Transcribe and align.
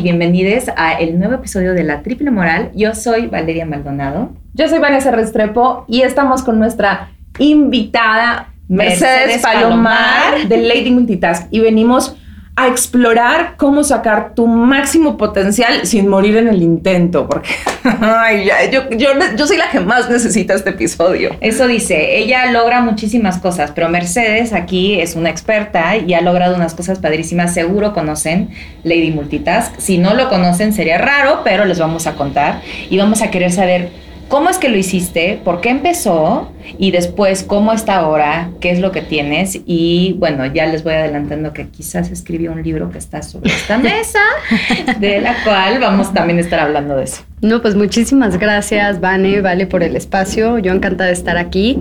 Y 0.00 0.02
bienvenidos 0.02 0.64
a 0.78 0.94
el 0.94 1.18
nuevo 1.18 1.34
episodio 1.34 1.74
de 1.74 1.84
La 1.84 2.00
Triple 2.00 2.30
Moral. 2.30 2.70
Yo 2.74 2.94
soy 2.94 3.26
Valeria 3.26 3.66
Maldonado. 3.66 4.30
Yo 4.54 4.66
soy 4.66 4.78
Vanessa 4.78 5.10
Restrepo 5.10 5.84
y 5.88 6.00
estamos 6.00 6.42
con 6.42 6.58
nuestra 6.58 7.10
invitada 7.38 8.48
Mercedes, 8.66 9.02
Mercedes 9.02 9.42
Palomar, 9.42 10.30
Palomar. 10.30 10.48
de 10.48 10.56
Lady 10.56 10.90
Multitask 10.90 11.48
y 11.50 11.60
venimos 11.60 12.16
a 12.56 12.68
explorar 12.68 13.54
cómo 13.56 13.84
sacar 13.84 14.34
tu 14.34 14.46
máximo 14.46 15.16
potencial 15.16 15.86
sin 15.86 16.08
morir 16.08 16.36
en 16.36 16.48
el 16.48 16.62
intento, 16.62 17.26
porque 17.26 17.50
yo, 18.70 18.90
yo, 18.90 19.08
yo 19.36 19.46
soy 19.46 19.56
la 19.56 19.70
que 19.70 19.80
más 19.80 20.10
necesita 20.10 20.54
este 20.54 20.70
episodio. 20.70 21.36
Eso 21.40 21.66
dice, 21.66 22.18
ella 22.18 22.50
logra 22.50 22.80
muchísimas 22.82 23.38
cosas, 23.38 23.72
pero 23.74 23.88
Mercedes 23.88 24.52
aquí 24.52 25.00
es 25.00 25.16
una 25.16 25.30
experta 25.30 25.96
y 25.96 26.12
ha 26.12 26.20
logrado 26.20 26.54
unas 26.54 26.74
cosas 26.74 26.98
padrísimas. 26.98 27.54
Seguro 27.54 27.94
conocen 27.94 28.50
Lady 28.84 29.10
Multitask. 29.10 29.78
Si 29.78 29.98
no 29.98 30.14
lo 30.14 30.28
conocen 30.28 30.72
sería 30.72 30.98
raro, 30.98 31.40
pero 31.44 31.64
les 31.64 31.78
vamos 31.78 32.06
a 32.06 32.14
contar 32.14 32.60
y 32.90 32.98
vamos 32.98 33.22
a 33.22 33.30
querer 33.30 33.52
saber 33.52 34.09
cómo 34.30 34.48
es 34.48 34.58
que 34.58 34.68
lo 34.68 34.78
hiciste, 34.78 35.40
por 35.44 35.60
qué 35.60 35.70
empezó 35.70 36.52
y 36.78 36.92
después 36.92 37.42
cómo 37.42 37.72
está 37.72 37.96
ahora, 37.96 38.50
qué 38.60 38.70
es 38.70 38.78
lo 38.78 38.92
que 38.92 39.02
tienes. 39.02 39.60
Y 39.66 40.14
bueno, 40.18 40.46
ya 40.46 40.66
les 40.66 40.84
voy 40.84 40.94
adelantando 40.94 41.52
que 41.52 41.68
quizás 41.68 42.10
escribió 42.10 42.52
un 42.52 42.62
libro 42.62 42.90
que 42.90 42.98
está 42.98 43.22
sobre 43.22 43.50
esta 43.50 43.76
mesa, 43.78 44.20
de 44.98 45.20
la 45.20 45.42
cual 45.42 45.80
vamos 45.80 46.14
también 46.14 46.38
a 46.38 46.42
estar 46.42 46.60
hablando 46.60 46.96
de 46.96 47.04
eso. 47.04 47.22
No, 47.42 47.62
pues 47.62 47.74
muchísimas 47.74 48.38
gracias, 48.38 49.00
Vane, 49.00 49.40
Vale, 49.40 49.66
por 49.66 49.82
el 49.82 49.96
espacio. 49.96 50.58
Yo 50.58 50.74
encantada 50.74 51.06
de 51.06 51.14
estar 51.14 51.38
aquí. 51.38 51.78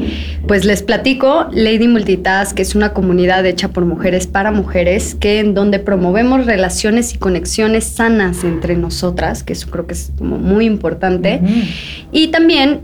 Pues 0.48 0.64
les 0.64 0.84
platico, 0.84 1.48
Lady 1.52 1.90
Multitask 1.90 2.58
es 2.60 2.76
una 2.76 2.94
comunidad 2.94 3.46
hecha 3.46 3.68
por 3.68 3.84
mujeres 3.84 4.26
para 4.26 4.52
mujeres, 4.52 5.16
que 5.20 5.40
en 5.40 5.54
donde 5.54 5.80
promovemos 5.80 6.46
relaciones 6.46 7.14
y 7.14 7.18
conexiones 7.18 7.84
sanas 7.84 8.46
entre 8.46 8.78
nosotras, 8.78 9.44
que 9.44 9.52
eso 9.52 9.70
creo 9.70 9.86
que 9.86 9.96
es 9.96 10.14
como 10.18 10.38
muy 10.38 10.66
importante. 10.66 11.42
Y 12.14 12.30
también 12.30 12.39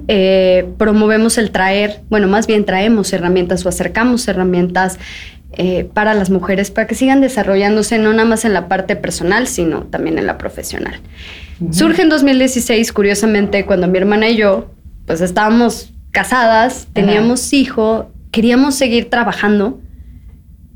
eh, 0.07 0.67
promovemos 0.77 1.37
el 1.37 1.51
traer, 1.51 2.01
bueno, 2.09 2.27
más 2.27 2.47
bien 2.47 2.65
traemos 2.65 3.11
herramientas 3.13 3.65
o 3.65 3.69
acercamos 3.69 4.27
herramientas 4.27 4.99
eh, 5.57 5.89
para 5.93 6.13
las 6.13 6.29
mujeres 6.29 6.69
para 6.69 6.85
que 6.85 6.95
sigan 6.95 7.21
desarrollándose 7.21 7.97
no 7.97 8.11
nada 8.11 8.25
más 8.25 8.43
en 8.43 8.53
la 8.53 8.67
parte 8.67 8.95
personal, 8.95 9.47
sino 9.47 9.83
también 9.83 10.17
en 10.17 10.27
la 10.27 10.37
profesional. 10.37 10.99
Surge 11.71 12.01
en 12.01 12.09
2016, 12.09 12.91
curiosamente, 12.91 13.65
cuando 13.65 13.87
mi 13.87 13.97
hermana 13.97 14.27
y 14.27 14.35
yo, 14.35 14.71
pues 15.05 15.21
estábamos 15.21 15.93
casadas, 16.11 16.87
teníamos 16.91 17.53
hijo, 17.53 18.11
queríamos 18.31 18.75
seguir 18.75 19.09
trabajando, 19.09 19.79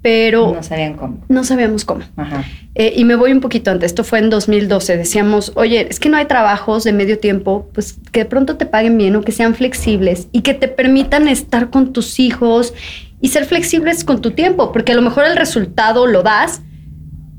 pero 0.02 0.54
No 0.54 0.64
sabían 0.64 0.94
cómo. 0.96 1.18
no 1.28 1.44
sabíamos 1.44 1.86
cómo. 1.86 2.02
Ajá. 2.16 2.46
Eh, 2.76 2.94
y 2.96 3.04
me 3.04 3.16
voy 3.16 3.32
un 3.34 3.42
poquito 3.42 3.72
antes, 3.72 3.92
esto 3.92 4.04
fue 4.04 4.20
en 4.20 4.30
2012, 4.30 4.96
decíamos, 4.98 5.52
oye, 5.56 5.88
es 5.90 6.00
que 6.00 6.08
no 6.10 6.18
hay 6.18 6.26
trabajos 6.26 6.84
de 6.84 6.94
medio 6.94 7.20
tiempo, 7.20 7.70
pues 7.74 7.98
que 8.12 8.22
de 8.22 8.26
pronto 8.26 8.56
te 8.56 8.66
paguen 8.66 8.98
bien 8.98 9.16
o 9.16 9.22
que 9.22 9.32
sean 9.34 9.56
flexibles 9.56 10.28
y 10.32 10.42
que 10.42 10.54
te 10.54 10.68
permitan 10.70 11.28
estar 11.28 11.70
con 11.70 11.92
tus 11.92 12.20
hijos 12.20 12.74
y 13.20 13.30
ser 13.30 13.46
flexibles 13.46 14.04
con 14.06 14.22
tu 14.22 14.32
tiempo, 14.32 14.72
porque 14.72 14.94
a 14.94 14.96
lo 14.96 15.02
mejor 15.02 15.26
el 15.26 15.36
resultado 15.36 16.08
lo 16.08 16.24
das, 16.24 16.62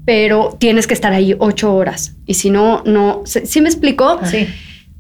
pero 0.05 0.57
tienes 0.59 0.87
que 0.87 0.95
estar 0.95 1.13
ahí 1.13 1.35
ocho 1.39 1.75
horas. 1.75 2.17
Y 2.27 2.35
si 2.35 2.51
no, 2.51 2.83
no, 2.85 3.23
¿sí 3.25 3.61
me 3.61 3.69
explico? 3.69 4.21
Sí. 4.25 4.47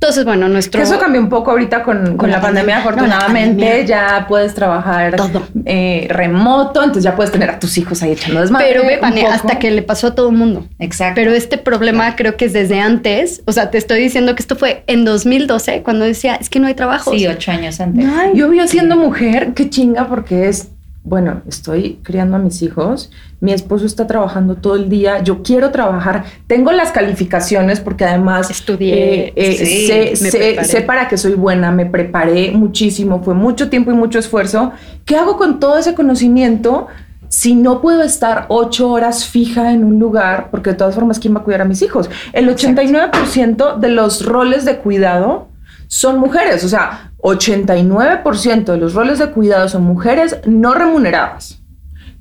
Entonces, 0.02 0.24
bueno, 0.24 0.48
nuestro... 0.48 0.80
Eso 0.80 0.98
cambió 0.98 1.20
un 1.20 1.28
poco 1.28 1.50
ahorita 1.50 1.82
con, 1.82 2.16
con 2.16 2.30
la 2.30 2.38
la, 2.38 2.42
pandemia, 2.42 2.76
pandemia. 2.76 2.78
afortunadamente. 2.78 3.62
No, 3.62 3.68
la 3.68 3.76
pandemia. 3.76 3.84
Ya 3.84 4.26
puedes 4.26 4.54
trabajar 4.54 5.14
Todo. 5.14 5.42
eh, 5.66 6.06
remoto, 6.08 6.80
entonces 6.80 7.04
ya 7.04 7.14
puedes 7.14 7.30
tener 7.30 7.50
a 7.50 7.58
tus 7.58 7.76
hijos 7.76 8.02
ahí 8.02 8.12
echando 8.12 8.40
desmadre. 8.40 8.66
Pero 8.66 8.86
ve, 8.86 8.96
poco. 8.96 9.28
hasta 9.30 9.58
que 9.58 9.70
le 9.70 9.82
pasó 9.82 10.06
a 10.06 10.14
todo 10.14 10.30
el 10.30 10.36
mundo. 10.36 10.66
Exacto. 10.78 11.16
Pero 11.16 11.32
este 11.32 11.58
problema 11.58 12.16
creo 12.16 12.38
que 12.38 12.46
es 12.46 12.54
desde 12.54 12.80
antes. 12.80 13.42
O 13.44 13.52
sea, 13.52 13.70
te 13.70 13.76
estoy 13.76 14.00
diciendo 14.00 14.34
que 14.34 14.40
esto 14.40 14.56
fue 14.56 14.84
en 14.86 15.04
2012, 15.04 15.82
cuando 15.82 16.06
decía, 16.06 16.36
es 16.36 16.48
que 16.48 16.60
no 16.60 16.66
hay 16.66 16.74
trabajo. 16.74 17.12
Sí, 17.12 17.26
ocho 17.26 17.50
años 17.50 17.78
antes. 17.78 18.06
Yo 18.32 18.48
vi 18.48 18.66
siendo 18.68 18.96
mujer, 18.96 19.52
qué 19.54 19.68
chinga, 19.68 20.08
porque 20.08 20.48
es, 20.48 20.68
bueno, 21.02 21.40
estoy 21.48 21.98
criando 22.02 22.36
a 22.36 22.38
mis 22.38 22.60
hijos, 22.60 23.10
mi 23.40 23.52
esposo 23.52 23.86
está 23.86 24.06
trabajando 24.06 24.56
todo 24.56 24.76
el 24.76 24.90
día, 24.90 25.22
yo 25.22 25.42
quiero 25.42 25.70
trabajar, 25.70 26.24
tengo 26.46 26.72
las 26.72 26.92
calificaciones 26.92 27.80
porque 27.80 28.04
además 28.04 28.50
Estudié, 28.50 29.28
eh, 29.28 29.32
eh, 29.34 30.14
sí, 30.14 30.16
sé, 30.30 30.64
sé- 30.64 30.82
para 30.82 31.08
que 31.08 31.16
soy 31.16 31.34
buena, 31.34 31.70
me 31.72 31.86
preparé 31.86 32.50
muchísimo, 32.50 33.22
fue 33.22 33.32
mucho 33.34 33.70
tiempo 33.70 33.90
y 33.90 33.94
mucho 33.94 34.18
esfuerzo. 34.18 34.72
¿Qué 35.06 35.16
hago 35.16 35.38
con 35.38 35.58
todo 35.58 35.78
ese 35.78 35.94
conocimiento? 35.94 36.86
Si 37.28 37.54
no 37.54 37.80
puedo 37.80 38.02
estar 38.02 38.46
ocho 38.48 38.90
horas 38.90 39.24
fija 39.24 39.72
en 39.72 39.84
un 39.84 39.98
lugar, 39.98 40.48
porque 40.50 40.70
de 40.70 40.76
todas 40.76 40.94
formas, 40.94 41.18
¿quién 41.18 41.34
va 41.34 41.40
a 41.40 41.44
cuidar 41.44 41.62
a 41.62 41.64
mis 41.64 41.80
hijos? 41.80 42.10
El 42.32 42.48
89% 42.48 43.78
de 43.78 43.88
los 43.88 44.26
roles 44.26 44.64
de 44.64 44.78
cuidado 44.78 45.48
son 45.86 46.18
mujeres, 46.18 46.62
o 46.64 46.68
sea, 46.68 47.09
89% 47.22 48.64
de 48.64 48.76
los 48.78 48.94
roles 48.94 49.18
de 49.18 49.30
cuidado 49.30 49.68
son 49.68 49.82
mujeres 49.84 50.38
no 50.46 50.74
remuneradas. 50.74 51.56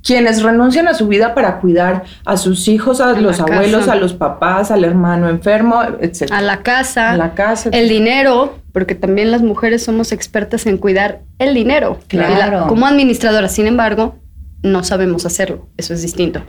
Quienes 0.02 0.42
renuncian 0.42 0.88
a 0.88 0.94
su 0.94 1.08
vida 1.08 1.34
para 1.34 1.60
cuidar 1.60 2.04
a 2.24 2.38
sus 2.38 2.68
hijos, 2.68 3.02
a, 3.02 3.10
A 3.10 3.20
los 3.20 3.38
abuelos, 3.38 3.80
casa. 3.80 3.92
a 3.92 3.96
los 3.96 4.14
papás, 4.14 4.70
al 4.70 4.84
hermano 4.84 5.28
enfermo, 5.28 5.82
etc. 6.00 6.30
A 6.32 6.40
la 6.40 6.62
casa, 6.62 7.10
A 7.10 7.16
la 7.18 7.34
casa. 7.34 7.68
el 7.72 7.88
dinero, 7.90 8.58
porque 8.72 8.94
también 8.94 9.30
las 9.30 9.42
mujeres 9.42 9.82
somos 9.84 10.12
expertas 10.12 10.64
en 10.66 10.78
cuidar 10.78 11.20
el 11.38 11.52
dinero. 11.52 11.98
Claro. 12.08 12.60
La- 12.62 12.66
como 12.66 12.86
administradoras, 12.86 13.52
sin 13.52 13.66
embargo, 13.66 14.16
no 14.62 14.84
sabemos 14.84 15.26
hacerlo. 15.26 15.68
Eso 15.76 15.92
es 15.92 16.00
distinto. 16.00 16.40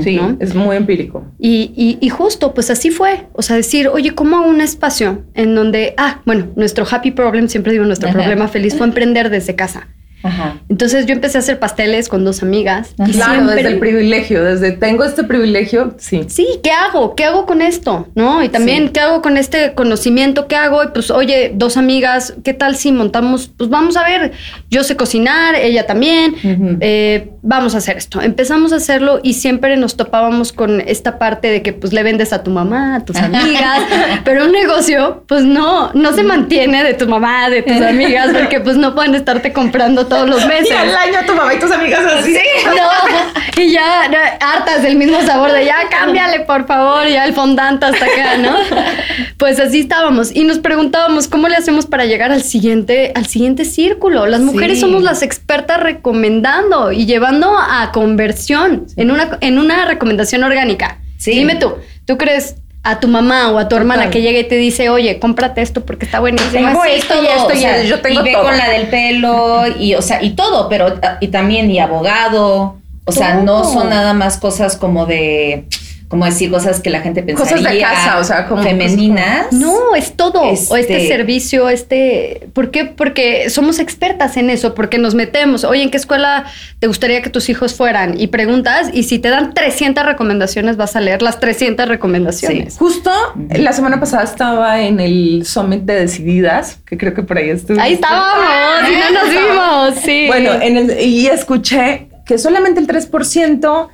Sí, 0.00 0.16
¿no? 0.16 0.36
es 0.40 0.54
muy 0.54 0.76
empírico. 0.76 1.24
Y, 1.38 1.72
y- 1.76 1.98
y 2.00 2.08
justo, 2.08 2.54
pues 2.54 2.70
así 2.70 2.90
fue. 2.90 3.26
O 3.32 3.42
sea, 3.42 3.56
decir, 3.56 3.88
oye, 3.88 4.14
¿cómo 4.14 4.36
hago 4.36 4.48
un 4.48 4.60
espacio 4.60 5.24
en 5.34 5.54
donde, 5.56 5.94
ah, 5.96 6.20
bueno, 6.26 6.46
nuestro 6.54 6.86
happy 6.88 7.10
problem, 7.10 7.48
siempre 7.48 7.72
digo, 7.72 7.84
nuestro 7.84 8.08
Ajá. 8.08 8.18
problema 8.18 8.46
feliz 8.48 8.76
fue 8.76 8.86
emprender 8.86 9.30
desde 9.30 9.54
casa. 9.56 9.88
Ajá. 10.24 10.56
Entonces 10.68 11.06
yo 11.06 11.12
empecé 11.12 11.38
a 11.38 11.40
hacer 11.40 11.58
pasteles 11.60 12.08
con 12.08 12.24
dos 12.24 12.42
amigas. 12.42 12.94
Claro, 12.96 13.12
siempre- 13.12 13.54
desde 13.56 13.68
el 13.68 13.78
privilegio, 13.78 14.42
desde 14.42 14.72
tengo 14.72 15.04
este 15.04 15.22
privilegio, 15.22 15.94
sí. 15.98 16.24
Sí, 16.28 16.46
¿qué 16.62 16.70
hago? 16.72 17.14
¿Qué 17.14 17.24
hago 17.24 17.46
con 17.46 17.62
esto? 17.62 18.08
¿No? 18.16 18.42
Y 18.42 18.48
también, 18.48 18.86
Sí. 18.86 18.90
¿qué 18.94 19.00
hago 19.00 19.22
con 19.22 19.36
este 19.36 19.74
conocimiento? 19.74 20.48
¿Qué 20.48 20.56
hago? 20.56 20.82
Y 20.82 20.88
pues, 20.88 21.10
oye, 21.10 21.52
dos 21.54 21.76
amigas, 21.76 22.34
¿qué 22.42 22.54
tal 22.54 22.74
si 22.76 22.90
montamos? 22.90 23.50
Pues 23.56 23.70
vamos 23.70 23.96
a 23.96 24.02
ver, 24.04 24.32
yo 24.70 24.82
sé 24.82 24.96
cocinar, 24.96 25.54
ella 25.54 25.86
también, 25.86 26.34
eh, 26.80 27.28
vamos 27.42 27.74
a 27.74 27.78
hacer 27.78 27.96
esto. 27.98 28.20
Empezamos 28.22 28.72
a 28.72 28.76
hacerlo 28.76 29.20
y 29.22 29.34
siempre 29.34 29.76
nos 29.76 29.96
topábamos 29.96 30.52
con 30.52 30.80
esta 30.80 31.18
parte 31.18 31.48
de 31.48 31.60
que 31.62 31.72
pues 31.74 31.92
le 31.92 32.02
vendes 32.02 32.32
a 32.32 32.42
tu 32.42 32.50
mamá, 32.50 32.96
a 32.96 33.04
tus 33.04 33.16
amigas, 33.18 33.80
pero 34.24 34.46
un 34.46 34.52
negocio 34.52 35.24
pues 35.28 35.44
no, 35.44 35.92
no 35.92 36.12
se 36.14 36.22
mantiene 36.22 36.82
de 36.82 36.94
tu 36.94 37.06
mamá, 37.06 37.50
de 37.50 37.62
tus 37.62 37.80
amigas, 37.82 38.30
porque 38.32 38.60
pues 38.60 38.76
no 38.78 38.94
pueden 38.94 39.14
estarte 39.14 39.52
comprando 39.52 40.06
todos 40.14 40.30
los 40.30 40.46
meses. 40.46 40.70
Y 40.70 40.72
al 40.72 40.94
año 40.94 41.18
tu 41.26 41.34
mamá 41.34 41.52
y 41.54 41.58
tus 41.58 41.70
amigas 41.70 42.04
así. 42.04 42.36
No, 42.66 43.62
y 43.62 43.72
ya 43.72 44.08
no, 44.08 44.16
hartas 44.40 44.82
del 44.82 44.96
mismo 44.96 45.20
sabor 45.22 45.52
de 45.52 45.64
ya 45.64 45.88
cámbiale 45.90 46.40
por 46.40 46.66
favor, 46.66 47.06
ya 47.06 47.24
el 47.24 47.34
fondant 47.34 47.82
hasta 47.82 48.04
acá, 48.04 48.36
¿no? 48.38 48.56
Pues 49.38 49.60
así 49.60 49.80
estábamos 49.80 50.34
y 50.34 50.44
nos 50.44 50.58
preguntábamos 50.58 51.28
cómo 51.28 51.48
le 51.48 51.56
hacemos 51.56 51.86
para 51.86 52.06
llegar 52.06 52.32
al 52.32 52.42
siguiente 52.42 53.12
al 53.14 53.26
siguiente 53.26 53.64
círculo. 53.64 54.26
Las 54.26 54.40
mujeres 54.40 54.78
Sí. 54.78 54.80
somos 54.80 55.02
las 55.02 55.22
expertas 55.22 55.80
recomendando 55.80 56.92
y 56.92 57.06
llevando 57.06 57.56
a 57.58 57.90
conversión 57.92 58.86
en 58.96 59.10
una 59.10 59.38
en 59.40 59.58
una 59.58 59.84
recomendación 59.84 60.44
orgánica. 60.44 60.98
Sí. 61.18 61.32
Dime 61.32 61.56
tú, 61.56 61.74
¿tú 62.06 62.16
crees 62.16 62.56
a 62.84 63.00
tu 63.00 63.08
mamá 63.08 63.50
o 63.50 63.58
a 63.58 63.66
tu 63.66 63.76
hermana 63.76 64.02
Total. 64.02 64.12
que 64.12 64.22
llegue 64.22 64.40
y 64.40 64.44
te 64.44 64.56
dice, 64.56 64.90
oye, 64.90 65.18
cómprate 65.18 65.62
esto 65.62 65.84
porque 65.86 66.04
está 66.04 66.20
buenísimo? 66.20 66.52
Tengo 66.52 66.84
esto 66.84 67.14
y 67.20 67.26
esto 67.26 67.82
yo 67.88 68.00
tengo 68.00 68.20
y 68.20 68.24
ve 68.24 68.32
todo. 68.32 68.44
con 68.44 68.56
la 68.58 68.68
del 68.68 68.88
pelo 68.88 69.62
y 69.78 69.94
o 69.94 70.02
sea 70.02 70.22
y 70.22 70.30
todo 70.30 70.68
pero 70.68 71.00
y 71.20 71.28
también 71.28 71.70
y 71.70 71.78
abogado 71.78 72.76
o 73.06 73.12
sea 73.12 73.36
no 73.36 73.64
son 73.64 73.88
nada 73.88 74.12
más 74.12 74.36
cosas 74.36 74.76
como 74.76 75.06
de 75.06 75.64
como 76.08 76.24
decir 76.26 76.50
cosas 76.50 76.80
que 76.80 76.90
la 76.90 77.00
gente 77.00 77.22
pensaría 77.22 77.56
Cosas 77.56 77.72
de 77.72 77.80
casa, 77.80 78.18
o 78.18 78.24
sea, 78.24 78.46
como- 78.46 78.62
femeninas 78.62 79.52
No, 79.52 79.94
es 79.96 80.12
todo. 80.16 80.42
O 80.42 80.52
este 80.52 80.78
Este- 80.78 81.08
servicio, 81.08 81.68
este. 81.68 82.48
¿Por 82.52 82.70
qué? 82.70 82.84
Porque 82.84 83.50
somos 83.50 83.78
expertas 83.78 84.36
en 84.36 84.50
eso, 84.50 84.74
porque 84.74 84.98
nos 84.98 85.14
metemos. 85.14 85.64
Oye, 85.64 85.82
¿en 85.82 85.90
qué 85.90 85.96
escuela 85.96 86.44
te 86.78 86.86
gustaría 86.86 87.22
que 87.22 87.30
tus 87.30 87.48
hijos 87.48 87.74
fueran? 87.74 88.20
Y 88.20 88.28
preguntas, 88.28 88.90
y 88.92 89.04
si 89.04 89.18
te 89.18 89.28
dan 89.30 89.54
300 89.54 90.04
recomendaciones, 90.04 90.76
vas 90.76 90.94
a 90.94 91.00
leer 91.00 91.22
las 91.22 91.40
300 91.40 91.88
recomendaciones. 91.88 92.76
Justo 92.78 93.10
la 93.54 93.72
semana 93.72 93.98
pasada 93.98 94.22
estaba 94.24 94.80
en 94.82 95.00
el 95.00 95.44
Summit 95.46 95.82
de 95.82 95.94
Decididas, 95.94 96.78
que 96.86 96.96
creo 96.98 97.14
que 97.14 97.22
por 97.22 97.38
ahí 97.38 97.50
estuve. 97.50 97.80
Ahí 97.80 97.94
estábamos, 97.94 98.88
y 98.88 98.92
no 98.94 99.20
nos 99.20 99.30
vimos, 99.30 100.04
sí. 100.04 100.24
Bueno, 100.26 100.52
en 100.60 100.76
el- 100.76 101.00
y 101.00 101.26
escuché 101.26 102.08
que 102.26 102.38
solamente 102.38 102.78
el 102.80 102.86
3% 102.86 103.88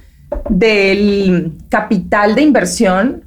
del 0.49 1.53
capital 1.69 2.35
de 2.35 2.43
inversión 2.43 3.25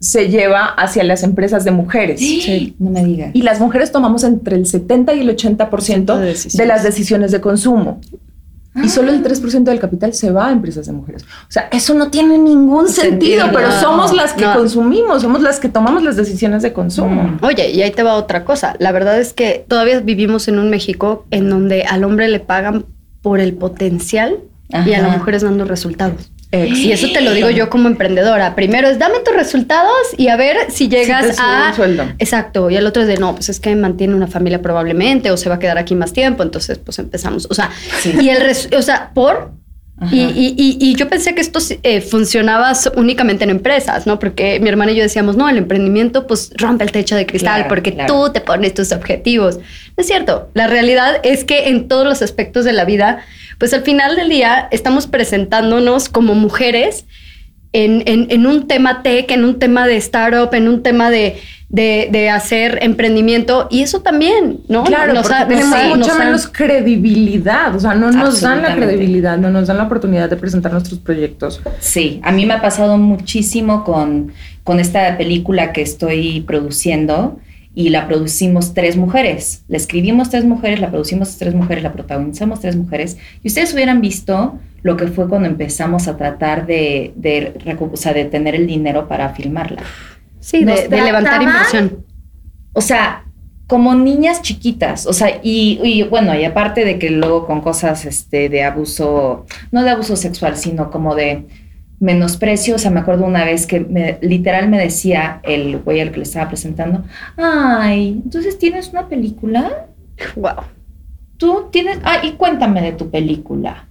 se 0.00 0.28
lleva 0.28 0.64
hacia 0.64 1.02
las 1.02 1.22
empresas 1.24 1.64
de 1.64 1.72
mujeres. 1.72 2.20
Sí, 2.20 2.76
no 2.78 2.90
me 2.90 3.04
digas 3.04 3.30
Y 3.34 3.42
las 3.42 3.58
mujeres 3.58 3.90
tomamos 3.90 4.22
entre 4.22 4.54
el 4.56 4.64
70 4.64 5.14
y 5.14 5.20
el 5.20 5.36
80% 5.36 6.16
De 6.18 6.34
de, 6.58 6.66
las 6.66 6.84
decisiones 6.84 7.32
de 7.32 7.40
consumo. 7.40 8.00
y 8.80 8.88
solo 8.90 9.10
el 9.10 9.24
3% 9.24 9.64
del 9.64 9.80
capital 9.80 10.14
se 10.14 10.30
va 10.30 10.48
a 10.48 10.52
empresas 10.52 10.86
de 10.86 10.92
mujeres. 10.92 11.24
O 11.24 11.50
sea, 11.50 11.68
eso 11.72 11.94
no 11.94 12.10
tiene 12.12 12.38
ningún 12.38 12.86
sentido, 12.88 13.42
Sentido, 13.42 13.46
pero 13.52 13.68
no, 13.70 13.80
somos 13.80 14.14
las 14.14 14.34
que 14.34 14.44
no. 14.44 14.54
consumimos, 14.54 15.22
somos 15.22 15.42
las 15.42 15.58
que 15.58 15.68
tomamos 15.68 16.04
las 16.04 16.14
decisiones 16.14 16.62
de 16.62 16.72
consumo. 16.72 17.24
Mm. 17.24 17.38
Oye, 17.44 17.72
y 17.72 17.82
ahí 17.82 17.90
te 17.90 18.04
va 18.04 18.14
otra 18.14 18.44
cosa. 18.44 18.76
La 18.78 18.92
verdad 18.92 19.18
es 19.18 19.32
que 19.32 19.64
todavía 19.66 19.98
vivimos 19.98 20.46
en 20.46 20.60
un 20.60 20.70
México 20.70 21.26
en 21.32 21.50
donde 21.50 21.82
al 21.82 22.04
hombre 22.04 22.28
le 22.28 22.38
pagan 22.38 22.84
por 23.20 23.40
el 23.40 23.54
potencial 23.54 24.36
y 24.68 24.76
a 24.76 24.78
Ajá. 24.80 25.02
las 25.08 25.18
mujeres 25.18 25.42
dando 25.42 25.64
resultados. 25.64 26.30
Ex- 26.50 26.78
Y 26.78 26.92
eso 26.92 27.08
te 27.12 27.20
lo 27.20 27.32
digo 27.32 27.50
yo 27.50 27.68
como 27.68 27.88
emprendedora. 27.88 28.54
Primero 28.54 28.88
es 28.88 28.98
dame 28.98 29.18
tus 29.24 29.34
resultados 29.34 29.92
y 30.16 30.28
a 30.28 30.36
ver 30.36 30.56
si 30.70 30.88
llegas 30.88 31.36
sube 31.36 31.44
a 31.46 31.68
el 31.68 31.74
sueldo. 31.74 32.04
Exacto. 32.18 32.70
Y 32.70 32.76
el 32.76 32.86
otro 32.86 33.02
es 33.02 33.08
de 33.08 33.18
no, 33.18 33.34
pues 33.34 33.48
es 33.50 33.60
que 33.60 33.74
mantiene 33.76 34.14
una 34.14 34.26
familia 34.28 34.62
probablemente 34.62 35.30
o 35.30 35.36
se 35.36 35.48
va 35.50 35.56
a 35.56 35.58
quedar 35.58 35.76
aquí 35.78 35.94
más 35.94 36.12
tiempo. 36.14 36.42
Entonces, 36.42 36.78
pues 36.78 36.98
empezamos. 36.98 37.46
O 37.50 37.54
sea, 37.54 37.70
Sí. 38.00 38.14
y 38.20 38.30
el 38.30 38.40
res- 38.40 38.68
o 38.76 38.80
sea, 38.82 39.10
por 39.14 39.52
y, 40.12 40.20
y- 40.20 40.54
y- 40.56 40.78
y 40.80 40.94
yo 40.94 41.08
pensé 41.08 41.34
que 41.34 41.40
esto 41.40 41.58
eh, 41.82 42.00
funcionaba 42.00 42.72
únicamente 42.94 43.42
en 43.42 43.50
empresas, 43.50 44.06
¿no? 44.06 44.20
Porque 44.20 44.60
mi 44.60 44.68
hermana 44.68 44.92
y 44.92 44.94
yo 44.94 45.02
decíamos, 45.02 45.36
no, 45.36 45.48
el 45.48 45.56
emprendimiento 45.58 46.28
pues 46.28 46.52
rompe 46.56 46.84
el 46.84 46.92
techo 46.92 47.16
de 47.16 47.26
cristal 47.26 47.54
Claro, 47.56 47.68
porque 47.68 47.94
claro. 47.94 48.14
tú 48.26 48.32
te 48.32 48.40
pones 48.40 48.74
tus 48.74 48.92
objetivos. 48.92 49.56
No 49.56 49.64
es 49.96 50.06
cierto. 50.06 50.50
La 50.54 50.68
realidad 50.68 51.18
es 51.24 51.42
que 51.42 51.68
en 51.70 51.88
todos 51.88 52.06
los 52.06 52.22
aspectos 52.22 52.64
de 52.64 52.74
la 52.74 52.84
vida, 52.84 53.24
pues 53.58 53.74
al 53.74 53.82
final 53.82 54.16
del 54.16 54.28
día 54.28 54.68
estamos 54.70 55.06
presentándonos 55.06 56.08
como 56.08 56.34
mujeres 56.34 57.06
en, 57.72 58.02
en- 58.06 58.28
en 58.30 58.46
un 58.46 58.66
tema 58.66 59.02
tech, 59.02 59.30
en 59.30 59.44
un 59.44 59.58
tema 59.58 59.86
de 59.86 59.96
startup, 59.96 60.54
en 60.54 60.68
un 60.68 60.82
tema 60.82 61.10
de, 61.10 61.36
de- 61.68 62.08
de 62.10 62.30
hacer 62.30 62.78
emprendimiento 62.82 63.68
y 63.70 63.82
eso 63.82 64.00
también, 64.00 64.60
¿no? 64.68 64.84
Claro, 64.84 65.12
Nos 65.12 65.24
porque 65.28 65.42
ha- 65.42 65.48
tenemos 65.48 65.96
mucha 65.98 66.14
ha- 66.16 66.18
menos 66.24 66.46
credibilidad, 66.46 67.74
o 67.74 67.80
sea, 67.80 67.94
no 67.94 68.10
nos 68.10 68.40
dan 68.40 68.62
la 68.62 68.74
credibilidad, 68.74 69.36
no 69.36 69.50
nos 69.50 69.66
dan 69.66 69.76
la 69.76 69.82
oportunidad 69.84 70.30
de 70.30 70.36
presentar 70.36 70.72
nuestros 70.72 70.98
proyectos. 70.98 71.60
Sí, 71.80 72.20
a 72.24 72.32
mí 72.32 72.46
me 72.46 72.54
ha 72.54 72.62
pasado 72.62 72.96
muchísimo 72.96 73.84
con, 73.84 74.32
con 74.64 74.80
esta 74.80 75.18
película 75.18 75.72
que 75.72 75.82
estoy 75.82 76.40
produciendo 76.42 77.38
y 77.78 77.90
la 77.90 78.08
producimos 78.08 78.74
tres 78.74 78.96
mujeres. 78.96 79.62
La 79.68 79.76
escribimos 79.76 80.30
tres 80.30 80.44
mujeres, 80.44 80.80
la 80.80 80.90
producimos 80.90 81.38
tres 81.38 81.54
mujeres, 81.54 81.84
la 81.84 81.92
protagonizamos 81.92 82.58
tres 82.58 82.74
mujeres. 82.74 83.18
Y 83.44 83.46
ustedes 83.46 83.72
hubieran 83.72 84.00
visto 84.00 84.58
lo 84.82 84.96
que 84.96 85.06
fue 85.06 85.28
cuando 85.28 85.46
empezamos 85.46 86.08
a 86.08 86.16
tratar 86.16 86.66
de, 86.66 87.12
de, 87.14 87.54
recu- 87.54 87.92
o 87.92 87.96
sea, 87.96 88.12
de 88.12 88.24
tener 88.24 88.56
el 88.56 88.66
dinero 88.66 89.06
para 89.06 89.28
filmarla. 89.28 89.80
Sí, 90.40 90.64
Nos 90.64 90.74
de, 90.74 90.88
de 90.88 91.02
levantar 91.02 91.40
inversión. 91.40 92.04
O 92.72 92.80
sea, 92.80 93.24
como 93.68 93.94
niñas 93.94 94.42
chiquitas, 94.42 95.06
o 95.06 95.12
sea, 95.12 95.38
y, 95.40 95.78
y 95.84 96.02
bueno, 96.02 96.34
y 96.34 96.44
aparte 96.44 96.84
de 96.84 96.98
que 96.98 97.10
luego 97.10 97.46
con 97.46 97.60
cosas 97.60 98.04
este, 98.06 98.48
de 98.48 98.64
abuso, 98.64 99.46
no 99.70 99.84
de 99.84 99.90
abuso 99.90 100.16
sexual, 100.16 100.56
sino 100.56 100.90
como 100.90 101.14
de 101.14 101.46
menosprecio, 102.00 102.76
o 102.76 102.78
sea, 102.78 102.90
me 102.90 103.00
acuerdo 103.00 103.24
una 103.24 103.44
vez 103.44 103.66
que 103.66 103.80
me, 103.80 104.18
literal 104.20 104.68
me 104.68 104.78
decía 104.78 105.40
el 105.42 105.78
güey 105.78 106.00
al 106.00 106.10
que 106.12 106.18
le 106.18 106.22
estaba 106.22 106.48
presentando, 106.48 107.04
ay, 107.36 108.20
entonces 108.24 108.58
tienes 108.58 108.88
una 108.90 109.08
película, 109.08 109.86
Wow. 110.36 110.52
tú 111.36 111.66
tienes, 111.70 111.98
ah, 112.04 112.18
y 112.22 112.32
cuéntame 112.32 112.82
de 112.82 112.92
tu 112.92 113.10
película. 113.10 113.86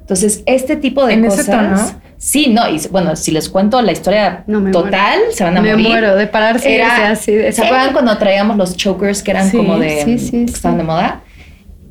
Entonces, 0.00 0.42
este 0.46 0.76
tipo 0.76 1.06
de 1.06 1.14
¿En 1.14 1.24
ese 1.24 1.38
cosas... 1.46 1.92
tono? 1.92 2.00
Sí, 2.16 2.48
no, 2.48 2.68
y 2.68 2.78
bueno, 2.90 3.16
si 3.16 3.30
les 3.30 3.48
cuento 3.48 3.80
la 3.80 3.92
historia 3.92 4.44
No, 4.46 4.60
me 4.60 4.72
total, 4.72 5.18
se 5.32 5.42
van 5.44 5.56
a 5.56 5.62
Me 5.62 5.70
morir. 5.70 5.88
muero 5.88 6.16
de 6.16 6.26
pararse 6.26 6.70
irse 6.74 6.84
así. 7.04 7.32
de- 7.32 7.50
¿Se 7.52 7.64
acuerdan 7.64 7.92
cuando 7.92 8.16
traíamos 8.18 8.56
los 8.58 8.76
chokers 8.76 9.22
que 9.22 9.30
eran 9.30 9.48
Sí, 9.50 9.56
como 9.56 9.78
de 9.78 10.02
sí, 10.04 10.18
sí, 10.18 10.30
que 10.44 10.52
estaban 10.52 10.76
de 10.78 10.84
moda? 10.84 11.22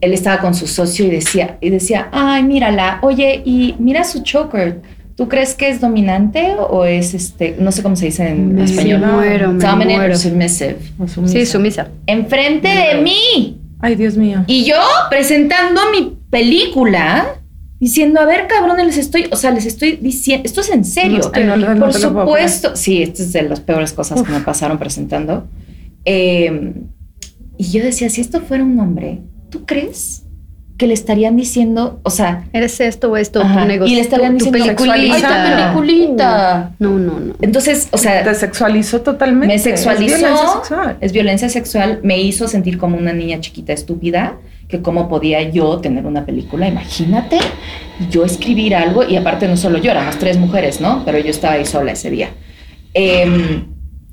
Él 0.01 0.13
estaba 0.13 0.37
con 0.39 0.53
su 0.53 0.67
socio 0.67 1.05
y 1.05 1.09
decía, 1.09 1.57
y 1.61 1.69
decía, 1.71 2.09
ay, 2.11 2.43
mírala, 2.43 2.99
oye, 3.01 3.41
y 3.43 3.75
mira 3.79 4.03
su 4.03 4.21
choker. 4.21 4.81
¿Tú 5.19 5.27
crees 5.27 5.53
que 5.53 5.67
es 5.67 5.81
dominante 5.81 6.55
o 6.57 6.85
es 6.85 7.13
este, 7.13 7.57
no 7.59 7.73
sé 7.73 7.83
cómo 7.83 7.97
se 7.97 8.05
dice 8.05 8.25
en 8.29 8.55
Me 8.55 8.63
español? 8.63 9.01
muero, 9.01 9.51
me 9.51 9.61
Dominant 9.61 9.91
or 9.91 9.97
muero. 9.97 10.17
submissive. 10.17 10.77
O 10.97 11.09
sumisa. 11.09 11.33
Sí, 11.33 11.45
sumisa. 11.45 11.89
Enfrente 12.07 12.69
de 12.69 13.01
mí. 13.01 13.59
Ay, 13.81 13.95
Dios 13.95 14.15
mío. 14.15 14.45
Y 14.47 14.63
yo 14.63 14.77
presentando 15.09 15.81
mi 15.91 16.17
película, 16.29 17.35
diciendo, 17.81 18.21
a 18.21 18.25
ver, 18.25 18.47
cabrones, 18.47 18.85
les 18.85 18.97
estoy, 18.97 19.27
o 19.29 19.35
sea, 19.35 19.51
les 19.51 19.65
estoy 19.65 19.97
diciendo, 19.97 20.43
esto 20.45 20.61
es 20.61 20.69
en 20.69 20.85
serio. 20.85 21.19
Ay, 21.33 21.43
no, 21.43 21.57
no, 21.57 21.75
no 21.75 21.81
Por 21.81 21.93
supuesto, 21.93 22.77
sí, 22.77 23.03
esta 23.03 23.21
es 23.21 23.33
de 23.33 23.41
las 23.41 23.59
peores 23.59 23.91
cosas 23.91 24.23
que 24.23 24.31
me 24.31 24.39
pasaron 24.39 24.79
presentando. 24.79 25.49
Eh, 26.05 26.75
y 27.57 27.71
yo 27.71 27.83
decía, 27.83 28.09
si 28.09 28.21
esto 28.21 28.39
fuera 28.39 28.63
un 28.63 28.79
hombre, 28.79 29.19
¿tú 29.49 29.65
crees 29.65 30.23
que 30.79 30.87
le 30.87 30.93
estarían 30.95 31.35
diciendo, 31.35 31.99
o 32.03 32.09
sea, 32.09 32.45
Eres 32.53 32.79
esto 32.79 33.11
o 33.11 33.17
esto, 33.17 33.41
ajá, 33.41 33.61
tu 33.61 33.67
negocio. 33.67 33.93
y 33.93 33.95
le 33.97 34.01
estarían 34.01 34.37
tu, 34.37 34.45
diciendo, 34.45 34.75
tu 34.75 34.83
peliculita. 34.85 35.73
peliculita? 35.73 36.71
No, 36.79 36.97
no, 36.97 37.19
no. 37.19 37.35
Entonces, 37.41 37.89
o 37.91 37.97
sea, 37.97 38.23
Te 38.23 38.33
sexualizó 38.33 39.01
totalmente. 39.01 39.47
me 39.47 39.55
Es 39.55 39.63
sexualizó, 39.63 40.15
violencia 40.17 40.47
sexual. 40.53 40.97
es 41.01 41.11
violencia 41.11 41.49
sexual, 41.49 41.99
me 42.01 42.19
hizo 42.19 42.47
sentir 42.47 42.77
como 42.77 42.97
una 42.97 43.13
niña 43.13 43.39
chiquita 43.41 43.73
estúpida, 43.73 44.37
que 44.69 44.81
cómo 44.81 45.09
podía 45.09 45.41
yo 45.49 45.79
tener 45.79 46.05
una 46.05 46.25
película, 46.25 46.67
imagínate, 46.67 47.37
yo 48.09 48.23
escribir 48.23 48.73
algo, 48.73 49.03
y 49.03 49.17
aparte 49.17 49.47
no 49.47 49.57
solo 49.57 49.79
yo, 49.79 49.91
éramos 49.91 50.17
tres 50.17 50.37
mujeres, 50.37 50.79
¿no? 50.79 51.03
Pero 51.05 51.19
yo 51.19 51.29
estaba 51.29 51.55
ahí 51.55 51.65
sola 51.65 51.91
ese 51.91 52.09
día. 52.09 52.29
Em, 52.93 53.65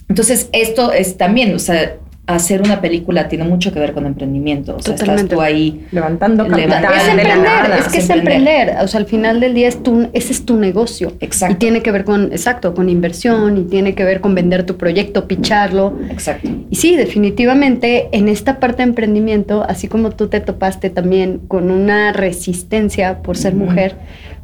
entonces, 0.08 0.48
esto 0.52 0.92
es 0.92 1.16
también, 1.16 1.54
o 1.54 1.58
sea, 1.58 1.96
hacer 2.26 2.60
una 2.60 2.80
película 2.80 3.28
tiene 3.28 3.44
mucho 3.44 3.72
que 3.72 3.78
ver 3.78 3.92
con 3.92 4.04
emprendimiento, 4.04 4.76
o 4.76 4.82
sea, 4.82 4.94
estás 4.96 5.28
tú 5.28 5.40
ahí 5.40 5.86
Levantando 5.92 6.44
Levanta- 6.44 6.82
capital 6.82 6.94
Es 6.96 7.08
emprender, 7.08 7.38
nada, 7.38 7.78
es 7.78 7.88
que 7.88 7.98
es 7.98 8.10
emprender. 8.10 8.74
O 8.82 8.88
sea, 8.88 8.98
al 9.00 9.06
final 9.06 9.38
del 9.38 9.54
día 9.54 9.68
es 9.68 9.82
tu, 9.82 10.08
ese 10.12 10.32
es 10.32 10.44
tu 10.44 10.56
negocio. 10.56 11.12
Exacto. 11.20 11.54
Y 11.54 11.58
tiene 11.58 11.82
que 11.82 11.92
ver 11.92 12.04
con, 12.04 12.32
exacto, 12.32 12.74
con 12.74 12.88
inversión 12.88 13.56
y 13.58 13.62
tiene 13.64 13.94
que 13.94 14.04
ver 14.04 14.20
con 14.20 14.34
vender 14.34 14.64
tu 14.66 14.76
proyecto, 14.76 15.28
picharlo. 15.28 15.96
Exacto. 16.10 16.48
Y 16.68 16.74
sí, 16.76 16.96
definitivamente 16.96 18.08
en 18.12 18.28
esta 18.28 18.58
parte 18.58 18.78
de 18.78 18.88
emprendimiento, 18.88 19.64
así 19.68 19.86
como 19.86 20.10
tú 20.10 20.28
te 20.28 20.40
topaste 20.40 20.90
también 20.90 21.38
con 21.46 21.70
una 21.70 22.12
resistencia 22.12 23.22
por 23.22 23.36
ser 23.36 23.54
mujer, 23.54 23.94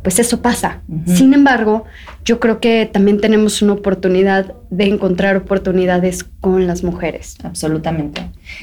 pues 0.02 0.19
eso 0.19 0.43
pasa. 0.43 0.82
Sin 1.06 1.32
embargo, 1.32 1.84
yo 2.25 2.40
creo 2.40 2.58
que 2.60 2.90
también 2.93 3.20
tenemos 3.20 3.62
una 3.62 3.75
oportunidad 3.75 4.54
de 4.70 4.84
encontrar 4.84 5.37
oportunidades 5.37 6.25
con 6.40 6.66
las 6.66 6.82
mujeres. 6.82 7.37
Absolutamente. 7.44 8.23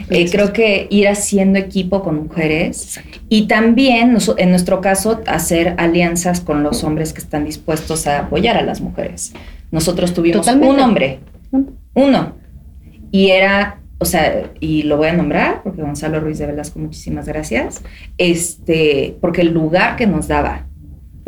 Eh, 0.09 0.29
creo 0.29 0.51
que 0.51 0.87
ir 0.89 1.07
haciendo 1.07 1.57
equipo 1.57 2.03
con 2.03 2.23
mujeres 2.23 2.99
y 3.29 3.47
también, 3.47 4.17
en 4.37 4.49
nuestro 4.49 4.81
caso, 4.81 5.21
hacer 5.27 5.75
alianzas 5.77 6.41
con 6.41 6.61
los 6.61 6.83
hombres 6.83 7.13
que 7.13 7.21
están 7.21 7.45
dispuestos 7.45 8.05
a 8.07 8.19
apoyar 8.19 8.57
a 8.57 8.61
las 8.63 8.81
mujeres. 8.81 9.33
Nosotros 9.71 10.13
tuvimos 10.13 10.41
Totalmente. 10.41 10.73
un 10.73 10.79
hombre, 10.79 11.19
uno, 11.93 12.33
y 13.11 13.29
era, 13.29 13.79
o 13.97 14.05
sea, 14.05 14.51
y 14.59 14.83
lo 14.83 14.97
voy 14.97 15.07
a 15.07 15.13
nombrar 15.13 15.61
porque 15.63 15.81
Gonzalo 15.81 16.19
Ruiz 16.19 16.39
de 16.39 16.47
Velasco, 16.47 16.79
muchísimas 16.79 17.27
gracias, 17.27 17.83
este, 18.17 19.17
porque 19.21 19.41
el 19.41 19.53
lugar 19.53 19.95
que 19.95 20.07
nos 20.07 20.27
daba, 20.27 20.65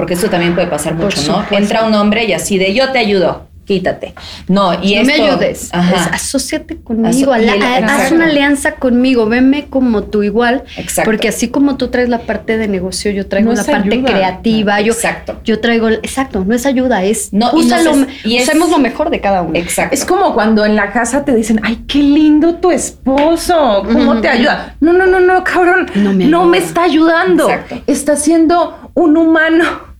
porque 0.01 0.15
esto 0.15 0.31
también 0.31 0.55
puede 0.55 0.65
pasar 0.65 0.95
mucho, 0.95 1.21
¿no? 1.31 1.55
Entra 1.55 1.83
un 1.85 1.93
hombre 1.93 2.25
y 2.25 2.33
así 2.33 2.57
de 2.57 2.73
yo 2.73 2.91
te 2.91 2.97
ayudo, 2.97 3.45
quítate. 3.65 4.15
No, 4.47 4.73
y 4.81 4.95
no 4.95 5.01
esto, 5.01 5.05
me 5.05 5.13
ayudes, 5.29 5.69
Ajá. 5.71 5.95
es 5.95 6.07
asóciate 6.23 6.77
conmigo, 6.81 7.31
Aso- 7.31 7.35
el- 7.35 7.47
haz 7.61 7.79
exacto. 7.83 8.15
una 8.15 8.25
alianza 8.25 8.71
conmigo, 8.77 9.27
veme 9.27 9.67
como 9.69 10.01
tú 10.05 10.23
igual, 10.23 10.63
Exacto. 10.75 11.07
porque 11.09 11.27
así 11.27 11.49
como 11.49 11.77
tú 11.77 11.89
traes 11.89 12.09
la 12.09 12.21
parte 12.21 12.57
de 12.57 12.67
negocio, 12.67 13.11
yo 13.11 13.27
traigo 13.27 13.51
No 13.51 13.55
la 13.57 13.63
parte 13.63 13.93
ayuda. 13.93 14.11
creativa, 14.11 14.81
yo, 14.81 14.91
Exacto. 14.93 15.39
yo 15.45 15.59
traigo, 15.61 15.87
exacto, 15.89 16.43
no 16.45 16.55
es 16.55 16.65
ayuda, 16.65 17.03
es 17.03 17.31
No, 17.31 17.51
y 17.53 17.59
usa 17.59 17.83
no 17.83 17.95
lo- 17.95 18.05
sé- 18.05 18.07
y 18.25 18.37
es- 18.37 18.47
usemos 18.49 18.71
lo 18.71 18.79
mejor 18.79 19.11
de 19.11 19.21
cada 19.21 19.43
uno. 19.43 19.55
Exacto. 19.55 19.93
Es 19.93 20.03
como 20.03 20.33
cuando 20.33 20.65
en 20.65 20.75
la 20.75 20.91
casa 20.91 21.23
te 21.23 21.33
dicen, 21.35 21.61
ay, 21.63 21.83
qué 21.87 21.99
lindo 21.99 22.55
tu 22.55 22.71
esposo, 22.71 23.83
¿cómo 23.89 24.19
te 24.19 24.27
ayuda? 24.27 24.75
No, 24.81 24.91
no, 24.93 25.05
no, 25.05 25.19
no, 25.19 25.43
cabrón, 25.43 25.85
No 25.93 26.11
no 26.11 26.13
me 26.13 26.25
me, 26.25 26.57
ayuda. 26.57 26.57
está 26.57 26.83
ayudando. 26.83 27.49
Exacto. 27.49 27.81
Está 27.87 28.15
siendo 28.15 28.91
un 28.95 29.15
humano, 29.17 29.90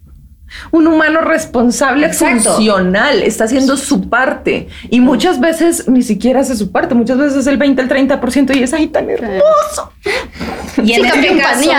un 0.71 0.87
humano 0.87 1.21
responsable, 1.21 2.07
Exacto. 2.07 2.55
funcional, 2.55 3.23
está 3.23 3.45
haciendo 3.45 3.77
su 3.77 4.09
parte. 4.09 4.67
Y 4.89 4.99
muchas 4.99 5.39
veces 5.39 5.87
ni 5.87 6.01
siquiera 6.01 6.41
hace 6.41 6.55
su 6.55 6.71
parte, 6.71 6.95
muchas 6.95 7.17
veces 7.17 7.37
es 7.37 7.47
el 7.47 7.57
20, 7.57 7.81
el 7.81 7.89
30% 7.89 8.55
y 8.55 8.63
es 8.63 8.73
ahí 8.73 8.87
tan 8.87 9.09
hermoso. 9.09 9.91
Y 10.83 10.93
en 10.93 11.05
este 11.05 11.37
caso, 11.37 11.69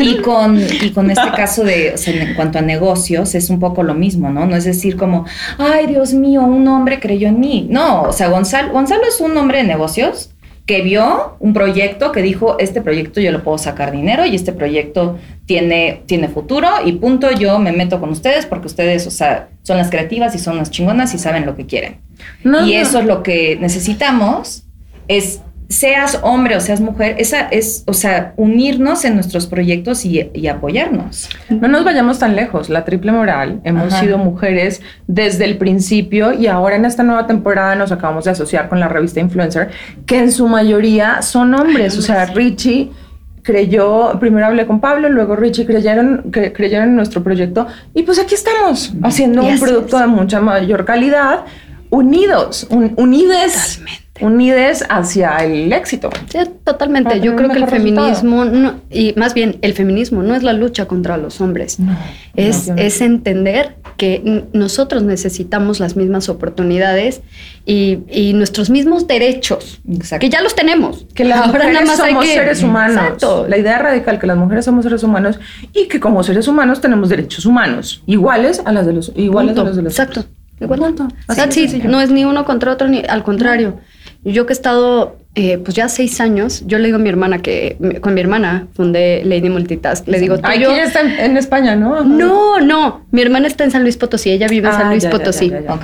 y 0.00 0.16
con, 0.18 0.58
y 0.60 0.90
con 0.90 1.10
este 1.10 1.30
caso 1.36 1.64
de, 1.64 1.92
o 1.94 1.98
sea, 1.98 2.14
en 2.14 2.34
cuanto 2.34 2.58
a 2.58 2.62
negocios, 2.62 3.34
es 3.34 3.50
un 3.50 3.60
poco 3.60 3.82
lo 3.82 3.94
mismo, 3.94 4.30
¿no? 4.30 4.46
No 4.46 4.56
es 4.56 4.64
decir 4.64 4.96
como, 4.96 5.24
ay, 5.58 5.86
Dios 5.86 6.12
mío, 6.14 6.42
un 6.42 6.66
hombre 6.68 7.00
creyó 7.00 7.28
en 7.28 7.40
mí. 7.40 7.66
No, 7.70 8.02
o 8.02 8.12
sea, 8.12 8.28
Gonzalo, 8.28 8.72
Gonzalo 8.72 9.02
es 9.08 9.20
un 9.20 9.36
hombre 9.36 9.58
de 9.58 9.64
negocios 9.64 10.30
que 10.66 10.80
vio 10.80 11.36
un 11.40 11.52
proyecto 11.52 12.10
que 12.10 12.22
dijo, 12.22 12.58
este 12.58 12.80
proyecto 12.80 13.20
yo 13.20 13.32
lo 13.32 13.42
puedo 13.42 13.58
sacar 13.58 13.92
dinero 13.92 14.24
y 14.24 14.34
este 14.34 14.52
proyecto 14.52 15.18
tiene, 15.44 16.02
tiene 16.06 16.28
futuro 16.28 16.68
y 16.84 16.92
punto, 16.92 17.30
yo 17.30 17.58
me 17.58 17.72
meto 17.72 18.00
con 18.00 18.08
ustedes 18.10 18.46
porque 18.46 18.66
ustedes, 18.66 19.06
o 19.06 19.10
sea, 19.10 19.48
son 19.62 19.76
las 19.76 19.90
creativas 19.90 20.34
y 20.34 20.38
son 20.38 20.56
las 20.56 20.70
chingonas 20.70 21.14
y 21.14 21.18
saben 21.18 21.44
lo 21.44 21.54
que 21.54 21.66
quieren. 21.66 21.98
No, 22.42 22.66
y 22.66 22.74
no. 22.74 22.80
eso 22.80 23.00
es 23.00 23.04
lo 23.04 23.22
que 23.22 23.56
necesitamos, 23.60 24.64
es 25.06 25.42
seas 25.68 26.20
hombre 26.22 26.56
o 26.56 26.60
seas 26.60 26.80
mujer, 26.80 27.16
esa 27.18 27.40
es, 27.48 27.84
o 27.86 27.94
sea, 27.94 28.34
unirnos 28.36 29.04
en 29.04 29.14
nuestros 29.14 29.46
proyectos 29.46 30.04
y, 30.04 30.30
y 30.34 30.46
apoyarnos. 30.48 31.28
No 31.48 31.68
nos 31.68 31.84
vayamos 31.84 32.18
tan 32.18 32.36
lejos. 32.36 32.68
La 32.68 32.84
triple 32.84 33.12
moral, 33.12 33.60
hemos 33.64 33.92
Ajá. 33.92 34.02
sido 34.02 34.18
mujeres 34.18 34.82
desde 35.06 35.44
el 35.46 35.56
principio 35.56 36.32
y 36.32 36.46
ahora 36.46 36.76
en 36.76 36.84
esta 36.84 37.02
nueva 37.02 37.26
temporada 37.26 37.74
nos 37.74 37.92
acabamos 37.92 38.24
de 38.26 38.32
asociar 38.32 38.68
con 38.68 38.78
la 38.78 38.88
revista 38.88 39.20
Influencer, 39.20 39.70
que 40.06 40.18
en 40.18 40.30
su 40.32 40.46
mayoría 40.48 41.22
son 41.22 41.54
hombres. 41.54 41.96
O 41.98 42.02
sea, 42.02 42.26
Richie 42.26 42.90
creyó, 43.42 44.18
primero 44.20 44.46
hablé 44.46 44.66
con 44.66 44.80
Pablo, 44.80 45.08
luego 45.08 45.36
Richie 45.36 45.66
creyeron, 45.66 46.30
creyeron 46.30 46.88
en 46.90 46.96
nuestro 46.96 47.22
proyecto 47.22 47.66
y 47.94 48.02
pues 48.02 48.18
aquí 48.18 48.34
estamos 48.34 48.92
haciendo 49.02 49.42
un 49.42 49.58
producto 49.60 49.98
de 49.98 50.06
mucha 50.06 50.40
mayor 50.40 50.84
calidad, 50.84 51.40
unidos, 51.90 52.66
un- 52.70 52.94
unides, 52.96 53.78
Totalmente. 53.78 54.03
Unides 54.20 54.84
hacia 54.90 55.36
el 55.38 55.72
éxito. 55.72 56.08
Sí, 56.30 56.38
totalmente. 56.62 57.20
Yo 57.20 57.34
creo 57.34 57.48
que 57.50 57.58
el 57.58 57.66
feminismo, 57.66 58.44
no- 58.44 58.74
y 58.90 59.12
más 59.16 59.34
bien 59.34 59.56
el 59.62 59.72
feminismo 59.74 60.22
no 60.22 60.34
es 60.36 60.42
la 60.44 60.52
lucha 60.52 60.86
contra 60.86 61.16
los 61.16 61.40
hombres. 61.40 61.78
es, 62.36 62.68
no. 62.68 62.76
es 62.76 63.00
entender 63.00 63.76
que 63.96 64.44
nosotros 64.52 65.02
necesitamos 65.02 65.78
las 65.80 65.96
mismas 65.96 66.28
oportunidades 66.28 67.22
y, 67.66 67.98
y 68.08 68.32
nuestros 68.34 68.70
mismos 68.70 69.06
derechos, 69.06 69.80
Exacto. 69.88 70.20
que 70.20 70.30
ya 70.30 70.40
los 70.42 70.54
tenemos. 70.54 71.06
Que 71.14 71.24
las 71.24 71.38
Ahora 71.38 71.48
mujeres 71.52 71.72
nada 71.74 71.86
más 71.86 72.00
hay 72.00 72.10
somos 72.12 72.24
que- 72.26 72.34
seres 72.34 72.62
humanos. 72.62 72.96
Exacto. 72.96 73.46
La 73.48 73.56
idea 73.58 73.78
radical 73.78 74.18
que 74.20 74.26
las 74.26 74.36
mujeres 74.36 74.64
somos 74.64 74.84
seres 74.84 75.02
humanos 75.02 75.38
y 75.72 75.86
que 75.88 75.98
como 76.00 76.22
seres 76.22 76.46
humanos 76.48 76.80
tenemos 76.80 77.08
derechos 77.08 77.46
humanos 77.46 78.02
iguales 78.06 78.62
a 78.64 78.72
las 78.72 78.86
de 78.86 78.92
los 78.92 79.12
iguales 79.16 79.50
Punto. 79.54 79.62
a 79.62 79.64
los 79.64 79.76
de 79.76 79.82
los 79.82 79.92
Exacto. 79.92 80.24
Igual. 80.60 80.94
It. 81.28 81.34
sencillo. 81.34 81.88
No 81.90 82.00
es 82.00 82.10
ni 82.10 82.24
uno 82.24 82.44
contra 82.44 82.72
otro, 82.72 82.86
ni 82.86 83.02
al 83.08 83.24
contrario. 83.24 83.80
Yo 84.24 84.46
que 84.46 84.52
he 84.52 84.56
estado, 84.56 85.18
eh, 85.34 85.58
pues 85.58 85.74
ya 85.76 85.88
seis 85.88 86.20
años, 86.20 86.62
yo 86.66 86.78
le 86.78 86.86
digo 86.86 86.96
a 86.96 87.00
mi 87.00 87.08
hermana 87.10 87.40
que 87.42 87.76
con 88.00 88.14
mi 88.14 88.20
hermana 88.20 88.68
fundé 88.74 89.22
Lady 89.24 89.50
Multitask. 89.50 90.08
Le 90.08 90.18
digo, 90.18 90.36
tú 90.38 90.48
y 90.48 90.52
Ay, 90.52 90.60
yo. 90.62 90.72
está 90.74 91.00
en, 91.02 91.10
en 91.10 91.36
España, 91.36 91.76
¿no? 91.76 91.94
Ajá. 91.96 92.04
No, 92.04 92.60
no. 92.60 93.06
Mi 93.10 93.20
hermana 93.22 93.46
está 93.48 93.64
en 93.64 93.70
San 93.70 93.82
Luis 93.82 93.96
Potosí. 93.98 94.30
Ella 94.30 94.48
vive 94.48 94.68
en 94.68 94.74
Ah, 94.74 94.78
San 94.78 94.90
Luis 94.90 95.02
ya, 95.02 95.10
ya, 95.10 95.18
Potosí. 95.18 95.50
ya, 95.50 95.60
ya, 95.60 95.66
ya. 95.66 95.74
Ok. 95.74 95.82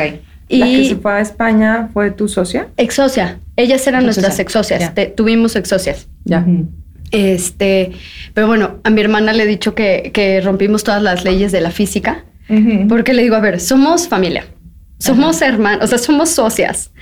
La 0.49 0.67
que 0.67 0.73
Y 0.73 0.89
se 0.89 0.97
fue 0.97 1.13
a 1.13 1.21
España 1.21 1.91
fue 1.93 2.11
tu 2.11 2.27
socia. 2.29 2.69
exocia. 2.77 3.39
Ellas 3.57 3.87
eran 3.87 4.05
nuestras 4.05 4.39
exocias. 4.41 4.81
ya. 4.81 4.95
Te- 4.95 5.07
tuvimos 5.07 5.55
exocias. 5.55 6.09
Ya. 6.25 6.41
Ujú. 6.41 6.67
Este, 7.13 7.93
pero 8.35 8.47
bueno, 8.47 8.77
a 8.85 8.91
mi 8.91 9.01
hermana 9.01 9.33
le 9.33 9.43
he 9.43 9.47
dicho 9.47 9.75
que, 9.75 10.11
que 10.15 10.41
rompimos 10.41 10.85
todas 10.85 11.03
las 11.03 11.25
leyes 11.25 11.53
de 11.53 11.61
la 11.61 11.71
física. 11.71 12.25
Porque 12.89 13.13
le 13.15 13.23
digo, 13.23 13.37
a 13.37 13.41
ver, 13.41 13.61
somos 13.61 14.09
familia, 14.09 14.45
somos 15.01 15.43
hermanos, 15.43 15.85
o 15.85 15.87
sea, 15.89 15.99
somos 15.99 16.29
socias, 16.31 16.93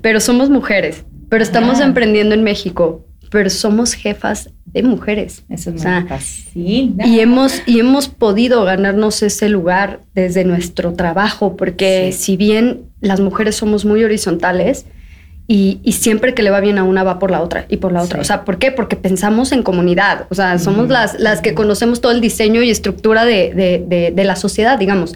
pero 0.00 0.20
somos 0.20 0.48
mujeres, 0.48 1.04
pero 1.28 1.42
estamos 1.42 1.76
Ajá. 1.76 1.84
emprendiendo 1.84 2.34
en 2.34 2.42
México, 2.42 3.04
pero 3.30 3.50
somos 3.50 3.92
jefas 3.92 4.48
de 4.64 4.82
mujeres. 4.82 5.44
Eso 5.50 5.70
O 5.70 5.72
me 5.74 5.78
sea, 5.78 6.06
fascina. 6.08 7.06
y 7.06 7.20
hemos, 7.20 7.62
y 7.66 7.80
hemos 7.80 8.08
podido 8.08 8.64
ganarnos 8.64 9.22
ese 9.22 9.48
lugar 9.48 10.00
desde 10.14 10.44
nuestro 10.44 10.94
trabajo, 10.94 11.56
porque 11.56 12.10
Sí. 12.12 12.18
si 12.24 12.36
bien 12.38 12.82
las 13.00 13.20
mujeres 13.20 13.56
somos 13.56 13.84
muy 13.84 14.02
horizontales, 14.04 14.86
y, 15.50 15.80
y 15.82 15.92
siempre 15.92 16.34
que 16.34 16.42
le 16.42 16.50
va 16.50 16.60
bien 16.60 16.76
a 16.76 16.82
una 16.84 17.04
va 17.04 17.18
por 17.18 17.30
la 17.30 17.40
otra 17.40 17.64
y 17.70 17.78
por 17.78 17.90
la 17.90 18.02
otra. 18.02 18.18
Sí. 18.18 18.20
O 18.20 18.24
sea, 18.24 18.44
¿por 18.44 18.58
qué? 18.58 18.70
Porque 18.70 18.96
pensamos 18.96 19.50
en 19.52 19.62
comunidad. 19.62 20.26
O 20.28 20.34
sea, 20.34 20.58
somos 20.58 20.90
las, 20.90 21.18
las 21.18 21.40
que 21.40 21.54
conocemos 21.54 22.02
todo 22.02 22.12
el 22.12 22.20
diseño 22.20 22.62
y 22.62 22.68
estructura 22.68 23.24
de, 23.24 23.54
de- 23.54 23.82
de- 23.88 24.10
de 24.14 24.24
la 24.24 24.36
sociedad, 24.36 24.78
digamos. 24.78 25.14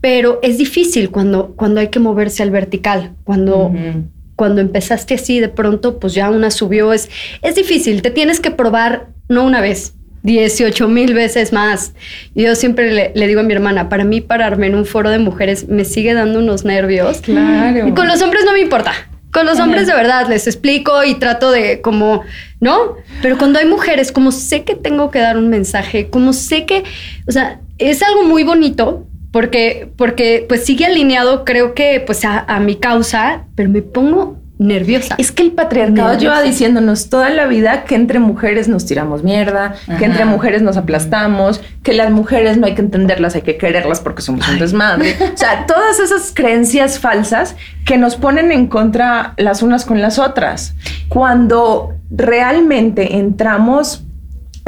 Pero 0.00 0.38
es 0.42 0.58
difícil 0.58 1.10
cuando, 1.10 1.54
cuando 1.56 1.80
hay 1.80 1.88
que 1.88 1.98
moverse 1.98 2.42
al 2.42 2.50
vertical, 2.50 3.12
cuando, 3.24 3.66
Ujú. 3.66 4.04
cuando 4.36 4.60
empezaste 4.60 5.14
así, 5.14 5.40
de 5.40 5.48
pronto, 5.48 5.98
pues 5.98 6.14
ya 6.14 6.30
una 6.30 6.50
subió. 6.50 6.92
Es, 6.92 7.10
es 7.42 7.54
difícil, 7.54 8.02
te 8.02 8.10
tienes 8.10 8.40
que 8.40 8.50
probar 8.50 9.08
no 9.28 9.44
una 9.44 9.60
vez, 9.60 9.94
18 10.22 10.88
mil 10.88 11.14
veces 11.14 11.52
más. 11.52 11.94
Yo 12.34 12.54
siempre 12.54 12.92
le, 12.92 13.12
le 13.14 13.26
digo 13.26 13.40
a 13.40 13.42
mi 13.42 13.52
hermana, 13.52 13.88
para 13.88 14.04
mí 14.04 14.20
pararme 14.20 14.66
en 14.66 14.74
un 14.74 14.84
foro 14.86 15.10
de 15.10 15.18
mujeres 15.18 15.68
me 15.68 15.84
sigue 15.84 16.14
dando 16.14 16.38
unos 16.38 16.64
nervios. 16.64 17.20
Claro. 17.20 17.88
Y 17.88 17.92
con 17.92 18.08
los 18.08 18.20
hombres 18.22 18.44
no 18.44 18.52
me 18.52 18.60
importa. 18.60 18.92
Con 19.32 19.46
los 19.46 19.60
hombres 19.60 19.86
de 19.86 19.94
verdad 19.94 20.26
les 20.28 20.48
explico 20.48 21.04
y 21.04 21.14
trato 21.14 21.52
de 21.52 21.80
como, 21.80 22.22
¿no? 22.58 22.96
Pero 23.22 23.38
cuando 23.38 23.60
hay 23.60 23.64
mujeres, 23.66 24.10
como 24.10 24.32
sé 24.32 24.64
que 24.64 24.74
tengo 24.74 25.12
que 25.12 25.20
dar 25.20 25.36
un 25.36 25.48
mensaje, 25.48 26.08
como 26.10 26.32
sé 26.32 26.66
que, 26.66 26.82
o 27.28 27.32
sea, 27.32 27.60
es 27.78 28.02
algo 28.02 28.24
muy 28.24 28.42
bonito 28.42 29.06
porque, 29.32 29.92
porque 29.96 30.44
pues 30.48 30.64
sigue 30.64 30.86
alineado, 30.86 31.44
creo 31.44 31.74
que 31.74 32.02
pues 32.04 32.24
a, 32.24 32.40
a 32.40 32.60
mi 32.60 32.76
causa, 32.76 33.44
pero 33.54 33.68
me 33.70 33.82
pongo 33.82 34.40
nerviosa. 34.58 35.14
Es 35.16 35.32
que 35.32 35.42
el 35.42 35.52
patriarcado 35.52 36.10
Nerviosa. 36.10 36.18
lleva 36.18 36.42
diciéndonos 36.42 37.08
toda 37.08 37.30
la 37.30 37.46
vida 37.46 37.84
que 37.84 37.94
entre 37.94 38.18
mujeres 38.18 38.68
nos 38.68 38.84
tiramos 38.84 39.22
mierda, 39.24 39.74
Ajá. 39.88 39.96
que 39.96 40.04
entre 40.04 40.26
mujeres 40.26 40.60
nos 40.60 40.76
aplastamos, 40.76 41.62
que 41.82 41.94
las 41.94 42.10
mujeres 42.10 42.58
no 42.58 42.66
hay 42.66 42.74
que 42.74 42.82
entenderlas, 42.82 43.34
hay 43.36 43.40
que 43.40 43.56
quererlas 43.56 44.00
porque 44.00 44.20
somos 44.20 44.46
un 44.50 44.58
desmadre. 44.58 45.16
O 45.32 45.36
sea, 45.36 45.64
todas 45.66 45.98
esas 45.98 46.32
creencias 46.34 46.98
falsas 46.98 47.56
que 47.86 47.96
nos 47.96 48.16
ponen 48.16 48.52
en 48.52 48.66
contra 48.66 49.32
las 49.38 49.62
unas 49.62 49.86
con 49.86 50.02
las 50.02 50.18
otras. 50.18 50.74
Cuando 51.08 51.94
realmente 52.10 53.16
entramos 53.16 54.04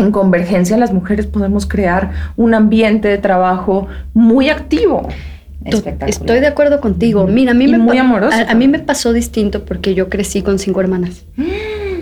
en 0.02 0.12
convergencia, 0.12 0.76
las 0.76 0.92
mujeres 0.92 1.26
podemos 1.26 1.66
crear 1.66 2.12
un 2.36 2.54
ambiente 2.54 3.08
de 3.08 3.18
trabajo 3.18 3.88
muy 4.14 4.48
activo. 4.48 5.08
Estoy 5.64 6.40
de 6.40 6.46
acuerdo 6.46 6.80
contigo. 6.80 7.26
Mira, 7.26 7.52
a 7.52 7.54
mí 7.54 7.64
Y 7.64 7.68
me 7.68 7.78
muy 7.78 7.98
amoroso 7.98 8.36
A, 8.36 8.50
a 8.50 8.54
mí 8.54 8.68
me 8.68 8.80
pasó 8.80 9.12
distinto 9.12 9.64
porque 9.64 9.94
yo 9.94 10.08
crecí 10.08 10.42
con 10.42 10.58
cinco 10.58 10.80
hermanas. 10.80 11.24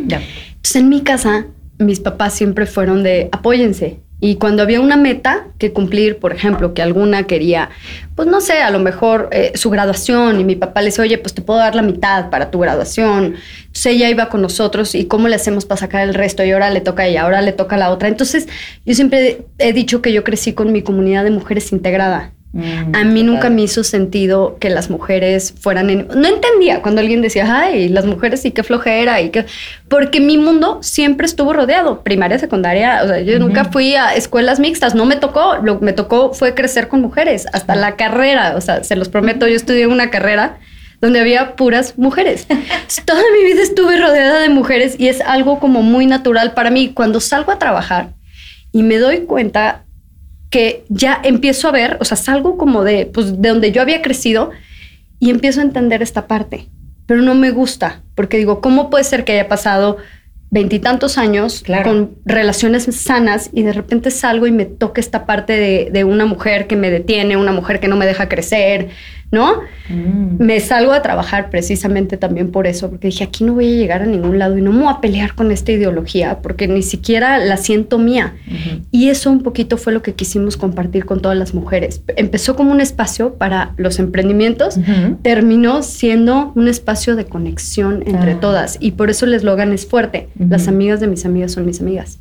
Ya. 0.06 0.22
Entonces, 0.48 0.76
en 0.76 0.88
mi 0.88 1.02
casa, 1.02 1.44
mis 1.78 2.00
papás 2.00 2.32
siempre 2.32 2.64
fueron 2.64 3.02
de 3.02 3.28
apóyense. 3.32 4.00
Y 4.20 4.36
cuando 4.36 4.62
había 4.62 4.80
una 4.80 4.96
meta 4.96 5.46
que 5.58 5.72
cumplir, 5.72 6.18
por 6.18 6.34
ejemplo, 6.34 6.74
que 6.74 6.82
alguna 6.82 7.22
quería, 7.24 7.70
pues 8.14 8.28
no 8.28 8.42
sé, 8.42 8.58
a 8.58 8.70
lo 8.70 8.78
mejor 8.78 9.30
eh, 9.32 9.52
su 9.54 9.70
graduación, 9.70 10.38
y 10.40 10.44
mi 10.44 10.56
papá 10.56 10.82
le 10.82 10.86
decía, 10.86 11.04
oye, 11.04 11.16
pues 11.16 11.32
te 11.32 11.40
puedo 11.40 11.58
dar 11.58 11.74
la 11.74 11.82
mitad 11.82 12.28
para 12.28 12.50
tu 12.50 12.58
graduación. 12.58 13.36
Entonces 13.60 13.86
ella 13.86 14.10
iba 14.10 14.28
con 14.28 14.42
nosotros 14.42 14.94
y 14.94 15.06
cómo 15.06 15.28
le 15.28 15.36
hacemos 15.36 15.64
para 15.64 15.80
sacar 15.80 16.06
el 16.06 16.14
resto, 16.14 16.44
y 16.44 16.50
ahora 16.50 16.70
le 16.70 16.82
toca 16.82 17.04
a 17.04 17.06
ella, 17.06 17.22
ahora 17.22 17.40
le 17.40 17.52
toca 17.52 17.76
a 17.76 17.78
la 17.78 17.90
otra. 17.90 18.08
Entonces, 18.08 18.46
yo 18.84 18.94
siempre 18.94 19.46
he 19.58 19.72
dicho 19.72 20.02
que 20.02 20.12
yo 20.12 20.22
crecí 20.22 20.52
con 20.52 20.70
mi 20.70 20.82
comunidad 20.82 21.24
de 21.24 21.30
mujeres 21.30 21.72
integrada. 21.72 22.32
Mm, 22.52 22.94
A 22.96 23.04
mí 23.04 23.22
nunca 23.22 23.42
padre. 23.42 23.54
me 23.54 23.62
hizo 23.62 23.84
sentido 23.84 24.56
que 24.58 24.70
las 24.70 24.90
mujeres 24.90 25.54
fueran 25.60 25.88
en... 25.88 26.08
No 26.08 26.26
entendía 26.26 26.82
cuando 26.82 27.00
alguien 27.00 27.22
decía, 27.22 27.46
ay, 27.48 27.88
las 27.88 28.06
mujeres 28.06 28.44
y 28.44 28.50
qué 28.50 28.64
flojera 28.64 29.20
y 29.20 29.30
qué... 29.30 29.46
Porque 29.88 30.20
mi 30.20 30.36
mundo 30.36 30.78
siempre 30.82 31.26
estuvo 31.26 31.52
rodeado, 31.52 32.02
primaria, 32.02 32.38
secundaria, 32.38 33.02
o 33.04 33.06
sea, 33.06 33.20
yo 33.20 33.38
nunca 33.38 33.66
fui 33.66 33.94
a 33.94 34.14
escuelas 34.14 34.58
mixtas, 34.58 34.94
no 34.94 35.06
me 35.06 35.16
tocó, 35.16 35.58
lo 35.62 35.78
que 35.78 35.84
me 35.84 35.92
tocó 35.92 36.32
fue 36.32 36.54
crecer 36.54 36.88
con 36.88 37.00
mujeres, 37.00 37.46
hasta 37.52 37.76
la 37.76 37.94
carrera, 37.96 38.54
o 38.56 38.60
sea, 38.60 38.82
se 38.82 38.96
los 38.96 39.08
prometo, 39.08 39.46
yo 39.46 39.54
estudié 39.54 39.86
una 39.86 40.10
carrera 40.10 40.58
donde 41.00 41.20
había 41.20 41.56
puras 41.56 41.98
mujeres. 41.98 42.46
Toda 43.04 43.22
mi 43.36 43.44
vida 43.44 43.62
estuve 43.62 43.96
rodeada 43.96 44.40
de 44.40 44.48
mujeres 44.48 44.96
y 44.98 45.08
es 45.08 45.20
algo 45.20 45.58
como 45.60 45.82
muy 45.82 46.06
natural 46.06 46.52
para 46.52 46.70
mí. 46.70 46.92
Cuando 46.92 47.20
salgo 47.20 47.52
a 47.52 47.58
trabajar 47.58 48.10
y 48.72 48.82
me 48.82 48.98
doy 48.98 49.20
cuenta 49.20 49.84
que 50.50 50.84
ya 50.88 51.20
empiezo 51.22 51.68
a 51.68 51.72
ver, 51.72 51.96
o 52.00 52.04
sea, 52.04 52.16
salgo 52.16 52.56
como 52.58 52.84
de, 52.84 53.06
pues, 53.06 53.40
de 53.40 53.48
donde 53.48 53.72
yo 53.72 53.80
había 53.82 54.02
crecido 54.02 54.50
y 55.20 55.30
empiezo 55.30 55.60
a 55.60 55.64
entender 55.64 56.02
esta 56.02 56.26
parte, 56.26 56.66
pero 57.06 57.22
no 57.22 57.34
me 57.34 57.50
gusta, 57.50 58.02
porque 58.14 58.36
digo, 58.36 58.60
¿cómo 58.60 58.90
puede 58.90 59.04
ser 59.04 59.24
que 59.24 59.32
haya 59.32 59.48
pasado 59.48 59.98
veintitantos 60.50 61.16
años 61.16 61.62
Claro. 61.64 61.84
con 61.88 62.10
relaciones 62.24 62.84
sanas 62.96 63.50
y 63.52 63.62
de 63.62 63.72
repente 63.72 64.10
salgo 64.10 64.48
y 64.48 64.50
me 64.52 64.64
toca 64.64 65.00
esta 65.00 65.24
parte 65.24 65.52
de, 65.52 65.90
de 65.92 66.02
una 66.02 66.26
mujer 66.26 66.66
que 66.66 66.74
me 66.74 66.90
detiene, 66.90 67.36
una 67.36 67.52
mujer 67.52 67.78
que 67.78 67.86
no 67.86 67.96
me 67.96 68.06
deja 68.06 68.28
crecer, 68.28 68.88
¿no? 69.32 69.60
Mm. 69.88 70.42
Me 70.42 70.58
salgo 70.60 70.92
a 70.92 71.02
trabajar 71.02 71.50
precisamente 71.50 72.16
también 72.16 72.50
por 72.50 72.66
eso, 72.66 72.90
porque 72.90 73.08
dije, 73.08 73.22
aquí 73.24 73.44
no 73.44 73.54
voy 73.54 73.66
a 73.72 73.76
llegar 73.76 74.02
a 74.02 74.06
ningún 74.06 74.38
lado 74.38 74.58
y 74.58 74.62
no 74.62 74.72
me 74.72 74.84
voy 74.84 74.92
a 74.92 75.00
pelear 75.00 75.34
con 75.34 75.50
esta 75.52 75.70
ideología, 75.72 76.40
porque 76.42 76.66
ni 76.66 76.82
siquiera 76.82 77.38
la 77.38 77.56
siento 77.56 77.98
mía. 77.98 78.34
Y 78.90 79.08
eso 79.08 79.30
un 79.30 79.42
poquito 79.42 79.76
fue 79.76 79.92
lo 79.92 80.02
que 80.02 80.14
quisimos 80.14 80.56
compartir 80.56 81.04
con 81.04 81.20
todas 81.20 81.38
las 81.38 81.54
mujeres. 81.54 82.02
Empezó 82.16 82.56
como 82.56 82.72
un 82.72 82.80
espacio 82.80 83.34
para 83.34 83.72
los 83.76 83.98
emprendimientos, 83.98 84.78
terminó 85.22 85.82
siendo 85.82 86.52
un 86.54 86.68
espacio 86.68 87.14
de 87.16 87.24
conexión 87.26 88.02
entre 88.06 88.32
Ah. 88.32 88.40
todas. 88.40 88.78
Y 88.80 88.92
por 88.92 89.10
eso 89.10 89.26
el 89.26 89.34
eslogan 89.34 89.72
es 89.72 89.86
fuerte. 89.86 90.28
Ujú. 90.38 90.48
Las 90.50 90.66
amigas 90.68 91.00
de 91.00 91.06
mis 91.06 91.24
amigas 91.24 91.52
son 91.52 91.66
mis 91.66 91.80
amigas. 91.80 92.18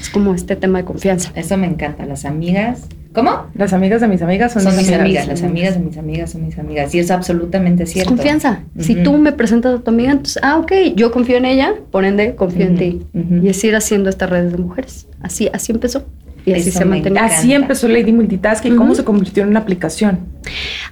Es 0.00 0.10
como 0.10 0.34
este 0.34 0.56
tema 0.56 0.78
de 0.78 0.84
confianza. 0.84 1.32
Eso 1.34 1.56
me 1.56 1.66
encanta. 1.66 2.06
Las 2.06 2.24
amigas. 2.24 2.86
¿Cómo? 3.12 3.46
Las 3.54 3.72
amigas 3.72 4.00
de 4.00 4.06
mis 4.06 4.22
amigas 4.22 4.52
son, 4.52 4.62
Son 4.62 4.76
mis 4.76 4.92
amigas. 4.92 5.26
Las 5.26 5.42
amigas 5.42 5.74
de 5.74 5.80
mis 5.80 5.96
amigas 5.98 6.30
son 6.30 6.46
mis 6.46 6.56
amigas. 6.58 6.94
Y 6.94 7.00
es 7.00 7.10
absolutamente 7.10 7.82
Es 7.82 7.90
cierto. 7.92 8.10
confianza. 8.10 8.60
Si 8.78 8.94
tú 9.02 9.18
me 9.18 9.32
presentas 9.32 9.80
a 9.80 9.82
tu 9.82 9.90
amiga, 9.90 10.12
entonces, 10.12 10.38
ah, 10.44 10.58
ok, 10.58 10.72
yo 10.94 11.10
confío 11.10 11.36
en 11.36 11.44
ella, 11.46 11.74
por 11.90 12.04
ende, 12.04 12.36
confío 12.36 12.66
en 12.66 12.76
ti. 12.76 13.02
Y 13.42 13.48
es 13.48 13.62
ir 13.64 13.74
haciendo 13.74 14.08
estas 14.10 14.30
redes 14.30 14.52
de 14.52 14.58
mujeres. 14.58 15.08
Así, 15.20 15.50
así 15.52 15.72
empezó. 15.72 16.04
Y 16.46 16.52
así 16.52 16.70
Eso 16.70 16.78
se 16.78 16.84
mantenía. 16.86 17.24
Así 17.24 17.52
empezó 17.52 17.86
Lady 17.88 18.12
Multitask 18.12 18.64
y 18.64 18.70
cómo 18.70 18.94
se 18.94 19.04
convirtió 19.04 19.42
en 19.42 19.50
una 19.50 19.60
aplicación. 19.60 20.20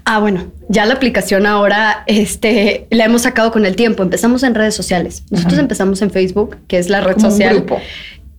Ah, 0.05 0.19
bueno, 0.19 0.43
ya 0.69 0.85
la 0.87 0.95
aplicación 0.95 1.47
ahora 1.47 2.03
este, 2.07 2.87
la 2.91 3.05
hemos 3.05 3.23
sacado 3.23 3.50
con 3.53 3.65
el 3.65 3.75
tiempo. 3.77 4.03
Empezamos 4.03 4.43
en 4.43 4.55
redes 4.55 4.75
sociales. 4.75 5.23
Nosotros 5.31 5.55
Ajá. 5.55 5.62
empezamos 5.62 6.03
en 6.03 6.11
Facebook, 6.11 6.57
que 6.67 6.79
es 6.79 6.91
la 6.91 7.00
red 7.00 7.15
Como 7.15 7.27
un 7.29 7.31
social. 7.33 7.55
grupo. 7.57 7.79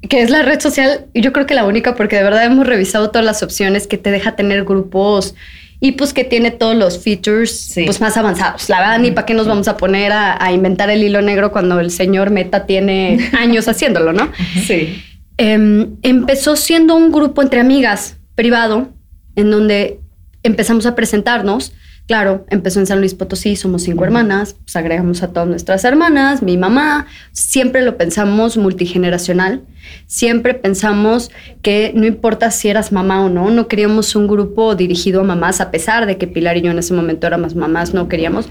Que 0.08 0.22
es 0.22 0.30
la 0.30 0.44
red 0.44 0.60
social, 0.62 1.08
y 1.14 1.22
yo 1.22 1.34
creo 1.34 1.46
que 1.46 1.54
la 1.56 1.66
única, 1.66 1.96
porque 1.96 2.16
de 2.16 2.24
verdad 2.24 2.46
hemos 2.46 2.66
revisado 2.66 3.10
todas 3.10 3.26
las 3.26 3.44
opciones 3.44 3.86
que 3.88 3.98
te 3.98 4.12
deja 4.12 4.36
tener 4.36 4.64
grupos 4.64 5.36
y 5.82 5.94
pues 5.94 6.14
que 6.14 6.24
tiene 6.24 6.52
todos 6.52 6.76
los 6.76 7.04
features 7.04 7.52
Sí. 7.52 7.84
pues 7.86 8.00
más 8.02 8.16
avanzados. 8.18 8.70
La 8.70 8.80
verdad, 8.80 9.00
ni 9.00 9.12
para 9.12 9.26
qué 9.26 9.34
nos 9.34 9.48
vamos 9.48 9.68
a 9.68 9.78
poner 9.78 10.12
a, 10.12 10.42
a 10.44 10.52
inventar 10.52 10.90
el 10.90 11.04
hilo 11.04 11.22
negro 11.22 11.52
cuando 11.52 11.80
el 11.80 11.92
señor 11.92 12.30
Meta 12.32 12.66
tiene 12.66 13.30
años 13.38 13.68
haciéndolo, 13.68 14.14
¿no? 14.14 14.30
Sí. 14.66 15.02
Em, 15.38 15.96
empezó 16.02 16.56
siendo 16.56 16.96
un 16.96 17.12
grupo 17.12 17.42
entre 17.42 17.60
amigas 17.62 18.18
privado 18.36 18.90
en 19.36 19.52
donde 19.52 20.00
empezamos 20.44 20.86
a 20.86 20.96
presentarnos. 20.96 21.72
Claro, 22.10 22.44
empezó 22.50 22.80
en 22.80 22.88
San 22.88 23.02
Luis 23.02 23.14
Potosí, 23.14 23.56
somos 23.56 23.84
cinco 23.84 24.04
hermanas, 24.04 24.56
pues 24.66 24.76
agregamos 24.76 25.22
a 25.22 25.28
todas 25.28 25.48
nuestras 25.48 25.86
hermanas, 25.86 26.42
mi 26.42 26.58
mamá, 26.58 27.06
siempre 27.34 27.84
lo 27.84 27.98
pensamos 27.98 28.58
multigeneracional, 28.58 29.62
siempre 30.08 30.56
pensamos 30.56 31.30
que 31.62 31.92
no 31.94 32.08
importa 32.08 32.50
si 32.50 32.68
eras 32.68 32.92
mamá 32.92 33.24
o 33.24 33.30
no, 33.30 33.52
no 33.52 33.68
queríamos 33.68 34.16
un 34.16 34.28
grupo 34.28 34.74
dirigido 34.74 35.22
a 35.22 35.24
mamás, 35.24 35.62
a 35.62 35.70
pesar 35.70 36.08
de 36.08 36.18
que 36.18 36.26
Pilar 36.26 36.58
y 36.58 36.62
yo 36.62 36.72
en 36.72 36.80
ese 36.80 36.96
momento 36.96 37.28
éramos 37.28 37.54
mamás, 37.54 37.94
no 37.94 38.10
queríamos, 38.10 38.50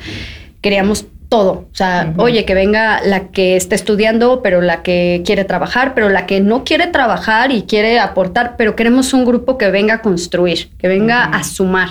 queríamos 0.60 1.06
todo. 1.28 1.66
O 1.72 1.74
sea, 1.74 2.14
oye, 2.16 2.44
que 2.44 2.54
venga 2.54 3.00
la 3.04 3.32
que 3.32 3.56
está 3.56 3.74
estudiando, 3.74 4.40
pero 4.40 4.60
la 4.60 4.84
que 4.84 5.24
quiere 5.26 5.44
trabajar, 5.44 5.94
pero 5.96 6.08
la 6.10 6.26
que 6.26 6.38
no 6.38 6.62
quiere 6.62 6.86
trabajar 6.86 7.50
y 7.50 7.62
quiere 7.62 7.98
aportar, 7.98 8.54
pero 8.56 8.76
queremos 8.76 9.12
un 9.12 9.24
grupo 9.24 9.58
que 9.58 9.68
venga 9.72 9.94
a 9.94 10.00
construir, 10.00 10.70
que 10.78 10.86
venga 10.86 11.24
a 11.24 11.42
sumar. 11.42 11.88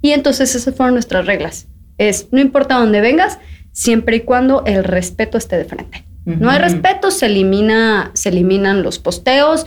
Y 0.00 0.12
entonces 0.12 0.54
esas 0.54 0.74
fueron 0.74 0.94
nuestras 0.94 1.26
reglas. 1.26 1.66
Es, 1.98 2.28
no 2.30 2.40
importa 2.40 2.76
dónde 2.76 3.00
vengas, 3.00 3.38
siempre 3.72 4.16
y 4.16 4.20
cuando 4.20 4.64
el 4.66 4.84
respeto 4.84 5.38
esté 5.38 5.56
de 5.56 5.64
frente. 5.64 6.04
No 6.24 6.50
hay 6.50 6.58
respeto, 6.58 7.10
se 7.10 7.24
elimina, 7.24 8.10
se 8.12 8.28
eliminan 8.28 8.82
los 8.82 8.98
posteos, 8.98 9.64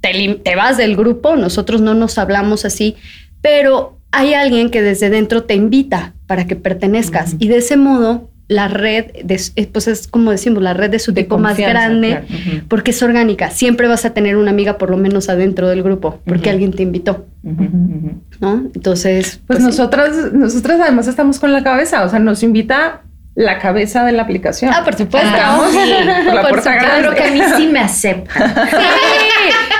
te, 0.00 0.54
vas 0.54 0.76
del 0.76 0.94
grupo, 0.94 1.34
nosotros 1.34 1.80
no 1.80 1.94
nos 1.94 2.18
hablamos 2.18 2.64
así, 2.64 2.94
pero 3.40 3.98
hay 4.12 4.34
alguien 4.34 4.70
que 4.70 4.80
desde 4.80 5.10
dentro 5.10 5.42
te 5.42 5.54
invita 5.54 6.14
para 6.28 6.46
que 6.46 6.54
pertenezcas 6.54 7.34
y 7.40 7.48
de 7.48 7.56
ese 7.56 7.76
modo 7.76 8.30
la 8.48 8.68
red, 8.68 9.06
de, 9.24 9.40
eh, 9.56 9.68
pues 9.70 9.88
es 9.88 10.08
como 10.08 10.30
decimos, 10.30 10.62
la 10.62 10.72
red 10.72 10.88
de 10.88 10.98
su 10.98 11.12
De 11.12 11.22
tipo 11.22 11.36
más 11.36 11.58
grande, 11.58 12.08
claro. 12.26 12.64
Porque 12.68 12.92
es 12.92 13.02
orgánica. 13.02 13.50
Siempre 13.50 13.88
vas 13.88 14.06
a 14.06 14.14
tener 14.14 14.36
una 14.36 14.50
amiga 14.50 14.78
por 14.78 14.88
lo 14.88 14.96
menos 14.96 15.28
adentro 15.28 15.68
del 15.68 15.82
grupo, 15.82 16.20
porque 16.24 16.48
alguien 16.48 16.72
te 16.72 16.82
invitó, 16.82 17.26
ujú. 17.42 18.22
¿No? 18.40 18.70
Entonces, 18.74 19.40
Pues, 19.46 19.58
sí. 19.60 19.64
nosotras, 19.64 20.32
nosotras 20.32 20.80
además 20.80 21.06
estamos 21.08 21.38
con 21.38 21.52
la 21.52 21.62
cabeza, 21.62 22.04
o 22.04 22.08
sea, 22.08 22.18
nos 22.18 22.42
invita 22.42 23.02
la 23.34 23.58
cabeza 23.58 24.04
de 24.04 24.12
la 24.12 24.22
aplicación. 24.22 24.72
Ah, 24.74 24.82
por 24.84 24.96
supuesto. 24.96 25.28
Estamos 25.28 25.66
por 25.72 26.34
la 26.34 26.40
puerta 26.48 26.48
supuesto. 26.48 26.70
grande. 26.70 27.00
Creo 27.00 27.14
que 27.14 27.22
a 27.22 27.30
mí 27.32 27.40
sí 27.56 27.66
me 27.68 27.80
aceptan. 27.80 28.54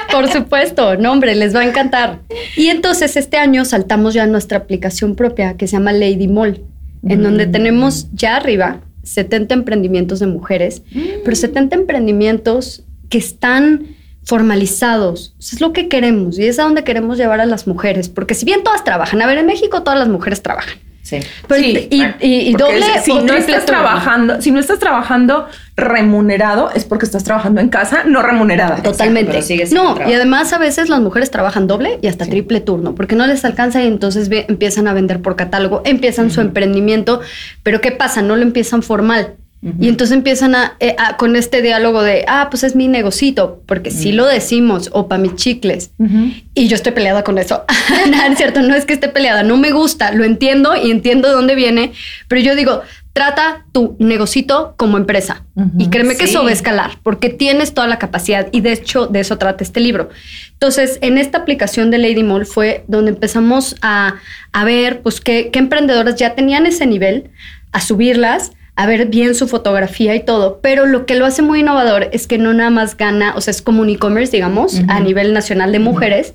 Sí, 0.09 0.15
por 0.15 0.29
supuesto. 0.33 0.97
No, 0.97 1.12
hombre, 1.12 1.35
les 1.35 1.55
va 1.55 1.61
a 1.61 1.65
encantar. 1.65 2.21
Y 2.57 2.69
entonces 2.69 3.17
este 3.17 3.37
año 3.37 3.65
saltamos 3.65 4.15
ya 4.15 4.23
a 4.23 4.27
nuestra 4.27 4.59
aplicación 4.59 5.15
propia 5.17 5.55
que 5.57 5.67
se 5.67 5.73
llama 5.77 5.93
Lady 5.93 6.29
Mall, 6.29 6.62
en 7.07 7.23
donde 7.23 7.47
Mm. 7.47 7.53
tenemos 7.53 8.09
ya 8.12 8.37
arriba 8.37 8.81
70 9.03 9.55
emprendimientos 9.55 10.21
de 10.21 10.27
mujeres, 10.29 10.83
pero 11.25 11.37
70 11.37 11.75
emprendimientos 11.77 12.85
que 13.11 13.19
están 13.19 13.88
formalizados. 14.29 15.35
Eso 15.39 15.57
es 15.57 15.61
lo 15.61 15.73
que 15.73 15.89
queremos 15.89 16.39
y 16.39 16.47
es 16.47 16.59
a 16.59 16.63
donde 16.65 16.85
queremos 16.85 17.17
llevar 17.19 17.41
a 17.41 17.47
las 17.47 17.67
mujeres, 17.67 18.09
porque 18.09 18.35
si 18.35 18.45
bien 18.45 18.63
todas 18.63 18.85
trabajan, 18.85 19.21
a 19.23 19.27
ver, 19.27 19.39
en 19.39 19.47
México 19.47 19.83
todas 19.83 19.99
las 19.99 20.09
mujeres 20.09 20.43
trabajan. 20.43 20.75
Sí. 21.03 21.21
Pero 21.47 21.63
Sí, 21.63 21.89
y, 22.21 22.53
doble 22.53 22.85
si 23.03 23.15
no 23.15 23.33
estás 23.33 23.65
trabajando, 23.65 24.43
si 24.43 24.51
no 24.51 24.61
estás 24.61 24.79
trabajando 24.79 25.47
remunerado, 25.75 26.71
es 26.75 26.85
porque 26.85 27.07
estás 27.07 27.25
trabajando 27.25 27.62
en 27.62 27.71
casa 27.71 28.05
no 28.05 28.21
remunerada. 28.21 28.83
Totalmente. 28.83 29.41
no, 29.73 29.97
y 30.07 30.12
además 30.12 30.53
a 30.53 30.59
veces 30.59 30.91
las 30.91 31.01
mujeres 31.01 31.31
trabajan 31.31 31.67
doble 31.67 31.99
y 32.03 32.09
hasta 32.09 32.27
Sí. 32.27 32.31
triple 32.33 32.61
turno, 32.61 32.95
porque 32.95 33.17
no 33.17 33.27
les 33.27 33.43
alcanza 33.47 33.83
y 33.83 33.87
entonces 33.87 34.29
ve- 34.29 34.45
empiezan 34.51 34.87
a 34.87 34.93
vender 34.93 35.23
por 35.23 35.35
catálogo, 35.35 35.81
empiezan 35.87 36.31
su 36.31 36.43
emprendimiento, 36.43 37.21
pero 37.62 37.81
¿qué 37.81 37.91
pasa? 37.93 38.21
No 38.21 38.37
lo 38.37 38.43
empiezan 38.43 38.83
formal. 38.83 39.37
Y 39.81 39.88
entonces 39.88 40.16
empiezan 40.16 40.55
a, 40.55 40.77
eh, 40.79 40.94
a- 40.99 41.16
con 41.16 41.35
este 41.35 41.62
diálogo 41.62 42.03
de, 42.03 42.25
ah, 42.29 42.47
pues 42.49 42.62
es 42.62 42.77
mi 42.77 42.87
negocito, 42.87 43.61
porque 43.66 43.90
si 43.90 44.12
lo 44.12 44.25
decimos, 44.25 44.88
o 44.92 45.09
para 45.09 45.21
mis 45.21 45.35
chicles. 45.35 45.90
Ujú. 45.99 46.31
Y 46.55 46.68
yo 46.68 46.77
estoy 46.77 46.92
peleada 46.92 47.25
con 47.25 47.38
eso. 47.38 47.64
no, 48.11 48.23
es 48.25 48.38
cierto, 48.38 48.62
no 48.62 48.77
es 48.77 48.85
que 48.85 48.92
esté 48.92 49.09
peleada, 49.09 49.42
no 49.42 49.57
me 49.57 49.73
gusta, 49.73 50.12
lo 50.12 50.23
entiendo 50.23 50.77
y 50.77 50.92
entiendo 50.92 51.27
de 51.27 51.35
dónde 51.35 51.57
viene, 51.57 51.92
pero 52.29 52.40
yo 52.40 52.55
digo, 52.55 52.83
trata 53.12 53.64
tu 53.73 53.97
negocito 53.99 54.75
como 54.77 54.97
empresa. 54.97 55.44
Y 55.77 55.88
créeme 55.88 56.16
que 56.16 56.29
Sí. 56.29 56.35
eso 56.35 56.44
va 56.44 56.51
a 56.51 56.53
escalar, 56.53 56.92
porque 57.03 57.29
tienes 57.29 57.75
toda 57.75 57.88
la 57.88 57.99
capacidad 57.99 58.47
y 58.53 58.61
de 58.61 58.73
hecho 58.75 59.09
de 59.09 59.18
eso 59.18 59.38
trata 59.38 59.64
este 59.64 59.81
libro. 59.81 60.09
Entonces, 60.53 60.99
en 61.03 61.18
esta 61.18 61.38
aplicación 61.38 61.90
de 61.90 61.99
Lady 61.99 62.23
Mall 62.23 62.47
fue 62.47 62.85
donde 62.87 63.11
empezamos 63.11 63.75
a, 63.83 64.14
a 64.53 64.64
ver 64.64 65.01
pues 65.03 65.21
qué, 65.21 65.51
qué 65.53 65.59
emprendedoras 65.59 66.14
ya 66.14 66.37
tenían 66.37 66.64
ese 66.64 66.87
nivel, 66.87 67.31
a 67.73 67.81
subirlas, 67.81 68.53
a 68.81 68.87
ver 68.87 69.07
bien 69.07 69.35
su 69.35 69.49
fotografía 69.49 70.14
y 70.14 70.25
todo, 70.25 70.61
pero 70.62 70.87
lo 70.87 71.05
que 71.05 71.17
lo 71.17 71.27
hace 71.27 71.43
muy 71.43 71.61
innovador 71.61 72.09
es 72.12 72.29
que 72.29 72.38
no 72.38 72.55
nada 72.55 72.71
más 72.71 72.97
gana, 72.97 73.35
o 73.35 73.41
sea, 73.41 73.51
es 73.51 73.61
como 73.61 73.83
un 73.83 73.88
e-commerce, 73.91 74.31
digamos, 74.31 74.81
a 74.87 75.01
nivel 75.01 75.33
nacional 75.33 75.73
de 75.73 75.81
mujeres, 75.81 76.35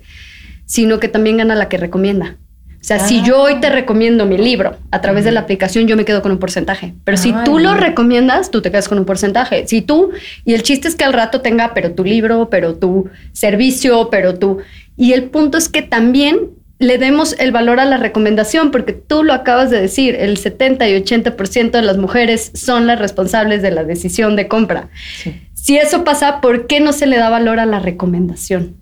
sino 0.66 1.00
que 1.00 1.08
también 1.08 1.38
gana 1.38 1.56
la 1.56 1.70
que 1.70 1.78
recomienda. 1.78 2.36
O 2.74 2.86
sea, 2.86 3.00
si 3.00 3.20
Ah. 3.20 3.24
yo 3.26 3.42
hoy 3.42 3.62
te 3.62 3.70
recomiendo 3.70 4.26
mi 4.26 4.38
libro 4.38 4.76
a 4.92 5.00
través 5.00 5.24
de 5.24 5.32
la 5.32 5.40
aplicación, 5.40 5.88
yo 5.88 5.96
me 5.96 6.04
quedo 6.04 6.22
con 6.22 6.34
un 6.34 6.38
porcentaje. 6.38 6.94
Pero 7.06 7.16
si 7.16 7.30
Ay, 7.32 7.46
tú 7.46 7.60
lo 7.60 7.76
recomiendas, 7.76 8.52
tú 8.52 8.62
te 8.62 8.72
quedas 8.72 8.90
con 8.90 9.00
un 9.00 9.06
porcentaje. 9.06 9.66
Si 9.66 9.82
tú, 9.82 10.12
y 10.44 10.54
el 10.54 10.64
chiste 10.64 10.90
es 10.90 10.96
que 10.96 11.06
al 11.06 11.14
rato 11.14 11.40
tenga, 11.40 11.74
pero 11.74 11.94
tu 11.94 12.04
libro, 12.04 12.50
pero 12.50 12.76
tu 12.76 13.10
servicio, 13.32 14.10
pero 14.12 14.38
tú. 14.38 14.58
Y 14.98 15.14
el 15.14 15.24
punto 15.30 15.58
es 15.58 15.70
que 15.70 15.82
también 15.82 16.50
le 16.84 16.98
demos 16.98 17.36
el 17.40 17.52
valor 17.52 17.80
a 17.80 17.86
la 17.86 17.98
recomendación, 17.98 18.72
porque 18.72 18.94
tú 18.94 19.24
lo 19.24 19.34
acabas 19.34 19.70
de 19.70 19.82
decir, 19.82 20.16
el 20.16 20.38
70 20.38 20.88
y 20.90 20.94
80% 20.94 21.72
de 21.72 21.82
las 21.82 21.98
mujeres 21.98 22.52
son 22.54 22.88
las 22.88 23.00
responsables 23.00 23.62
de 23.62 23.72
la 23.72 23.84
decisión 23.84 24.36
de 24.36 24.48
compra. 24.48 24.90
Sí. 25.22 25.42
Si 25.54 25.78
eso 25.78 26.04
pasa, 26.04 26.42
¿por 26.42 26.68
qué 26.68 26.80
no 26.80 26.94
se 26.94 27.08
le 27.08 27.18
da 27.18 27.30
valor 27.30 27.60
a 27.60 27.66
la 27.66 27.80
recomendación? 27.80 28.76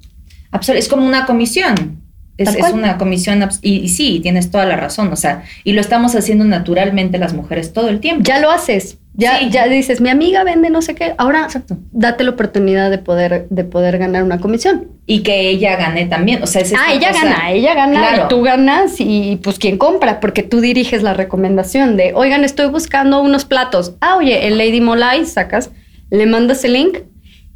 Absol- 0.51 0.75
es 0.75 0.87
como 0.87 1.05
una 1.05 1.25
comisión. 1.25 2.01
Es, 2.37 2.55
una 2.73 2.97
comisión, 2.97 3.47
y, 3.61 3.77
y 3.81 3.89
sí, 3.89 4.19
tienes 4.21 4.49
toda 4.49 4.65
la 4.65 4.75
razón, 4.75 5.13
o 5.13 5.15
sea, 5.15 5.43
y 5.63 5.73
lo 5.73 5.81
estamos 5.81 6.15
haciendo 6.15 6.43
naturalmente 6.43 7.19
las 7.19 7.33
mujeres 7.33 7.71
todo 7.71 7.89
el 7.89 7.99
tiempo. 7.99 8.23
Ya 8.23 8.39
lo 8.39 8.49
haces. 8.49 8.97
Ya, 9.13 9.39
Sí. 9.39 9.49
ya 9.49 9.67
dices, 9.67 9.99
mi 9.99 10.09
amiga 10.09 10.43
vende 10.45 10.69
no 10.69 10.81
sé 10.81 10.95
qué. 10.95 11.13
Ahora 11.17 11.43
Exacto. 11.43 11.77
date 11.91 12.23
la 12.23 12.31
oportunidad 12.31 12.89
de 12.89 12.97
poder, 12.97 13.45
de 13.49 13.63
poder 13.65 13.97
ganar 13.97 14.23
una 14.23 14.39
comisión. 14.39 14.87
Y 15.05 15.21
que 15.21 15.49
ella 15.49 15.75
gane 15.75 16.05
también, 16.05 16.41
o 16.41 16.47
sea, 16.47 16.61
es 16.61 16.73
ah, 16.73 16.93
ella 16.93 17.11
cosa- 17.11 17.25
gana, 17.25 17.51
ella 17.51 17.73
gana 17.73 17.99
Claro. 17.99 18.25
y 18.25 18.27
tú 18.29 18.41
ganas 18.41 18.95
y 18.99 19.37
pues 19.43 19.59
quién 19.59 19.77
compra, 19.77 20.21
porque 20.21 20.43
tú 20.43 20.61
diriges 20.61 21.03
la 21.03 21.13
recomendación 21.13 21.97
de, 21.97 22.13
oigan, 22.15 22.45
estoy 22.45 22.67
buscando 22.69 23.21
unos 23.21 23.43
platos. 23.43 23.95
Ah, 23.99 24.15
oye, 24.15 24.47
en 24.47 24.57
Lady 24.57 24.79
Molay 24.79 25.25
sacas, 25.25 25.71
le 26.09 26.25
mandas 26.25 26.63
el 26.63 26.73
link 26.73 26.99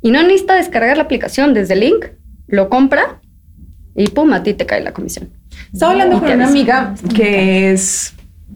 y 0.02 0.12
no 0.12 0.22
necesita 0.24 0.56
descargar 0.56 0.98
la 0.98 1.04
aplicación 1.04 1.54
desde 1.54 1.76
el 1.76 1.80
link, 1.80 2.06
lo 2.48 2.68
compra 2.70 3.22
y 3.96 4.08
pum, 4.10 4.34
a 4.34 4.44
ti 4.44 4.54
te 4.54 4.66
cae 4.66 4.82
la 4.84 4.92
comisión. 4.92 5.30
Estaba 5.72 5.94
hablando 5.94 6.18
Y 6.18 6.20
con 6.20 6.32
una 6.34 6.48
amiga 6.48 6.96
que 7.16 7.72
es 7.72 8.14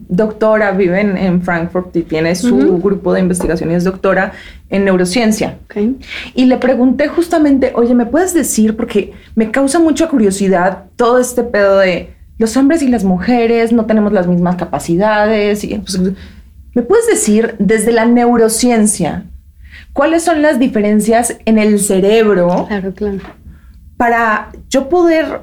doctora, 0.08 0.72
vive 0.72 1.00
en, 1.00 1.16
en 1.16 1.42
Frankfurt 1.42 1.94
y 1.96 2.02
tiene 2.02 2.34
su 2.34 2.78
grupo 2.78 3.12
de 3.12 3.20
investigación 3.20 3.70
y 3.70 3.74
es 3.74 3.84
doctora 3.84 4.32
en 4.68 4.84
neurociencia. 4.84 5.58
Ok. 5.64 5.76
Y 6.34 6.46
le 6.46 6.56
pregunté 6.56 7.08
justamente, 7.08 7.72
oye, 7.74 7.94
¿me 7.94 8.06
puedes 8.06 8.34
decir? 8.34 8.76
Porque 8.76 9.12
me 9.34 9.50
causa 9.50 9.78
mucha 9.78 10.08
curiosidad 10.08 10.84
todo 10.96 11.18
este 11.18 11.42
pedo 11.42 11.78
de 11.78 12.14
los 12.38 12.56
hombres 12.56 12.82
y 12.82 12.88
las 12.88 13.04
mujeres 13.04 13.72
no 13.72 13.84
tenemos 13.86 14.12
las 14.12 14.26
mismas 14.26 14.56
capacidades. 14.56 15.62
Y, 15.64 15.78
pues, 15.78 16.00
¿Me 16.74 16.82
puedes 16.82 17.06
decir 17.06 17.54
desde 17.58 17.92
la 17.92 18.06
neurociencia 18.06 19.24
cuáles 19.92 20.22
son 20.22 20.40
las 20.40 20.58
diferencias 20.58 21.36
en 21.44 21.58
el 21.58 21.80
cerebro 21.80 22.66
Claro, 22.68 22.94
claro. 22.94 23.18
para 23.96 24.50
yo 24.68 24.88
poder 24.88 25.42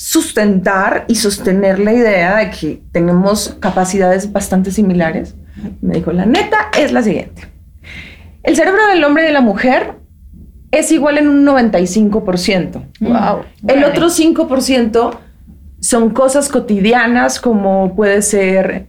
sustentar 0.00 1.04
y 1.08 1.16
sostener 1.16 1.78
la 1.78 1.92
idea 1.92 2.38
de 2.38 2.50
que 2.50 2.80
tenemos 2.90 3.54
capacidades 3.60 4.32
bastante 4.32 4.70
similares. 4.70 5.34
Me 5.82 5.96
dijo, 5.96 6.10
la 6.10 6.24
neta 6.24 6.70
es 6.78 6.90
la 6.90 7.02
siguiente. 7.02 7.42
El 8.42 8.56
cerebro 8.56 8.86
del 8.86 9.04
hombre 9.04 9.24
y 9.24 9.26
de 9.26 9.34
la 9.34 9.42
mujer 9.42 9.96
es 10.70 10.90
igual 10.90 11.18
en 11.18 11.28
un 11.28 11.44
95%. 11.44 12.82
Wow. 13.00 13.44
El 13.68 13.84
otro 13.84 14.06
5% 14.06 15.18
son 15.80 16.10
cosas 16.10 16.48
cotidianas 16.48 17.38
como 17.38 17.94
puede 17.94 18.22
ser 18.22 18.88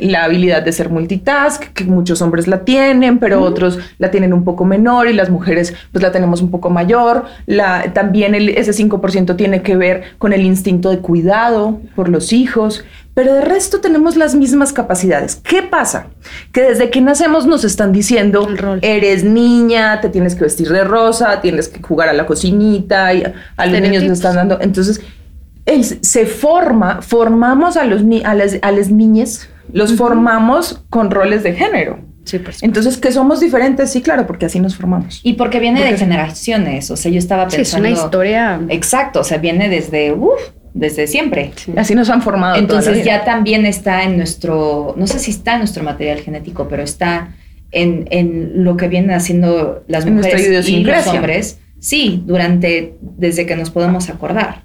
la 0.00 0.24
habilidad 0.24 0.62
de 0.62 0.72
ser 0.72 0.88
multitask, 0.88 1.64
que 1.72 1.84
muchos 1.84 2.22
hombres 2.22 2.46
la 2.46 2.64
tienen, 2.64 3.18
pero 3.18 3.42
otros 3.42 3.78
la 3.98 4.10
tienen 4.10 4.32
un 4.32 4.44
poco 4.44 4.64
menor 4.64 5.08
y 5.08 5.12
las 5.12 5.30
mujeres 5.30 5.74
pues 5.92 6.02
la 6.02 6.10
tenemos 6.12 6.40
un 6.40 6.50
poco 6.50 6.70
mayor. 6.70 7.26
La, 7.46 7.92
también 7.92 8.34
ese 8.34 8.72
5% 8.72 9.36
tiene 9.36 9.62
que 9.62 9.76
ver 9.76 10.02
con 10.18 10.32
el 10.32 10.42
instinto 10.42 10.90
de 10.90 10.98
cuidado 10.98 11.80
por 11.94 12.08
los 12.08 12.32
hijos, 12.32 12.84
pero 13.14 13.34
de 13.34 13.42
resto 13.42 13.80
tenemos 13.80 14.16
las 14.16 14.34
mismas 14.34 14.72
capacidades. 14.72 15.36
¿Qué 15.36 15.62
pasa? 15.62 16.06
Que 16.50 16.62
desde 16.62 16.88
que 16.88 17.02
nacemos 17.02 17.46
nos 17.46 17.64
están 17.64 17.92
diciendo, 17.92 18.48
eres 18.80 19.22
niña, 19.22 20.00
te 20.00 20.08
tienes 20.08 20.34
que 20.34 20.44
vestir 20.44 20.70
de 20.70 20.82
rosa, 20.84 21.40
tienes 21.42 21.68
que 21.68 21.82
jugar 21.82 22.08
a 22.08 22.14
la 22.14 22.24
cocinita, 22.24 23.12
y 23.12 23.22
a 23.56 23.66
los 23.66 23.80
niños 23.80 24.04
nos 24.04 24.12
están 24.12 24.36
dando. 24.36 24.58
Entonces, 24.60 25.02
se 25.66 26.26
forma, 26.26 27.02
formamos 27.02 27.76
a, 27.76 27.84
los, 27.84 28.02
a, 28.24 28.34
las, 28.34 28.58
a 28.62 28.72
las 28.72 28.90
niñas, 28.90 29.48
los 29.72 29.94
formamos 29.94 30.84
con 30.90 31.10
roles 31.10 31.42
de 31.42 31.54
género. 31.54 31.98
Sí, 32.24 32.40
Entonces, 32.60 32.98
que 32.98 33.10
somos 33.10 33.40
diferentes, 33.40 33.90
sí, 33.90 34.00
claro, 34.00 34.28
porque 34.28 34.46
así 34.46 34.60
nos 34.60 34.76
formamos. 34.76 35.20
Y 35.24 35.32
porque 35.32 35.58
viene 35.58 35.82
de 35.82 35.96
generaciones, 35.96 36.90
o 36.90 36.96
sea, 36.96 37.10
yo 37.10 37.18
estaba 37.18 37.48
pensando... 37.48 37.64
Sí, 37.64 37.74
es 37.74 37.80
una 37.80 37.90
historia... 37.90 38.60
Exacto, 38.68 39.20
o 39.20 39.24
sea, 39.24 39.38
viene 39.38 39.68
desde, 39.68 40.12
uf, 40.12 40.40
desde 40.72 41.08
siempre. 41.08 41.52
Así 41.76 41.94
nos 41.94 42.10
han 42.10 42.22
formado. 42.22 42.56
Entonces 42.56 43.04
ya 43.04 43.24
también 43.24 43.66
está 43.66 44.04
en 44.04 44.16
nuestro, 44.16 44.94
no 44.96 45.06
sé 45.08 45.18
si 45.18 45.32
está 45.32 45.54
en 45.54 45.58
nuestro 45.60 45.82
material 45.82 46.20
genético, 46.20 46.68
pero 46.68 46.82
está 46.82 47.34
en, 47.72 48.06
en 48.10 48.64
lo 48.64 48.76
que 48.76 48.86
vienen 48.86 49.10
haciendo 49.10 49.82
las 49.88 50.06
mujeres 50.06 50.68
y 50.68 50.84
los 50.84 51.06
hombres 51.08 51.58
Sí, 51.82 52.22
durante, 52.24 52.96
desde 53.00 53.44
que 53.44 53.56
nos 53.56 53.70
podemos 53.70 54.08
acordar. 54.08 54.62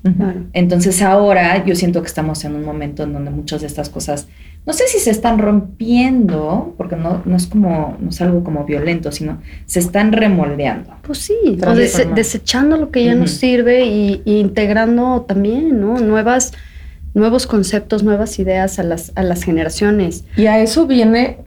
Entonces 0.54 1.02
ahora 1.02 1.66
yo 1.66 1.76
siento 1.76 2.04
que 2.04 2.08
estamos 2.08 2.46
en 2.46 2.54
un 2.54 2.64
momento 2.64 3.02
en 3.02 3.14
donde 3.14 3.32
muchas 3.32 3.62
de 3.62 3.68
estas 3.68 3.90
cosas, 3.90 4.28
no 4.68 4.74
sé 4.74 4.84
si 4.86 5.00
se 5.00 5.10
están 5.10 5.40
rompiendo, 5.40 6.76
porque 6.78 6.96
no, 6.96 7.24
no 7.26 7.36
es 7.36 7.48
como, 7.48 7.98
no 8.00 8.12
es 8.12 8.22
algo 8.22 8.44
como 8.44 8.66
violento, 8.66 9.12
sino 9.12 9.42
se 9.66 9.80
están 9.80 10.12
remoldeando. 10.12 10.94
Pues 11.02 11.18
sí, 11.18 11.58
desechando 12.14 12.78
lo 12.78 12.92
que 12.92 13.06
ya 13.06 13.16
nos 13.16 13.32
sirve 13.32 13.88
y, 13.88 14.22
integrando 14.24 15.26
también, 15.28 15.82
¿no? 15.82 15.98
Nuevas, 15.98 16.54
nuevos 17.16 17.48
conceptos, 17.48 18.04
nuevas 18.04 18.38
ideas 18.38 18.78
a 18.78 18.84
las, 18.84 19.12
a 19.16 19.24
las 19.24 19.42
generaciones. 19.42 20.24
Y 20.36 20.46
a 20.46 20.60
eso 20.60 20.86
viene 20.86 21.40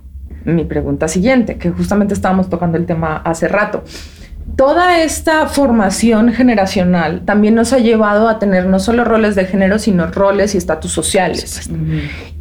mi 0.44 0.64
pregunta 0.64 1.06
siguiente, 1.06 1.58
que 1.58 1.70
justamente 1.70 2.12
estábamos 2.12 2.50
tocando 2.50 2.76
el 2.76 2.86
tema 2.86 3.18
hace 3.18 3.46
rato 3.46 3.84
toda 4.56 5.00
esta 5.00 5.46
formación 5.46 6.32
generacional 6.32 7.22
también 7.24 7.54
nos 7.54 7.72
ha 7.72 7.78
llevado 7.78 8.28
a 8.28 8.38
tener 8.38 8.66
no 8.66 8.78
solo 8.78 9.04
roles 9.04 9.34
de 9.34 9.46
género, 9.46 9.78
sino 9.78 10.06
roles 10.08 10.54
y 10.54 10.58
estatus 10.58 10.92
sociales. 10.92 11.70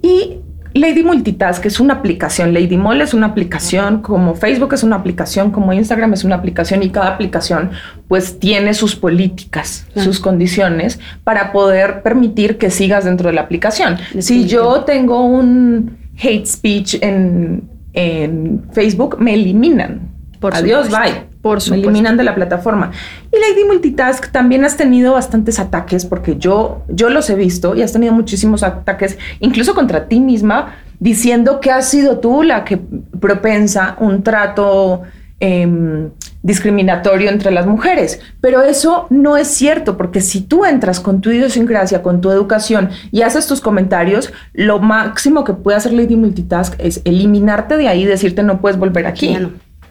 Y 0.01 0.39
Lady 0.73 1.01
Multitask 1.03 1.65
es 1.65 1.79
una 1.79 1.95
aplicación, 1.95 2.53
Lady 2.53 2.77
Mall 2.77 3.01
es 3.01 3.13
una 3.13 3.27
aplicación, 3.27 4.01
como 4.01 4.35
Facebook 4.35 4.73
es 4.73 4.83
una 4.83 4.97
aplicación, 4.97 5.51
como 5.51 5.73
Instagram 5.73 6.13
es 6.13 6.23
una 6.23 6.35
aplicación 6.35 6.83
y 6.83 6.89
cada 6.89 7.07
aplicación 7.07 7.71
pues 8.07 8.39
tiene 8.39 8.73
sus 8.73 8.95
políticas, 8.95 9.87
sus 9.95 10.19
condiciones 10.19 10.99
para 11.23 11.51
poder 11.51 12.01
permitir 12.03 12.57
que 12.57 12.69
sigas 12.69 13.05
dentro 13.05 13.29
de 13.29 13.33
la 13.33 13.41
aplicación. 13.41 13.97
Si 14.19 14.45
yo 14.45 14.83
tengo 14.83 15.23
un 15.23 15.97
hate 16.21 16.45
speech 16.45 16.95
en, 17.01 17.63
en 17.93 18.65
Facebook, 18.73 19.17
me 19.19 19.33
eliminan. 19.33 20.09
Por 20.39 20.53
Adiós, 20.55 20.89
bye. 20.89 21.28
Por 21.41 21.59
Me 21.69 21.77
eliminan 21.77 22.17
de 22.17 22.23
la 22.25 22.35
plataforma. 22.35 22.91
Y 23.31 23.37
Lady 23.39 23.65
Multitask 23.65 24.29
también 24.29 24.65
has 24.65 24.75
tenido 24.75 25.13
bastantes 25.13 25.57
ataques 25.57 26.05
porque 26.05 26.35
yo, 26.37 26.83
yo 26.89 27.09
los 27.09 27.29
he 27.29 27.35
visto 27.35 27.75
y 27.75 27.81
has 27.81 27.93
tenido 27.93 28.11
muchísimos 28.11 28.61
ataques, 28.61 29.17
incluso 29.39 29.73
contra 29.73 30.09
ti 30.09 30.19
misma, 30.19 30.75
diciendo 30.99 31.61
que 31.61 31.71
has 31.71 31.89
sido 31.89 32.19
tú 32.19 32.43
la 32.43 32.65
que 32.65 32.77
propensa 33.19 33.95
un 33.99 34.21
trato 34.21 35.03
em, 35.39 36.09
discriminatorio 36.43 37.29
entre 37.29 37.51
las 37.51 37.65
mujeres. 37.65 38.19
Pero 38.41 38.61
eso 38.61 39.07
no 39.09 39.37
es 39.37 39.47
cierto, 39.47 39.95
porque 39.95 40.19
si 40.19 40.41
tú 40.41 40.65
entras 40.65 40.99
con 40.99 41.21
tu 41.21 41.31
idiosincrasia, 41.31 42.01
con 42.01 42.19
tu 42.19 42.31
educación 42.31 42.89
y 43.11 43.21
haces 43.21 43.47
tus 43.47 43.61
comentarios, 43.61 44.33
lo 44.53 44.79
máximo 44.79 45.43
que 45.43 45.53
puede 45.53 45.77
hacer 45.77 45.93
Lady 45.93 46.15
Multitask 46.15 46.75
es 46.79 47.01
eliminarte 47.05 47.77
de 47.77 47.87
ahí 47.87 48.03
y 48.03 48.05
decirte 48.05 48.43
no 48.43 48.59
puedes 48.59 48.77
volver 48.77 49.07
aquí. 49.07 49.37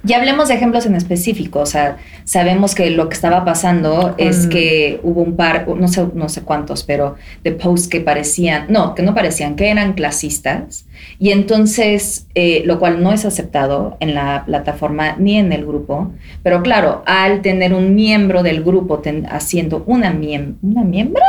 Y 0.07 0.13
hablemos 0.13 0.49
de 0.49 0.55
ejemplos 0.55 0.87
en 0.87 0.95
específico, 0.95 1.59
o 1.59 1.67
sea, 1.67 1.97
sabemos 2.25 2.75
que 2.77 2.89
lo 2.91 3.09
que 3.09 3.15
estaba 3.15 3.45
pasando 3.45 4.15
es 4.17 4.47
que 4.47 5.01
hubo 5.03 5.23
un 5.23 5.35
par, 5.35 5.67
no 5.69 5.89
sé, 5.89 6.07
no 6.15 6.29
sé 6.29 6.43
cuántos, 6.43 6.85
pero 6.85 7.17
de 7.43 7.51
posts 7.51 7.89
que 7.89 8.01
parecían, 8.01 8.67
no, 8.69 8.95
que 8.95 9.03
no 9.03 9.13
parecían, 9.13 9.57
que 9.57 9.71
eran 9.71 9.95
clasistas, 9.95 10.87
y 11.19 11.33
entonces, 11.33 12.29
eh, 12.37 12.63
lo 12.65 12.79
cual 12.79 13.03
no 13.03 13.13
es 13.13 13.25
aceptado 13.25 13.97
en 13.99 14.15
la 14.15 14.45
plataforma 14.47 15.17
ni 15.19 15.37
en 15.37 15.53
el 15.53 15.67
grupo, 15.67 16.13
pero 16.45 16.63
claro, 16.63 17.03
al 17.05 17.43
tener 17.43 17.75
un 17.75 17.97
miembro 17.97 18.45
del 18.45 18.63
grupo 18.63 19.03
haciendo 19.29 19.83
una, 19.87 20.17
una 20.63 20.85
miembro, 20.85 21.23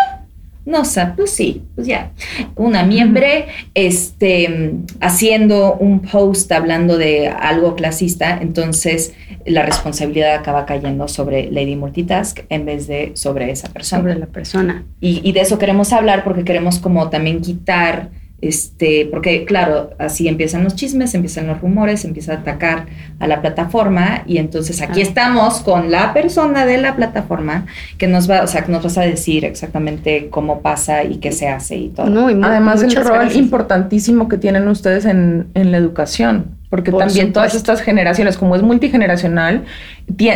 no 0.69 0.83
pues 1.15 1.31
sí, 1.31 1.63
pues 1.75 1.87
ya. 1.87 2.11
Una 2.55 2.83
miembro 2.83 3.25
este, 3.73 4.75
haciendo 5.01 5.73
un 5.75 6.01
post 6.01 6.51
hablando 6.51 6.97
de 6.97 7.27
algo 7.27 7.75
clasista, 7.75 8.37
entonces 8.41 9.13
la 9.45 9.63
responsabilidad 9.65 10.35
acaba 10.35 10.65
cayendo 10.65 11.07
sobre 11.07 11.51
Lady 11.51 11.75
Multitask 11.75 12.41
en 12.49 12.65
vez 12.65 12.87
de 12.87 13.11
sobre 13.15 13.51
esa 13.51 13.69
persona. 13.69 14.01
Sobre 14.03 14.15
la 14.19 14.27
persona. 14.27 14.85
Y, 15.01 15.21
y 15.27 15.31
de 15.31 15.41
eso 15.41 15.57
queremos 15.57 15.91
hablar 15.91 16.23
porque 16.23 16.43
queremos 16.43 16.79
como 16.79 17.09
también 17.09 17.41
quitar 17.41 18.11
este, 18.41 19.07
porque 19.11 19.43
claro, 19.43 19.91
así 19.99 20.27
empiezan 20.27 20.63
los 20.63 20.75
chismes, 20.75 21.13
empiezan 21.13 21.47
los 21.47 21.59
rumores, 21.59 22.05
empieza 22.05 22.33
a 22.33 22.35
atacar 22.37 22.85
a 23.19 23.27
la 23.27 23.41
plataforma 23.41 24.23
y 24.25 24.37
entonces 24.37 24.81
aquí 24.81 25.01
estamos 25.01 25.59
con 25.59 25.91
la 25.91 26.13
persona 26.13 26.65
de 26.65 26.77
la 26.77 26.95
plataforma 26.95 27.65
que 27.97 28.07
nos 28.07 28.29
va, 28.29 28.43
o 28.43 28.47
sea, 28.47 28.63
que 28.63 28.71
nos 28.71 28.83
vas 28.83 28.97
a 28.97 29.01
decir 29.01 29.43
exactamente 29.43 30.29
cómo 30.29 30.61
pasa 30.61 31.03
y 31.03 31.17
qué 31.17 31.33
se 31.33 31.49
hace 31.49 31.75
y 31.75 31.89
todo. 31.89 32.07
Además 32.43 32.81
el 32.81 32.95
rol 32.95 33.31
importantísimo 33.33 34.29
que 34.29 34.37
tienen 34.37 34.67
ustedes 34.67 35.05
en, 35.05 35.49
la 35.53 35.77
educación, 35.77 36.45
porque 36.69 36.91
también 36.91 37.33
todas 37.33 37.55
estas 37.55 37.81
generaciones, 37.81 38.37
como 38.37 38.55
es 38.55 38.61
multigeneracional, 38.61 39.65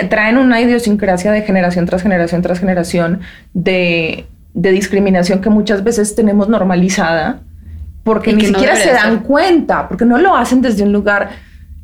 traen 0.10 0.38
una 0.38 0.60
idiosincrasia 0.60 1.32
de 1.32 1.44
generación 1.44 1.86
tras 1.86 2.02
generación 2.02 2.42
tras 2.42 2.60
generación 2.60 3.22
de, 3.54 4.26
de 4.54 4.72
discriminación 4.72 5.40
que 5.40 5.50
muchas 5.50 5.84
veces 5.86 6.16
tenemos 6.16 6.50
normalizada 6.50 7.42
porque 8.04 8.34
ni 8.34 8.46
siquiera 8.46 8.76
se 8.76 8.92
dan 8.92 9.24
cuenta, 9.24 9.88
porque 9.88 10.06
no 10.06 10.18
lo 10.18 10.36
hacen 10.36 10.62
desde 10.62 10.84
un 10.84 10.92
lugar 10.92 11.32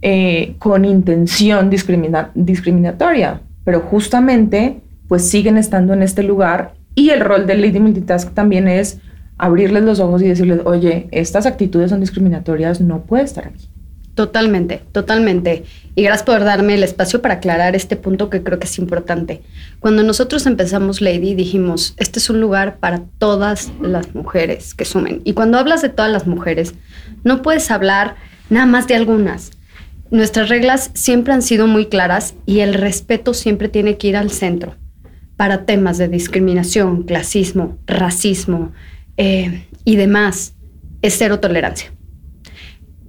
eh, 0.01 0.55
con 0.59 0.85
intención 0.85 1.69
discriminatoria, 1.69 3.41
pero 3.63 3.81
justamente 3.81 4.81
pues 5.07 5.29
siguen 5.29 5.57
estando 5.57 5.93
en 5.93 6.03
este 6.03 6.23
lugar 6.23 6.73
y 6.95 7.09
el 7.09 7.21
rol 7.21 7.47
del 7.47 7.61
Lady 7.61 7.79
Multitask 7.79 8.33
también 8.33 8.67
es 8.67 8.99
abrirles 9.37 9.83
los 9.83 9.99
ojos 9.99 10.21
y 10.21 10.27
decirles, 10.27 10.59
oye, 10.65 11.07
estas 11.11 11.45
actitudes 11.45 11.89
son 11.89 12.01
discriminatorias, 12.01 12.81
no 12.81 13.01
puede 13.01 13.23
estar 13.23 13.47
aquí. 13.47 13.69
Totalmente, 14.15 14.81
totalmente. 14.91 15.63
Y 15.95 16.03
gracias 16.03 16.25
por 16.25 16.43
darme 16.43 16.75
el 16.75 16.83
espacio 16.83 17.21
para 17.21 17.35
aclarar 17.35 17.75
este 17.75 17.95
punto 17.95 18.29
que 18.29 18.43
creo 18.43 18.59
que 18.59 18.67
es 18.67 18.77
importante. 18.77 19.41
Cuando 19.79 20.03
nosotros 20.03 20.45
empezamos 20.45 21.01
Lady, 21.01 21.35
dijimos, 21.35 21.93
este 21.97 22.19
es 22.19 22.29
un 22.29 22.41
lugar 22.41 22.79
para 22.79 23.03
todas 23.17 23.71
las 23.81 24.13
mujeres 24.15 24.73
que 24.73 24.85
sumen. 24.85 25.21
Y 25.23 25.33
cuando 25.33 25.57
hablas 25.57 25.81
de 25.81 25.89
todas 25.89 26.11
las 26.11 26.27
mujeres, 26.27 26.73
no 27.23 27.41
puedes 27.41 27.71
hablar 27.71 28.15
nada 28.49 28.65
más 28.65 28.87
de 28.87 28.95
algunas. 28.95 29.51
Nuestras 30.11 30.49
reglas 30.49 30.91
siempre 30.95 31.33
han 31.33 31.41
sido 31.41 31.67
muy 31.67 31.85
claras 31.85 32.33
y 32.45 32.59
el 32.59 32.73
respeto 32.73 33.33
siempre 33.33 33.69
tiene 33.69 33.97
que 33.97 34.07
ir 34.07 34.17
al 34.17 34.31
centro 34.31 34.75
para 35.37 35.65
temas 35.65 35.97
de 35.97 36.09
discriminación, 36.09 37.03
clasismo, 37.03 37.77
racismo 37.85 38.73
eh, 39.15 39.65
y 39.85 39.95
demás. 39.95 40.55
Es 41.01 41.15
cero 41.17 41.39
tolerancia 41.39 41.93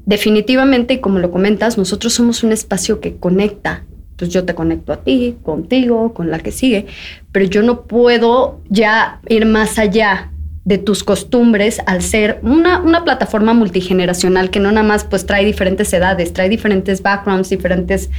definitivamente, 0.07 1.01
como 1.01 1.19
lo 1.19 1.31
comentas, 1.31 1.79
nosotros 1.79 2.13
somos 2.13 2.43
un 2.43 2.53
espacio 2.53 3.01
que 3.01 3.17
conecta. 3.17 3.85
Pues 4.17 4.31
yo 4.31 4.45
te 4.45 4.55
conecto 4.55 4.93
a 4.93 4.99
ti, 4.99 5.37
contigo, 5.43 6.13
con 6.13 6.31
la 6.31 6.41
que 6.41 6.53
sigue, 6.53 6.87
pero 7.33 7.47
yo 7.47 7.63
no 7.63 7.85
puedo 7.85 8.61
ya 8.69 9.21
ir 9.29 9.47
más 9.47 9.79
allá 9.79 10.31
de 10.65 10.77
tus 10.77 11.03
costumbres 11.05 11.81
al 11.87 12.03
ser 12.03 12.39
una, 12.43 12.81
una, 12.81 13.03
plataforma 13.03 13.55
multigeneracional 13.55 14.51
que 14.51 14.61
no 14.61 14.71
nada 14.71 14.87
más 14.87 15.05
pues 15.05 15.25
trae 15.25 15.45
diferentes 15.45 15.91
edades, 15.93 16.35
trae 16.35 16.51
diferentes 16.51 17.03
backgrounds, 17.03 17.49
diferentes, 17.49 18.11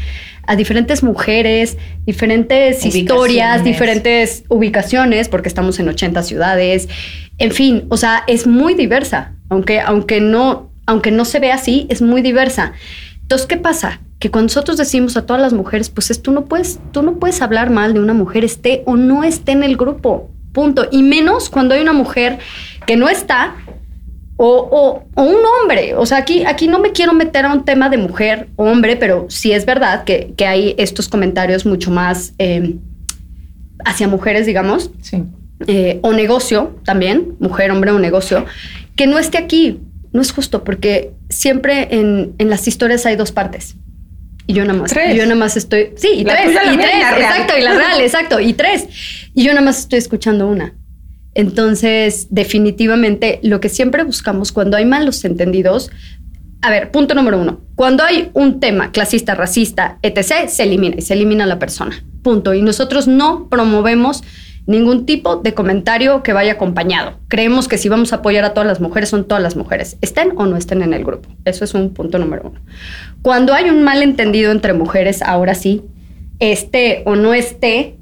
a 0.47 0.55
diferentes 0.55 1.03
mujeres, 1.03 1.77
diferentes 2.05 2.83
historias, 2.83 3.63
diferentes 3.63 4.43
ubicaciones, 4.49 5.29
porque 5.29 5.49
estamos 5.49 5.79
en 5.79 5.89
80 5.89 6.23
ciudades, 6.23 6.89
en 7.37 7.51
fin, 7.51 7.85
o 7.89 7.97
sea, 7.97 8.23
es 8.27 8.47
muy 8.47 8.73
diversa, 8.73 9.33
aunque, 9.49 9.79
aunque 9.79 10.19
no, 10.19 10.70
aunque 10.91 11.09
no 11.09 11.23
se 11.23 11.39
ve 11.39 11.53
así, 11.53 11.87
es 11.89 12.01
muy 12.01 12.21
diversa. 12.21 12.73
Entonces, 13.21 13.47
¿qué 13.47 13.55
pasa? 13.55 14.01
Que 14.19 14.29
cuando 14.29 14.47
nosotros 14.47 14.75
decimos 14.75 15.15
a 15.15 15.25
todas 15.25 15.41
las 15.41 15.53
mujeres, 15.53 15.89
pues 15.89 16.11
es, 16.11 16.21
tú 16.21 16.31
no 16.31 16.45
puedes, 16.45 16.79
tú 16.91 17.01
no 17.01 17.13
puedes 17.13 17.41
hablar 17.41 17.69
mal 17.69 17.93
de 17.93 18.01
una 18.01 18.13
mujer 18.13 18.43
esté 18.43 18.83
o 18.85 18.97
no 18.97 19.23
esté 19.23 19.53
en 19.53 19.63
el 19.63 19.77
grupo, 19.77 20.29
punto. 20.51 20.89
Y 20.91 21.01
menos 21.01 21.49
cuando 21.49 21.75
hay 21.75 21.81
una 21.81 21.93
mujer 21.93 22.39
que 22.85 22.97
no 22.97 23.07
está 23.07 23.55
o, 24.35 25.03
un 25.15 25.35
hombre. 25.61 25.95
O 25.95 26.05
sea, 26.05 26.17
aquí, 26.17 26.43
aquí 26.43 26.67
no 26.67 26.79
me 26.79 26.91
quiero 26.91 27.13
meter 27.13 27.45
a 27.45 27.53
un 27.53 27.63
tema 27.63 27.87
de 27.87 27.97
mujer 27.97 28.49
o 28.57 28.65
hombre, 28.65 28.97
pero 28.97 29.27
sí 29.29 29.53
es 29.53 29.65
verdad 29.65 30.03
que, 30.03 30.33
hay 30.45 30.75
estos 30.77 31.07
comentarios 31.07 31.65
mucho 31.65 31.89
más 31.89 32.33
em, 32.37 32.79
hacia 33.85 34.09
mujeres, 34.09 34.45
digamos. 34.45 34.91
Sí. 35.01 35.23
Eh, 35.67 35.99
o 36.01 36.11
negocio 36.11 36.75
también, 36.83 37.37
mujer, 37.39 37.71
hombre 37.71 37.91
o 37.91 37.99
negocio, 37.99 38.45
que 38.97 39.07
no 39.07 39.17
esté 39.19 39.37
aquí. 39.37 39.79
No 40.13 40.21
es 40.21 40.31
justo 40.31 40.63
porque 40.63 41.13
siempre 41.29 41.87
en, 41.91 42.35
las 42.37 42.67
historias 42.67 43.05
hay 43.05 43.15
dos 43.15 43.31
partes. 43.31 43.75
Y 44.47 44.53
yo 44.53 44.65
nada 44.65 44.79
más. 44.79 44.91
Tres. 44.91 45.15
yo 45.15 45.23
nada 45.23 45.35
más 45.35 45.55
estoy. 45.55 45.91
Sí, 45.95 46.09
y 46.17 46.25
tres. 46.25 46.51
Y 46.51 46.77
tres, 46.77 46.95
exacto. 47.17 47.57
Y 47.57 47.61
la 47.61 47.73
real, 47.73 48.01
exacto. 48.01 48.39
Y 48.39 48.53
tres. 48.53 48.87
Y 49.33 49.43
yo 49.43 49.51
nada 49.51 49.65
más 49.65 49.79
estoy 49.79 49.99
escuchando 49.99 50.47
una. 50.47 50.73
Entonces, 51.33 52.27
definitivamente, 52.29 53.39
lo 53.43 53.61
que 53.61 53.69
siempre 53.69 54.03
buscamos 54.03 54.51
cuando 54.51 54.75
hay 54.75 54.85
malos 54.85 55.23
entendidos, 55.23 55.89
a 56.61 56.69
ver, 56.69 56.91
punto 56.91 57.15
número 57.15 57.39
uno, 57.39 57.61
cuando 57.75 58.03
hay 58.03 58.29
un 58.33 58.59
tema 58.59 58.91
clasista, 58.91 59.33
racista, 59.33 59.97
etc., 60.01 60.49
se 60.49 60.63
elimina 60.63 60.95
y 60.97 61.01
se 61.01 61.13
elimina 61.13 61.45
la 61.45 61.57
persona. 61.57 62.03
Punto. 62.21 62.53
Y 62.53 62.61
nosotros 62.61 63.07
no 63.07 63.47
promovemos 63.49 64.23
ningún 64.67 65.05
tipo 65.05 65.37
de 65.37 65.53
comentario 65.53 66.23
que 66.23 66.33
vaya 66.33 66.53
acompañado. 66.53 67.19
Creemos 67.27 67.67
que 67.67 67.77
si 67.77 67.89
vamos 67.89 68.13
a 68.13 68.17
apoyar 68.17 68.43
a 68.45 68.53
todas 68.53 68.67
las 68.67 68.79
mujeres, 68.79 69.09
son 69.09 69.25
todas 69.25 69.43
las 69.43 69.55
mujeres, 69.55 69.97
estén 70.01 70.33
o 70.35 70.45
no 70.45 70.57
estén 70.57 70.81
en 70.81 70.93
el 70.93 71.03
grupo. 71.03 71.29
Eso 71.45 71.65
es 71.65 71.73
un 71.73 71.93
punto 71.93 72.17
número 72.17 72.43
uno. 72.49 72.59
Cuando 73.21 73.53
hay 73.53 73.69
un 73.69 73.83
malentendido 73.83 74.51
entre 74.51 74.73
mujeres, 74.73 75.21
ahora 75.21 75.55
sí, 75.55 75.83
esté 76.39 77.03
o 77.05 77.15
no 77.15 77.33
esté, 77.33 77.97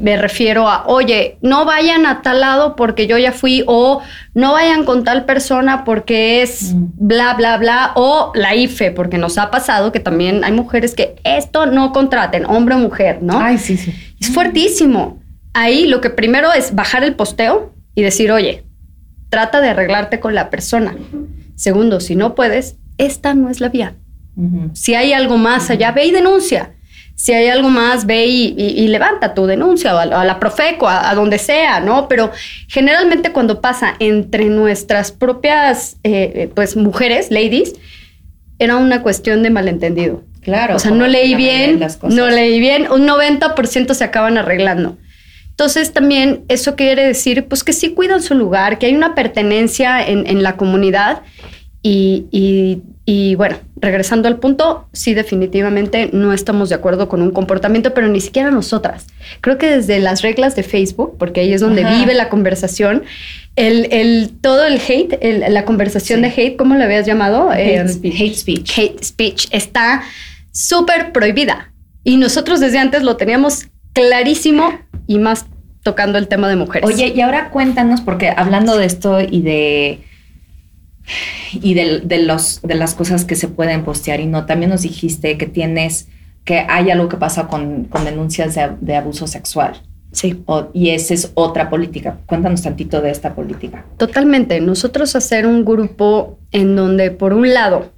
me 0.00 0.16
refiero 0.16 0.66
a, 0.66 0.86
oye, 0.86 1.36
no 1.42 1.66
vayan 1.66 2.06
a 2.06 2.22
tal 2.22 2.40
lado 2.40 2.74
porque 2.74 3.06
yo 3.06 3.18
ya 3.18 3.32
fui, 3.32 3.62
o 3.66 4.00
no 4.32 4.52
vayan 4.52 4.84
con 4.84 5.04
tal 5.04 5.26
persona 5.26 5.84
porque 5.84 6.40
es 6.40 6.72
mm. 6.72 6.86
bla, 6.96 7.34
bla, 7.34 7.58
bla, 7.58 7.92
o 7.94 8.32
la 8.34 8.54
IFE, 8.54 8.92
porque 8.92 9.18
nos 9.18 9.36
ha 9.36 9.50
pasado 9.50 9.92
que 9.92 10.00
también 10.00 10.42
hay 10.42 10.52
mujeres 10.52 10.94
que 10.94 11.16
esto 11.24 11.66
no 11.66 11.92
contraten, 11.92 12.46
hombre 12.46 12.76
o 12.76 12.78
mujer, 12.78 13.18
¿no? 13.20 13.38
Ay, 13.38 13.58
sí, 13.58 13.76
sí. 13.76 13.92
Es 14.18 14.32
fuertísimo. 14.32 15.21
Ahí 15.52 15.86
lo 15.86 16.00
que 16.00 16.10
primero 16.10 16.52
es 16.52 16.74
bajar 16.74 17.04
el 17.04 17.14
posteo 17.14 17.74
y 17.94 18.02
decir, 18.02 18.32
oye, 18.32 18.64
trata 19.28 19.60
de 19.60 19.70
arreglarte 19.70 20.20
con 20.20 20.34
la 20.34 20.50
persona. 20.50 20.96
Segundo, 21.56 22.00
si 22.00 22.16
no 22.16 22.34
puedes, 22.34 22.76
esta 22.98 23.34
no 23.34 23.50
es 23.50 23.60
la 23.60 23.68
vía. 23.68 23.96
Si 24.72 24.94
hay 24.94 25.12
algo 25.12 25.36
más 25.36 25.68
allá, 25.68 25.92
ve 25.92 26.06
y 26.06 26.10
denuncia 26.10 26.72
si 27.22 27.32
hay 27.32 27.46
algo 27.46 27.68
más, 27.68 28.04
ve 28.04 28.26
y, 28.26 28.88
levanta 28.88 29.32
tu 29.32 29.46
denuncia 29.46 29.94
o 29.94 29.98
a, 29.98 30.24
la 30.24 30.40
Profeco, 30.40 30.88
a, 30.88 31.14
donde 31.14 31.38
sea, 31.38 31.78
¿no? 31.78 32.08
Pero 32.08 32.32
generalmente 32.66 33.30
cuando 33.30 33.60
pasa 33.60 33.94
entre 34.00 34.46
nuestras 34.46 35.12
propias, 35.12 35.98
eh, 36.02 36.50
pues, 36.54 36.76
mujeres, 36.76 37.30
ladies, 37.30 37.74
era 38.58 38.76
una 38.76 39.02
cuestión 39.02 39.44
de 39.44 39.50
malentendido. 39.50 40.24
Claro. 40.40 40.74
O 40.74 40.78
sea, 40.80 40.90
no 40.90 41.06
leí 41.06 41.36
bien, 41.36 41.80
no 42.02 42.28
leí 42.28 42.58
bien, 42.58 42.90
un 42.90 43.06
90% 43.06 43.94
se 43.94 44.02
acaban 44.02 44.36
arreglando. 44.36 44.98
Entonces 45.52 45.92
también 45.92 46.44
eso 46.48 46.76
quiere 46.76 47.06
decir, 47.06 47.46
pues 47.46 47.62
que 47.64 47.72
sí 47.72 47.90
cuidan 47.94 48.22
su 48.22 48.34
lugar, 48.34 48.78
que 48.78 48.86
hay 48.86 48.94
una 48.94 49.14
pertenencia 49.14 50.06
en, 50.06 50.42
la 50.42 50.56
comunidad 50.56 51.22
y, 51.82 52.82
y 53.04 53.34
bueno, 53.34 53.56
regresando 53.82 54.28
al 54.28 54.38
punto, 54.38 54.88
sí 54.92 55.12
definitivamente 55.12 56.08
no 56.12 56.32
estamos 56.32 56.68
de 56.68 56.76
acuerdo 56.76 57.08
con 57.08 57.20
un 57.20 57.32
comportamiento, 57.32 57.92
pero 57.94 58.06
ni 58.06 58.20
siquiera 58.20 58.52
nosotras. 58.52 59.06
Creo 59.40 59.58
que 59.58 59.66
desde 59.66 59.98
las 59.98 60.22
reglas 60.22 60.54
de 60.54 60.62
Facebook, 60.62 61.16
porque 61.18 61.40
ahí 61.40 61.52
es 61.52 61.60
donde 61.60 61.84
vive 61.84 62.14
la 62.14 62.28
conversación, 62.28 63.02
el, 63.56 63.88
el, 63.90 64.30
todo 64.40 64.64
el 64.64 64.80
hate, 64.80 65.18
la 65.48 65.64
conversación 65.64 66.22
de 66.22 66.28
hate, 66.28 66.56
¿cómo 66.56 66.76
lo 66.76 66.84
habías 66.84 67.04
llamado? 67.04 67.50
Hate, 67.50 67.76
em, 67.76 67.88
speech. 67.88 68.20
hate 68.20 68.34
speech. 68.36 68.78
Hate 68.78 69.04
speech 69.04 69.48
está 69.50 70.04
súper 70.52 71.10
prohibida. 71.10 71.72
Y 72.04 72.18
nosotros 72.18 72.60
desde 72.60 72.78
antes 72.78 73.02
lo 73.02 73.16
teníamos 73.16 73.66
clarísimo 73.92 74.78
y 75.06 75.18
más 75.18 75.46
tocando 75.82 76.18
el 76.18 76.28
tema 76.28 76.48
de 76.48 76.56
mujeres. 76.56 76.88
Oye, 76.88 77.12
y 77.14 77.20
ahora 77.20 77.50
cuéntanos, 77.50 78.00
porque 78.00 78.32
hablando 78.34 78.76
de 78.76 78.86
esto 78.86 79.20
y 79.20 79.42
de 79.42 80.00
y 81.52 81.74
de, 81.74 82.18
los, 82.22 82.62
de 82.62 82.74
las 82.74 82.94
cosas 82.94 83.24
que 83.24 83.36
se 83.36 83.48
pueden 83.48 83.84
postear 83.84 84.20
y 84.20 84.26
no. 84.26 84.46
También 84.46 84.70
nos 84.70 84.82
dijiste 84.82 85.36
que 85.36 85.46
tienes, 85.46 86.08
que 86.44 86.64
hay 86.68 86.90
algo 86.90 87.08
que 87.08 87.16
pasa 87.16 87.48
con, 87.48 87.88
denuncias 88.04 88.56
de, 88.80 88.96
abuso 88.96 89.26
sexual. 89.26 89.82
Sí. 90.12 90.44
y 90.74 90.90
esa 90.90 91.14
es 91.14 91.32
otra 91.34 91.70
política. 91.70 92.18
Cuéntanos 92.26 92.62
tantito 92.62 93.00
de 93.00 93.10
esta 93.10 93.34
política. 93.34 93.86
Totalmente. 93.96 94.60
Nosotros 94.60 95.16
hacer 95.16 95.46
un 95.46 95.64
grupo 95.64 96.38
en 96.50 96.76
donde, 96.76 97.10
por 97.10 97.32
un 97.32 97.52
lado, 97.54 97.92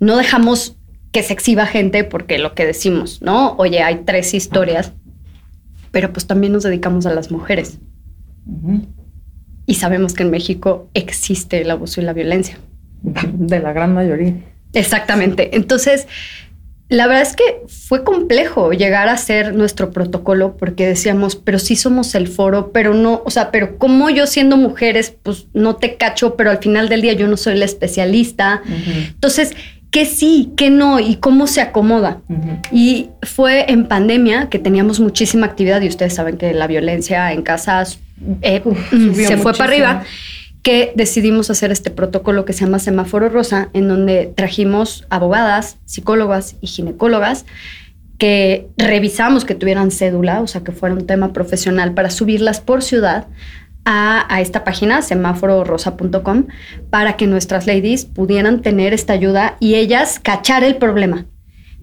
no 0.00 0.16
dejamos 0.16 0.76
que 1.12 1.22
se 1.22 1.32
exhiba 1.32 1.66
gente 1.66 2.02
porque 2.02 2.38
lo 2.38 2.54
que 2.54 2.66
decimos, 2.66 3.22
¿no? 3.22 3.54
Oye, 3.58 3.80
hay 3.82 4.02
tres 4.04 4.34
historias, 4.34 4.92
pero 5.90 6.12
pues 6.12 6.26
también 6.26 6.52
nos 6.52 6.62
dedicamos 6.62 7.06
a 7.06 7.14
las 7.14 7.30
mujeres 7.30 7.78
y 9.66 9.74
sabemos 9.74 10.14
que 10.14 10.22
en 10.22 10.30
México 10.30 10.88
existe 10.94 11.60
el 11.60 11.70
abuso 11.70 12.00
y 12.00 12.04
la 12.04 12.12
violencia. 12.12 12.58
De 13.02 13.58
la 13.58 13.72
gran 13.72 13.94
mayoría. 13.94 14.34
Exactamente. 14.72 15.56
Entonces, 15.56 16.06
la 16.88 17.08
verdad 17.08 17.22
es 17.22 17.34
que 17.34 17.62
fue 17.66 18.04
complejo 18.04 18.72
llegar 18.72 19.08
a 19.08 19.16
ser 19.16 19.54
nuestro 19.54 19.90
protocolo 19.90 20.56
porque 20.56 20.86
decíamos, 20.86 21.34
pero 21.34 21.58
sí 21.58 21.74
somos 21.74 22.14
el 22.14 22.28
foro, 22.28 22.70
pero 22.70 22.94
no, 22.94 23.22
o 23.24 23.30
sea, 23.30 23.50
pero 23.50 23.76
como 23.76 24.08
yo 24.08 24.26
siendo 24.26 24.56
mujeres, 24.56 25.12
pues 25.22 25.46
no 25.52 25.76
te 25.76 25.96
cacho, 25.96 26.36
pero 26.36 26.50
al 26.50 26.58
final 26.58 26.88
del 26.88 27.02
día 27.02 27.14
yo 27.14 27.26
no 27.26 27.36
soy 27.36 27.56
la 27.56 27.64
especialista. 27.64 28.62
Entonces, 29.08 29.56
¿qué 29.90 30.06
sí, 30.06 30.52
qué 30.56 30.70
no 30.70 31.00
y 31.00 31.16
cómo 31.16 31.46
se 31.46 31.60
acomoda? 31.60 32.20
Y 32.72 33.10
fue 33.22 33.70
en 33.70 33.86
pandemia 33.86 34.48
que 34.48 34.58
teníamos 34.58 35.00
muchísima 35.00 35.46
actividad 35.46 35.80
y 35.82 35.88
ustedes 35.88 36.14
saben 36.14 36.36
que 36.36 36.52
la 36.52 36.66
violencia 36.66 37.32
en 37.32 37.42
casas 37.42 37.98
eh, 38.42 38.62
mm, 38.64 39.14
se 39.14 39.36
fue 39.36 39.52
para 39.52 39.64
arriba, 39.64 40.04
que 40.62 40.92
decidimos 40.96 41.50
hacer 41.50 41.70
este 41.70 41.90
protocolo 41.90 42.44
que 42.44 42.52
se 42.52 42.64
llama 42.64 42.78
Semáforo 42.78 43.28
Rosa, 43.28 43.68
en 43.72 43.88
donde 43.88 44.32
trajimos 44.34 45.06
abogadas, 45.10 45.78
psicólogas 45.84 46.56
y 46.60 46.66
ginecólogas 46.66 47.46
que 48.18 48.68
revisamos 48.78 49.44
que 49.44 49.54
tuvieran 49.54 49.90
cédula, 49.90 50.40
o 50.40 50.46
sea, 50.46 50.62
que 50.62 50.72
fuera 50.72 50.94
un 50.94 51.06
tema 51.06 51.32
profesional 51.32 51.92
para 51.92 52.10
subirlas 52.10 52.60
por 52.60 52.82
ciudad 52.82 53.26
a, 53.86 54.26
a, 54.28 54.42
esta 54.42 54.64
página, 54.64 55.00
semáfororosa.com, 55.00 56.44
para 56.90 57.16
que 57.16 57.26
nuestras 57.26 57.66
ladies 57.66 58.04
pudieran 58.04 58.60
tener 58.60 58.92
esta 58.92 59.14
ayuda 59.14 59.56
y 59.60 59.76
ellas 59.76 60.20
cachar 60.20 60.62
el 60.64 60.76
problema. 60.76 61.24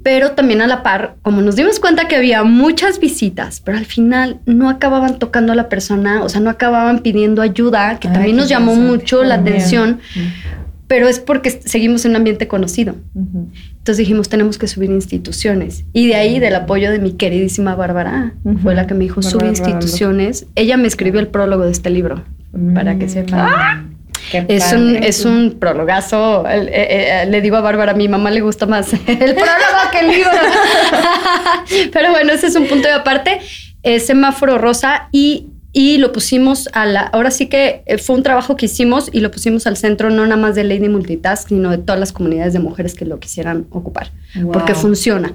Pero 0.04 0.32
también 0.32 0.62
a 0.62 0.68
la 0.68 0.84
par, 0.84 1.16
como 1.22 1.42
nos 1.42 1.56
dimos 1.56 1.80
cuenta 1.80 2.10
que 2.10 2.18
había 2.18 2.44
muchas 2.44 3.00
visitas, 3.00 3.62
pero 3.62 3.78
al 3.78 3.86
final 3.86 4.42
no 4.46 4.70
acababan 4.70 5.18
tocando 5.18 5.54
a 5.54 5.56
la 5.56 5.70
persona, 5.70 6.22
o 6.24 6.30
sea, 6.30 6.42
no 6.42 6.50
acababan 6.50 7.00
pidiendo 7.00 7.42
ayuda, 7.42 7.98
que 8.00 8.10
también 8.10 8.36
nos 8.36 8.50
llamó 8.50 8.76
mucho 8.76 9.24
la 9.24 9.36
atención, 9.36 10.02
pero 10.94 11.08
es 11.08 11.20
porque 11.20 11.50
seguimos 11.50 12.06
en 12.06 12.12
un 12.12 12.18
ambiente 12.18 12.48
conocido. 12.48 12.94
Entonces 13.16 13.98
dijimos, 13.98 14.30
tenemos 14.30 14.60
que 14.60 14.68
subir 14.68 14.92
instituciones. 14.92 15.86
Y 15.92 16.06
de 16.06 16.14
ahí, 16.14 16.38
del 16.38 16.54
apoyo 16.54 16.92
de 16.92 17.00
mi 17.00 17.14
queridísima 17.14 17.74
Bárbara, 17.74 18.36
fue 18.62 18.76
la 18.76 18.86
que 18.86 18.94
me 18.94 19.00
dijo, 19.00 19.24
sube 19.24 19.48
instituciones. 19.48 20.46
Ella 20.54 20.78
me 20.78 20.88
escribió 20.88 21.20
el 21.20 21.30
prólogo 21.30 21.64
de 21.64 21.72
este 21.72 21.90
libro, 21.90 22.24
para 22.76 23.00
que 23.00 23.10
sepan. 23.10 23.40
¡Ah! 23.42 23.86
Es 24.48 24.72
un, 24.72 24.98
es 24.98 25.26
un 25.26 25.58
prologazo. 25.60 26.48
Eh, 26.48 26.70
eh, 26.72 27.26
le 27.28 27.42
digo 27.42 27.56
a 27.56 27.62
Bárbara, 27.62 27.94
a 27.94 27.96
mi 27.96 28.08
mamá 28.08 28.30
le 28.30 28.42
gusta 28.42 28.68
más 28.68 28.94
el 29.08 29.34
prólogo 29.34 29.82
que 29.92 30.00
el 30.00 30.08
libro. 30.10 30.30
Pero 31.92 32.12
bueno, 32.12 32.34
ese 32.34 32.46
es 32.46 32.56
un 32.56 32.68
punto 32.68 32.88
de 32.88 32.94
aparte. 32.94 33.40
Semáforo 34.00 34.60
rosa 34.60 35.10
y, 35.12 35.48
y 35.74 35.98
lo 35.98 36.12
pusimos 36.12 36.70
a 36.74 36.86
la. 36.86 37.02
Ahora 37.02 37.32
sí 37.32 37.48
que 37.48 37.82
eh, 37.88 37.98
fue 37.98 38.16
un 38.16 38.24
trabajo 38.24 38.56
que 38.56 38.68
hicimos 38.68 39.10
y 39.12 39.20
lo 39.20 39.32
pusimos 39.32 39.66
al 39.66 39.76
centro, 39.76 40.12
no 40.12 40.24
nada 40.24 40.38
más 40.38 40.54
de 40.54 40.64
Lady 40.64 40.88
Multitask, 40.88 41.50
sino 41.50 41.72
de 41.72 41.80
todas 41.80 42.00
las 42.00 42.12
comunidades 42.12 42.54
de 42.54 42.60
mujeres 42.60 42.94
que 42.94 43.06
lo 43.06 43.20
quisieran 43.20 43.66
ocupar. 43.72 44.12
Porque 44.54 44.76
funciona. 44.76 45.34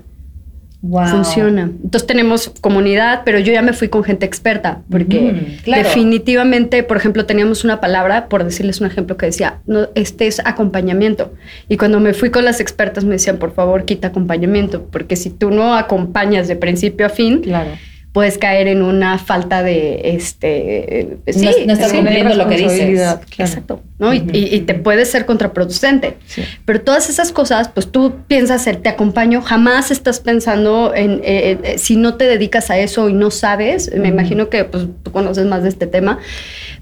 Funciona. 0.80 1.62
Entonces 1.62 2.06
tenemos 2.06 2.52
comunidad, 2.60 3.22
pero 3.24 3.40
yo 3.40 3.52
ya 3.52 3.62
me 3.62 3.72
fui 3.72 3.88
con 3.88 4.04
gente 4.04 4.24
experta, 4.24 4.82
porque 4.88 5.58
definitivamente, 5.66 6.84
por 6.84 6.96
ejemplo, 6.96 7.26
teníamos 7.26 7.64
una 7.64 7.80
palabra, 7.80 8.28
por 8.28 8.44
decirles 8.44 8.80
un 8.80 8.86
ejemplo, 8.86 9.16
que 9.16 9.26
decía, 9.26 9.58
no, 9.66 9.88
este 9.96 10.28
es 10.28 10.40
acompañamiento. 10.44 11.32
Y 11.68 11.78
cuando 11.78 11.98
me 11.98 12.14
fui 12.14 12.30
con 12.30 12.44
las 12.44 12.60
expertas 12.60 13.04
me 13.04 13.14
decían, 13.14 13.38
por 13.38 13.54
favor, 13.54 13.86
quita 13.86 14.08
acompañamiento, 14.08 14.84
porque 14.84 15.16
si 15.16 15.30
tú 15.30 15.50
no 15.50 15.74
acompañas 15.74 16.46
de 16.46 16.54
principio 16.54 17.06
a 17.06 17.08
fin, 17.08 17.40
claro 17.40 17.72
puedes 18.12 18.38
caer 18.38 18.68
en 18.68 18.82
una 18.82 19.18
falta 19.18 19.62
de 19.62 20.00
este 20.04 21.18
sí, 21.26 21.50
no, 21.66 21.72
estás 21.72 21.92
cumpliendo 21.92 22.34
lo 22.34 22.48
que 22.48 22.56
dices. 22.56 23.18
exacto 23.38 23.82
no 23.98 24.14
y, 24.14 24.60
te 24.60 24.74
puede 24.74 25.04
ser 25.06 25.26
contraproducente. 25.26 26.16
Pero 26.64 26.80
todas 26.80 27.10
esas 27.10 27.32
cosas 27.32 27.68
pues 27.68 27.90
tú 27.90 28.14
piensas 28.26 28.66
el 28.66 28.78
te 28.78 28.88
acompaño 28.88 29.42
jamás 29.42 29.90
estás 29.90 30.20
pensando 30.20 30.94
en 30.94 31.20
eh, 31.24 31.58
eh, 31.62 31.78
si 31.78 31.96
no 31.96 32.14
te 32.14 32.24
dedicas 32.24 32.70
a 32.70 32.78
eso 32.78 33.08
y 33.08 33.12
no 33.12 33.30
sabes 33.30 33.92
me 33.94 34.08
imagino 34.08 34.48
que 34.48 34.64
pues 34.64 34.86
tú 35.02 35.12
conoces 35.12 35.46
más 35.46 35.62
de 35.62 35.68
este 35.68 35.86
tema 35.86 36.18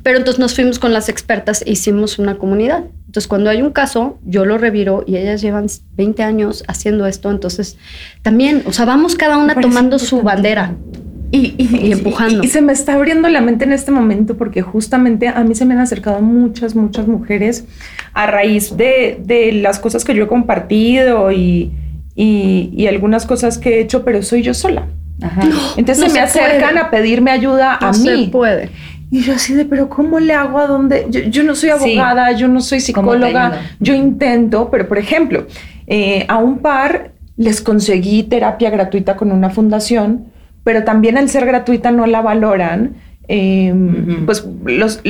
Pero 0.02 0.18
entonces 0.18 0.38
nos 0.38 0.54
fuimos 0.54 0.78
con 0.78 0.92
las 0.92 1.08
expertas 1.08 1.62
e 1.66 1.72
hicimos 1.72 2.18
una 2.18 2.36
comunidad. 2.36 2.84
Entonces, 3.06 3.28
cuando 3.28 3.50
hay 3.50 3.62
un 3.62 3.70
caso, 3.70 4.18
yo 4.24 4.44
lo 4.44 4.58
reviro 4.58 5.04
y 5.06 5.16
ellas 5.16 5.40
llevan 5.40 5.66
20 5.96 6.22
años 6.22 6.64
haciendo 6.68 7.06
esto. 7.06 7.30
Entonces, 7.30 7.76
también, 8.22 8.62
o 8.66 8.72
sea, 8.72 8.84
vamos 8.84 9.16
cada 9.16 9.38
una 9.38 9.60
tomando 9.60 9.98
su 9.98 10.22
bandera. 10.22 10.76
Y, 11.36 11.54
y, 11.58 11.92
empujando. 11.92 12.42
Y, 12.42 12.48
se 12.48 12.62
me 12.62 12.72
está 12.72 12.94
abriendo 12.94 13.28
la 13.28 13.40
mente 13.40 13.64
en 13.64 13.72
este 13.72 13.90
momento 13.90 14.36
porque 14.36 14.62
justamente 14.62 15.28
a 15.28 15.42
mí 15.44 15.54
se 15.54 15.64
me 15.64 15.74
han 15.74 15.80
acercado 15.80 16.20
muchas, 16.20 16.74
muchas 16.74 17.06
mujeres 17.06 17.64
a 18.14 18.26
raíz 18.26 18.76
de, 18.76 19.20
de 19.22 19.52
las 19.52 19.78
cosas 19.78 20.04
que 20.04 20.14
yo 20.14 20.24
he 20.24 20.26
compartido 20.28 21.30
y, 21.32 21.72
y, 22.14 22.86
algunas 22.86 23.26
cosas 23.26 23.58
que 23.58 23.76
he 23.76 23.80
hecho, 23.80 24.04
pero 24.04 24.22
soy 24.22 24.42
yo 24.42 24.54
sola. 24.54 24.86
Entonces 25.76 26.12
me 26.12 26.20
acercan 26.20 26.78
a 26.78 26.90
pedirme 26.90 27.30
ayuda 27.30 27.76
a 27.76 27.92
mí. 27.92 28.24
Se 28.24 28.30
puede. 28.30 28.70
Y 29.10 29.20
yo 29.20 29.34
así 29.34 29.54
de, 29.54 29.64
pero 29.64 29.88
¿cómo 29.88 30.18
le 30.18 30.32
hago 30.32 30.58
a 30.58 30.66
dónde? 30.66 31.06
Yo, 31.10 31.42
no 31.42 31.54
soy 31.54 31.70
abogada, 31.70 32.32
yo 32.32 32.48
no 32.48 32.60
soy 32.60 32.80
psicóloga, 32.80 33.60
yo 33.78 33.94
intento, 33.94 34.68
pero 34.70 34.88
por 34.88 34.98
ejemplo, 34.98 35.46
eh, 35.86 36.24
a 36.28 36.38
un 36.38 36.58
par 36.58 37.12
les 37.36 37.60
conseguí 37.60 38.24
terapia 38.24 38.70
gratuita 38.70 39.16
con 39.16 39.30
una 39.30 39.50
fundación 39.50 40.26
pero 40.66 40.82
también 40.82 41.16
al 41.16 41.28
ser 41.28 41.46
gratuita 41.46 41.92
no 41.92 42.06
la 42.06 42.22
valoran. 42.22 42.96
Em, 43.28 44.26
pues 44.26 44.44
los, 44.64 45.00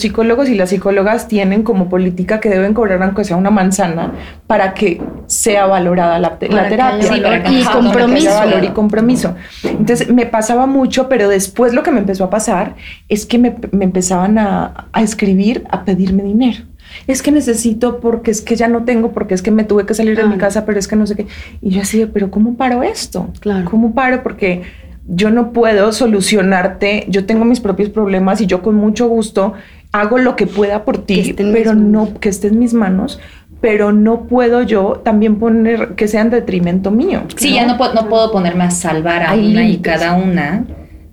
psicólogos 0.00 0.48
y 0.48 0.56
las 0.56 0.70
psicólogas 0.70 1.28
tienen 1.28 1.62
como 1.62 1.88
política 1.88 2.40
que 2.40 2.48
deben 2.48 2.72
cobrar 2.72 3.02
aunque 3.02 3.24
sea 3.24 3.36
una 3.36 3.50
manzana 3.50 4.12
para 4.46 4.74
que 4.74 5.00
sea 5.26 5.66
valorada 5.66 6.20
la, 6.20 6.38
terapia 6.38 7.50
y 7.50 7.64
compromiso 7.64 8.30
valor 8.30 8.62
y 8.62 8.68
compromiso 8.68 9.34
entonces 9.64 10.08
me 10.08 10.24
pasaba 10.24 10.66
mucho 10.66 11.08
pero 11.08 11.28
después 11.28 11.74
lo 11.74 11.82
que 11.82 11.90
me 11.90 11.98
empezó 11.98 12.22
a 12.22 12.30
pasar 12.30 12.76
es 13.08 13.26
que 13.26 13.38
me, 13.38 13.56
empezaban 13.72 14.38
a, 14.38 14.86
a 14.92 15.02
escribir 15.02 15.64
a 15.68 15.84
pedirme 15.84 16.22
dinero 16.22 16.58
es 17.06 17.22
que 17.22 17.32
necesito 17.32 18.00
porque 18.00 18.30
es 18.30 18.40
que 18.40 18.56
ya 18.56 18.68
no 18.68 18.84
tengo, 18.84 19.12
porque 19.12 19.34
es 19.34 19.42
que 19.42 19.50
me 19.50 19.64
tuve 19.64 19.86
que 19.86 19.94
salir 19.94 20.16
de 20.16 20.24
mi 20.24 20.38
casa, 20.38 20.64
pero 20.64 20.78
es 20.78 20.88
que 20.88 20.96
no 20.96 21.06
sé 21.06 21.16
qué. 21.16 21.26
Y 21.60 21.70
yo 21.70 21.82
así, 21.82 22.06
pero 22.06 22.30
¿cómo 22.30 22.56
paro 22.56 22.82
esto? 22.82 23.30
Claro. 23.40 23.68
¿Cómo 23.70 23.94
paro? 23.94 24.22
Porque 24.22 24.62
yo 25.06 25.30
no 25.30 25.52
puedo 25.52 25.92
solucionarte, 25.92 27.04
yo 27.08 27.26
tengo 27.26 27.44
mis 27.44 27.60
propios 27.60 27.90
problemas 27.90 28.40
y 28.40 28.46
yo 28.46 28.62
con 28.62 28.74
mucho 28.74 29.08
gusto 29.08 29.54
hago 29.92 30.18
lo 30.18 30.34
que 30.34 30.46
pueda 30.46 30.84
por 30.84 30.98
ti, 30.98 31.34
pero 31.36 31.74
no 31.74 32.14
que 32.18 32.28
esté 32.28 32.48
en 32.48 32.58
mis 32.58 32.74
manos, 32.74 33.20
pero 33.60 33.92
no 33.92 34.24
puedo 34.24 34.62
yo 34.62 35.00
también 35.04 35.38
poner 35.38 35.94
que 35.94 36.08
sea 36.08 36.22
en 36.22 36.30
detrimento 36.30 36.90
mío. 36.90 37.22
Sí, 37.36 37.54
ya 37.54 37.64
no 37.66 37.78
puedo, 37.78 37.94
no 37.94 38.08
puedo 38.08 38.32
ponerme 38.32 38.64
a 38.64 38.70
salvar 38.70 39.22
a 39.22 39.34
una 39.34 39.66
y 39.66 39.78
cada 39.78 40.14
una. 40.14 40.64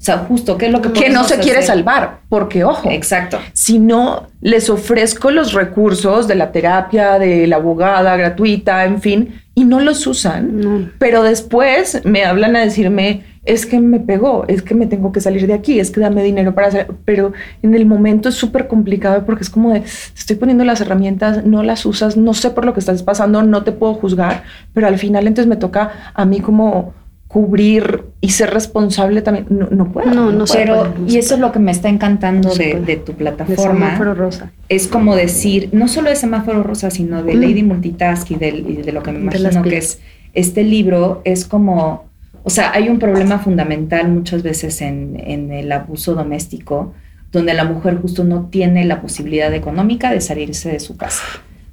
O 0.02 0.04
sea, 0.04 0.18
justo, 0.18 0.58
¿qué 0.58 0.66
es 0.66 0.72
lo 0.72 0.82
que 0.82 0.92
Que 0.94 1.10
no 1.10 1.24
se 1.26 1.38
quiere 1.38 1.62
salvar, 1.62 2.22
porque 2.28 2.64
ojo. 2.64 2.90
Exacto. 2.90 3.38
Si 3.54 3.78
no 3.78 4.30
les 4.42 4.68
ofrezco 4.72 5.30
los 5.30 5.54
recursos 5.54 6.28
de 6.28 6.34
la 6.34 6.52
terapia, 6.52 7.20
de 7.20 7.46
la 7.46 7.58
abogada 7.58 8.18
gratuita, 8.18 8.84
en 8.86 9.00
fin, 9.00 9.42
y 9.54 9.64
no 9.64 9.80
los 9.80 10.08
usan, 10.08 10.92
pero 10.98 11.22
después 11.22 12.02
me 12.04 12.26
hablan 12.26 12.56
a 12.56 12.62
decirme, 12.62 13.24
es 13.44 13.66
que 13.66 13.80
me 13.80 14.00
pegó, 14.00 14.46
es 14.48 14.62
que 14.62 14.76
me 14.76 14.86
tengo 14.86 15.12
que 15.12 15.20
salir 15.20 15.48
de 15.48 15.54
aquí, 15.54 15.80
es 15.80 15.90
que 15.90 16.00
dame 16.00 16.24
dinero 16.24 16.54
para 16.54 16.68
hacer, 16.68 16.88
pero 17.06 17.34
en 17.64 17.74
el 17.74 17.86
momento 17.86 18.30
es 18.30 18.36
súper 18.36 18.68
complicado 18.68 19.26
porque 19.26 19.44
es 19.44 19.50
como 19.50 19.74
de, 19.74 19.84
estoy 20.16 20.36
poniendo 20.36 20.64
las 20.64 20.82
herramientas, 20.82 21.44
no 21.46 21.64
las 21.64 21.86
usas, 21.86 22.18
no 22.18 22.34
sé 22.34 22.52
por 22.52 22.66
lo 22.66 22.74
que 22.74 22.80
estás 22.80 23.02
pasando, 23.02 23.42
no 23.42 23.64
te 23.64 23.72
puedo 23.72 23.96
juzgar, 23.96 24.44
pero 24.74 24.88
al 24.88 25.00
final 25.00 25.26
entonces 25.26 25.48
me 25.48 25.56
toca 25.56 25.92
a 26.14 26.26
mí 26.26 26.40
como 26.40 26.94
cubrir 27.28 28.04
y 28.20 28.30
ser 28.32 28.54
responsable 28.54 29.22
también, 29.22 29.48
no, 29.50 29.68
no 29.72 29.92
puedo. 29.92 30.14
No, 30.14 30.32
no, 30.32 30.44
Pero, 30.52 30.94
y 31.08 31.18
eso 31.18 31.36
es 31.36 31.40
lo 31.40 31.54
que 31.54 31.60
me 31.60 31.72
está 31.72 31.88
encantando 31.88 32.54
de, 32.54 33.02
tu 33.04 33.14
plataforma. 33.14 33.56
De 33.56 33.86
semáforo 33.86 34.14
rosa. 34.14 34.52
Es 34.68 34.88
como 34.88 35.16
decir, 35.16 35.70
no 35.72 35.88
solo 35.88 36.10
de 36.10 36.18
semáforo 36.18 36.62
rosa, 36.62 36.92
sino 36.92 37.24
de 37.24 37.34
Lady 37.36 37.64
Multitask 37.64 38.30
y 38.32 38.36
de, 38.36 38.92
lo 38.92 39.02
que 39.02 39.14
me 39.14 39.20
imagino 39.20 39.64
que 39.64 39.78
es 39.78 40.02
este 40.34 40.64
libro, 40.64 41.22
es 41.24 41.46
como 41.46 42.11
o 42.44 42.50
sea, 42.50 42.72
hay 42.74 42.90
un 42.90 43.00
problema 43.00 43.40
fundamental 43.40 44.10
muchas 44.10 44.44
veces 44.44 44.82
en, 44.82 45.52
el 45.52 45.72
abuso 45.72 46.16
doméstico, 46.16 46.94
donde 47.32 47.54
la 47.54 47.64
mujer 47.64 48.00
justo 48.02 48.24
no 48.24 48.48
tiene 48.50 48.86
la 48.86 49.02
posibilidad 49.02 49.54
económica 49.54 50.12
de 50.12 50.22
salirse 50.22 50.72
de 50.72 50.80
su 50.80 50.98
casa, 50.98 51.24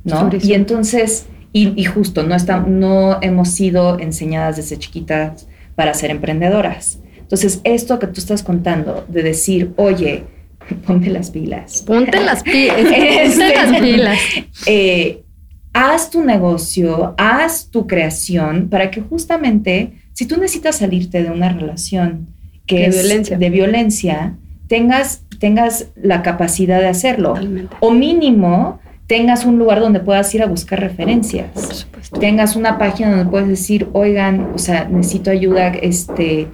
¿no? 0.04 0.30
Y 0.40 0.52
entonces, 0.52 1.26
y, 1.52 1.84
justo, 1.84 2.22
no, 2.22 2.34
está, 2.34 2.60
no 2.60 3.18
hemos 3.22 3.48
sido 3.50 3.98
enseñadas 3.98 4.56
desde 4.56 4.78
chiquitas 4.78 5.48
para 5.74 5.94
ser 5.94 6.10
emprendedoras. 6.10 7.00
Entonces, 7.18 7.60
esto 7.64 7.98
que 7.98 8.06
tú 8.06 8.20
estás 8.20 8.42
contando, 8.42 9.04
de 9.08 9.22
decir, 9.22 9.72
oye, 9.76 10.24
ponte 10.86 11.08
las 11.08 11.30
pilas. 11.30 11.82
Ponte 11.82 12.20
las 12.20 12.42
pilas. 12.42 12.76
ponte 12.76 13.54
las 13.54 13.80
pilas. 13.80 14.18
Eh, 14.66 15.22
haz 15.72 16.10
tu 16.10 16.22
negocio, 16.24 17.14
haz 17.16 17.70
tu 17.70 17.86
creación 17.86 18.68
para 18.68 18.90
que 18.90 19.00
justamente 19.00 19.92
si 20.18 20.26
tú 20.26 20.36
necesitas 20.36 20.74
salirte 20.74 21.22
de 21.22 21.30
una 21.30 21.48
relación 21.48 22.26
que 22.66 22.80
de 22.80 22.86
es 22.86 22.96
violencia. 22.96 23.38
de 23.38 23.50
violencia, 23.50 24.34
tengas, 24.66 25.22
tengas 25.38 25.90
la 25.94 26.22
capacidad 26.22 26.80
de 26.80 26.88
hacerlo. 26.88 27.34
O 27.78 27.92
mínimo 27.92 28.80
tengas 29.06 29.44
un 29.44 29.60
lugar 29.60 29.78
donde 29.78 30.00
puedas 30.00 30.34
ir 30.34 30.42
a 30.42 30.46
buscar 30.46 30.80
referencias. 30.80 31.52
Por 31.52 31.72
supuesto. 31.72 32.18
Tengas 32.18 32.56
una 32.56 32.78
página 32.78 33.10
donde 33.10 33.30
puedes 33.30 33.46
decir, 33.46 33.86
oigan, 33.92 34.50
o 34.52 34.58
sea, 34.58 34.88
necesito 34.88 35.30
ayuda, 35.30 35.68
este, 35.68 36.48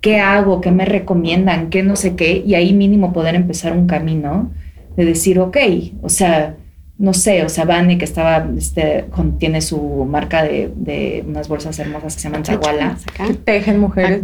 ¿qué 0.00 0.18
hago? 0.18 0.60
¿Qué 0.60 0.72
me 0.72 0.84
recomiendan? 0.84 1.70
¿Qué 1.70 1.84
no 1.84 1.94
sé 1.94 2.16
qué? 2.16 2.42
Y 2.44 2.56
ahí 2.56 2.74
mínimo 2.74 3.12
poder 3.12 3.36
empezar 3.36 3.72
un 3.72 3.86
camino 3.86 4.50
de 4.96 5.04
decir, 5.04 5.38
ok, 5.38 5.58
o 6.02 6.08
sea, 6.08 6.56
no 6.98 7.12
sé, 7.12 7.44
o 7.44 7.48
sea, 7.48 7.66
Vane, 7.66 7.98
que 7.98 8.06
estaba, 8.06 8.46
este, 8.56 9.04
tiene 9.38 9.60
su 9.60 9.78
marca 10.08 10.42
de, 10.42 11.24
unas 11.26 11.46
bolsas 11.46 11.78
hermosas 11.78 12.14
que 12.14 12.20
se 12.20 12.28
llaman 12.28 12.42
Chaguala. 12.42 12.96
Que 13.14 13.34
tejen 13.34 13.78
mujeres. 13.78 14.20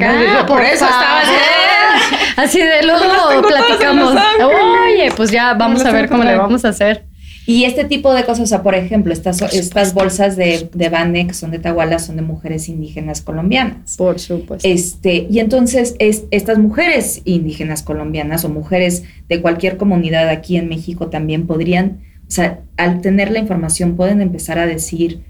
por, 0.47 0.63
eso 0.63 0.85
estaba 0.85 1.21
así. 1.21 1.33
Así 2.37 2.61
de 2.61 2.83
luego 2.83 3.47
platicamos. 3.47 4.15
Oye, 4.15 5.11
pues 5.15 5.31
ya 5.31 5.53
vamos 5.55 5.85
a 5.85 5.93
ver 5.93 6.09
cómo 6.09 6.25
le 6.25 6.35
vamos 6.35 6.65
a 6.65 6.69
hacer. 6.69 7.05
Y 7.45 7.65
este 7.65 7.85
tipo 7.85 8.15
de 8.15 8.25
cosas, 8.25 8.45
o 8.45 8.47
sea, 8.47 8.63
por 8.63 8.75
ejemplo, 8.77 9.13
estas, 9.13 9.43
estas 9.53 9.95
bolsas 9.95 10.37
de, 10.37 10.71
de 10.73 10.89
Bane, 10.89 11.27
que 11.27 11.35
son 11.35 11.51
de 11.51 11.59
Tahuala, 11.59 11.99
son 11.99 12.15
de 12.17 12.23
mujeres 12.23 12.69
indígenas 12.69 13.21
colombianas. 13.21 13.97
Por 13.97 14.21
supuesto. 14.21 14.67
Este, 14.67 15.27
y 15.29 15.41
entonces, 15.41 15.97
es, 15.99 16.25
estas 16.31 16.59
mujeres 16.59 17.21
indígenas 17.25 17.83
colombianas 17.83 18.45
o 18.45 18.49
mujeres 18.49 19.03
de 19.29 19.43
cualquier 19.43 19.77
comunidad 19.77 20.29
aquí 20.29 20.57
en 20.57 20.69
México 20.69 21.09
también 21.09 21.49
podrían 21.49 22.12
o 22.33 22.35
sea, 22.35 22.61
al 22.79 23.03
tener 23.03 23.31
la 23.31 23.41
información 23.41 23.95
pueden 23.95 24.23
empezar 24.23 24.59
a 24.59 24.65
decir, 24.65 25.21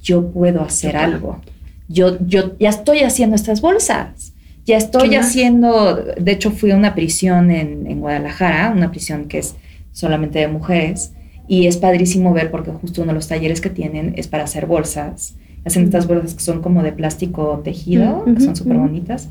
yo 0.00 0.30
puedo 0.30 0.62
hacer 0.62 0.96
algo. 0.96 1.40
Yo, 1.88 2.16
yo 2.24 2.56
ya 2.60 2.68
estoy 2.68 3.00
haciendo 3.00 3.34
estas 3.34 3.60
bolsas. 3.60 4.34
Ya 4.64 4.76
estoy 4.76 5.16
haciendo, 5.16 5.96
de 5.96 6.30
hecho 6.30 6.52
fui 6.52 6.70
a 6.70 6.76
una 6.76 6.94
prisión 6.94 7.50
en, 7.50 7.98
Guadalajara, 7.98 8.70
una 8.70 8.92
prisión 8.92 9.24
que 9.24 9.38
es 9.38 9.56
solamente 9.90 10.38
de 10.38 10.46
mujeres, 10.46 11.12
y 11.48 11.66
es 11.66 11.76
padrísimo 11.76 12.32
ver 12.32 12.52
porque 12.52 12.70
justo 12.70 13.02
uno 13.02 13.10
de 13.10 13.16
los 13.16 13.26
talleres 13.26 13.60
que 13.60 13.70
tienen 13.70 14.14
es 14.16 14.28
para 14.28 14.44
hacer 14.44 14.66
bolsas. 14.66 15.34
Hacen 15.64 15.82
estas 15.82 16.06
bolsas 16.06 16.34
que 16.34 16.40
son 16.40 16.62
como 16.62 16.84
de 16.84 16.92
plástico 16.92 17.62
tejido, 17.64 18.24
que 18.26 18.40
son 18.40 18.54
súper 18.54 18.76
bonitas. 18.76 19.28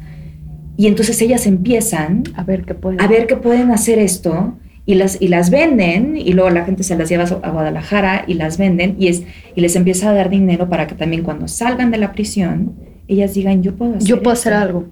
Y 0.75 0.87
entonces 0.87 1.21
ellas 1.21 1.47
empiezan 1.47 2.23
a 2.35 2.43
ver 2.43 2.65
qué 2.65 2.73
pueden, 2.73 2.99
a 2.99 3.07
ver 3.07 3.27
qué 3.27 3.37
pueden 3.37 3.71
hacer 3.71 3.97
esto 3.97 4.57
y 4.85 4.95
las, 4.95 5.21
y 5.21 5.29
las 5.29 5.49
venden 5.49 6.17
y 6.17 6.33
luego 6.33 6.49
la 6.49 6.65
gente 6.65 6.83
se 6.83 6.97
las 6.97 7.09
lleva 7.09 7.23
a 7.23 7.49
Guadalajara 7.49 8.25
y 8.27 8.33
las 8.33 8.57
venden 8.57 8.95
y, 8.99 9.07
es, 9.07 9.23
y 9.55 9.61
les 9.61 9.75
empieza 9.75 10.09
a 10.09 10.13
dar 10.13 10.29
dinero 10.29 10.67
para 10.69 10.87
que 10.87 10.95
también 10.95 11.23
cuando 11.23 11.47
salgan 11.47 11.89
de 11.91 11.97
la 11.97 12.11
prisión 12.11 12.73
ellas 13.07 13.33
digan 13.33 13.63
yo 13.63 13.75
puedo 13.75 13.95
hacer 13.95 14.07
yo 14.07 14.21
puedo 14.21 14.33
hacer 14.33 14.53
algo. 14.53 14.85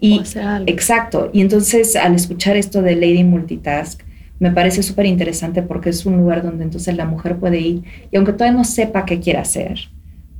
Y 0.00 0.20
exacto. 0.66 1.30
Y 1.32 1.40
entonces 1.40 1.96
al 1.96 2.14
escuchar 2.14 2.56
esto 2.56 2.82
de 2.82 2.94
Lady 2.94 3.24
Multitask 3.24 4.02
me 4.38 4.52
parece 4.52 4.82
súper 4.82 5.06
interesante 5.06 5.62
porque 5.62 5.90
es 5.90 6.06
un 6.06 6.16
lugar 6.18 6.42
donde 6.42 6.64
entonces 6.64 6.94
la 6.96 7.04
mujer 7.04 7.36
puede 7.36 7.58
ir 7.58 7.82
y 8.10 8.16
aunque 8.16 8.32
todavía 8.32 8.56
no 8.56 8.64
sepa 8.64 9.04
qué 9.04 9.18
quiere 9.18 9.38
hacer 9.38 9.88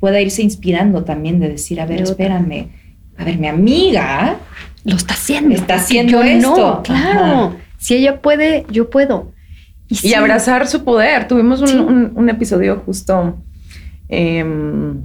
puede 0.01 0.23
irse 0.23 0.43
inspirando 0.43 1.03
también 1.03 1.41
de 1.41 1.49
decir 1.49 1.81
a 1.81 1.87
ver 1.87 2.03
espérame. 2.03 2.69
A 3.17 3.25
ver 3.25 3.39
mi 3.39 3.49
amiga 3.49 4.37
lo 4.85 4.95
está 4.95 5.15
haciendo 5.15 5.55
está 5.55 5.75
haciendo 5.75 6.23
esto 6.23 6.57
no, 6.57 6.83
claro 6.83 7.68
si 7.79 7.95
ella 7.95 8.21
puede, 8.21 8.67
yo 8.71 8.91
puedo. 8.91 9.33
Y, 9.89 10.13
abrazar 10.13 10.67
su 10.67 10.85
poder. 10.85 11.27
Tuvimos 11.29 11.63
un, 11.63 12.29
episodio 12.29 12.83
justo 12.85 13.39
em, 14.09 15.01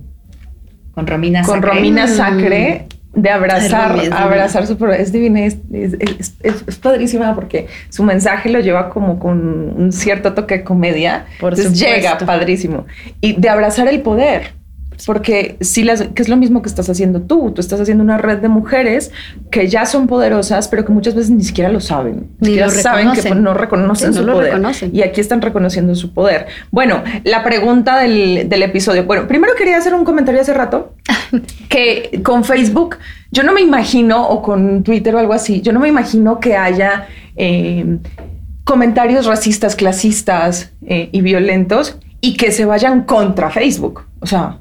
con 0.93 1.07
Romina 1.07 1.41
con 1.43 1.61
Romina 1.61 2.07
Sacre 2.07 2.87
de 3.13 3.29
abrazar, 3.29 3.97
abrazar 4.11 4.67
su 4.67 4.77
poder. 4.77 4.99
Es 4.99 5.11
divina, 5.11 5.45
es, 5.45 5.57
padrísima 6.81 7.33
porque 7.35 7.67
su 7.89 8.03
mensaje 8.03 8.49
lo 8.49 8.59
lleva 8.59 8.89
como 8.89 9.19
con 9.19 9.73
un 9.77 9.91
cierto 9.93 10.33
toque 10.33 10.57
de 10.59 10.63
comedia. 10.63 11.27
Por 11.39 11.53
Entonces 11.53 11.79
llega 11.79 12.17
padrísimo. 12.17 12.85
Y 13.21 13.39
de 13.39 13.49
abrazar 13.49 13.87
el 13.87 14.01
poder. 14.01 14.62
Porque 15.05 15.57
si 15.61 15.83
las, 15.83 16.03
que 16.03 16.21
es 16.21 16.29
lo 16.29 16.37
mismo 16.37 16.61
que 16.61 16.69
estás 16.69 16.89
haciendo 16.89 17.21
tú, 17.21 17.51
tú 17.51 17.61
estás 17.61 17.79
haciendo 17.79 18.03
una 18.03 18.17
red 18.17 18.39
de 18.39 18.47
mujeres 18.47 19.11
que 19.51 19.67
ya 19.67 19.85
son 19.85 20.07
poderosas, 20.07 20.67
pero 20.67 20.85
que 20.85 20.91
muchas 20.91 21.15
veces 21.15 21.31
ni 21.31 21.43
siquiera 21.43 21.69
lo 21.69 21.79
saben. 21.79 22.27
Ni 22.39 22.47
siquiera 22.47 22.67
lo 22.67 22.73
saben 22.73 23.11
que 23.11 23.35
no 23.35 23.53
reconocen 23.53 24.13
Sí, 24.13 24.19
no 24.19 24.21
su 24.21 24.27
lo 24.27 24.33
poder. 24.33 24.51
reconocen. 24.53 24.95
Y 24.95 25.01
aquí 25.01 25.21
están 25.21 25.41
reconociendo 25.41 25.93
su 25.95 26.13
poder. 26.13 26.47
Bueno, 26.71 27.03
la 27.23 27.43
pregunta 27.43 27.99
del, 27.99 28.47
del 28.47 28.63
episodio. 28.63 29.03
Bueno, 29.05 29.27
primero 29.27 29.53
quería 29.57 29.77
hacer 29.77 29.93
un 29.93 30.05
comentario 30.05 30.41
hace 30.41 30.53
rato 30.53 30.93
que 31.69 32.21
con 32.23 32.43
Facebook, 32.43 32.97
yo 33.31 33.43
no 33.43 33.53
me 33.53 33.61
imagino, 33.61 34.27
o 34.27 34.41
con 34.41 34.83
Twitter 34.83 35.15
o 35.15 35.19
algo 35.19 35.33
así, 35.33 35.61
yo 35.61 35.73
no 35.73 35.79
me 35.79 35.87
imagino 35.89 36.39
que 36.39 36.55
haya 36.55 37.07
eh, 37.35 37.97
comentarios 38.63 39.25
racistas, 39.25 39.75
clasistas 39.75 40.71
eh, 40.85 41.09
y 41.11 41.21
violentos 41.21 41.97
y 42.21 42.35
que 42.37 42.51
se 42.51 42.65
vayan 42.65 43.03
contra 43.03 43.49
Facebook. 43.49 44.05
O 44.19 44.25
sea, 44.25 44.59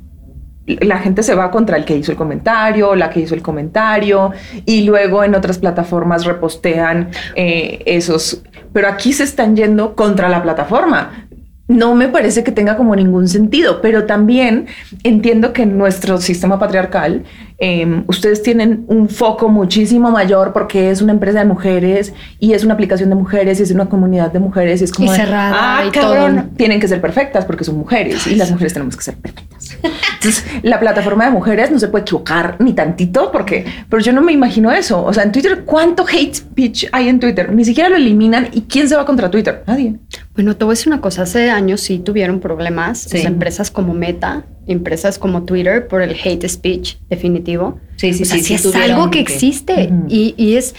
la 0.67 0.99
gente 0.99 1.23
se 1.23 1.35
va 1.35 1.51
contra 1.51 1.77
el 1.77 1.85
que 1.85 1.97
hizo 1.97 2.13
el 2.13 2.19
comentario, 2.19 2.95
la 2.95 3.11
que 3.11 3.21
hizo 3.21 3.35
el 3.35 3.43
comentario, 3.43 4.33
y 4.65 4.83
luego 4.83 5.25
en 5.25 5.35
otras 5.35 5.59
plataformas 5.59 6.25
repostean 6.25 7.11
eh, 7.35 7.83
esos. 7.87 8.43
Pero 8.73 8.89
aquí 8.89 9.13
se 9.13 9.25
están 9.25 9.57
yendo 9.57 9.95
contra 9.95 10.29
la 10.29 10.43
plataforma. 10.43 11.27
No 11.69 11.95
me 11.95 12.09
parece 12.09 12.45
que 12.45 12.53
tenga 12.53 12.77
como 12.77 12.95
ningún 12.95 13.29
sentido, 13.29 13.81
pero 13.81 14.05
también 14.05 14.67
entiendo 15.05 15.53
que 15.53 15.65
nuestro 15.65 16.19
sistema 16.19 16.59
patriarcal 16.59 17.25
eh, 17.59 18.03
ustedes 18.07 18.42
tienen 18.42 18.84
un 18.88 19.09
foco 19.09 19.48
muchísimo 19.48 20.11
mayor 20.11 20.53
porque 20.53 20.90
es 20.90 21.03
una 21.03 21.12
empresa 21.12 21.40
de 21.40 21.44
mujeres 21.44 22.12
y 22.38 22.53
es 22.53 22.64
una 22.64 22.74
aplicación 22.74 23.09
de 23.09 23.14
mujeres 23.14 23.61
y 23.61 23.62
es 23.62 23.70
una 23.70 23.88
comunidad 23.88 24.32
de 24.32 24.38
mujeres 24.38 24.80
y 24.80 24.84
es 24.84 24.92
como 24.92 25.12
Y 25.12 25.16
cerrada 25.16 25.78
ah, 25.78 25.84
y 25.86 25.90
cabrón, 25.90 26.36
todo". 26.36 26.57
tienen 26.57 26.80
que 26.80 26.88
ser 26.88 27.00
perfectas 27.00 27.44
porque 27.44 27.64
son 27.64 27.78
mujeres 27.78 28.26
y 28.26 28.34
las 28.34 28.50
mujeres 28.50 28.72
tenemos 28.72 28.96
que 28.96 29.05
ser 29.05 29.14
perfectas. 29.16 29.76
Entonces, 29.82 30.44
la 30.62 30.78
plataforma 30.78 31.24
de 31.24 31.30
mujeres 31.30 31.70
no 31.70 31.78
se 31.78 31.88
puede 31.88 32.03
equivocar 32.03 32.57
ni 32.61 32.72
tantito 32.72 33.30
porque, 33.32 33.64
pero 33.88 34.03
yo 34.03 34.12
no 34.12 34.22
me 34.22 34.32
imagino 34.32 34.70
eso. 34.70 35.05
O 35.05 35.12
sea, 35.12 35.24
en 35.24 35.32
Twitter, 35.32 35.62
¿cuánto 35.64 36.05
hate 36.07 36.34
speech 36.34 36.86
hay 36.92 37.09
en 37.09 37.20
Twitter? 37.20 37.53
Ni 37.53 37.64
siquiera 37.64 37.88
lo 37.88 37.96
eliminan 37.96 38.48
y 38.53 38.62
¿quién 38.62 38.88
se 38.88 38.96
va 38.96 39.05
contra 39.05 39.30
Twitter? 39.30 39.62
Nadie. 39.66 39.96
Bueno, 40.34 40.57
te 40.57 40.64
voy 40.64 40.72
a 40.72 40.74
decir 40.74 40.92
una 40.92 41.00
cosa. 41.00 41.22
Hace 41.22 41.50
años 41.50 41.80
sí 41.80 41.98
tuvieron 41.98 42.40
problemas. 42.40 43.00
Sí. 43.00 43.18
o 43.18 43.20
sea, 43.20 43.30
empresas 43.30 43.70
como 43.70 43.94
Meta, 43.94 44.44
empresas 44.66 45.18
como 45.18 45.42
Twitter 45.42 45.88
por 45.88 46.03
el 46.03 46.16
hate 46.22 46.48
speech 46.48 46.96
definitivo. 47.53 47.80
Sí, 47.96 48.12
sí, 48.12 48.22
o 48.22 48.26
sea, 48.26 48.36
sí, 48.36 48.42
sí 48.44 48.59
sí 48.59 48.68
es 48.68 48.74
algo 48.74 49.11
que 49.11 49.20
existe 49.20 49.88
Ujú. 49.90 50.07
y, 50.09 50.34
y 50.36 50.57
es, 50.57 50.74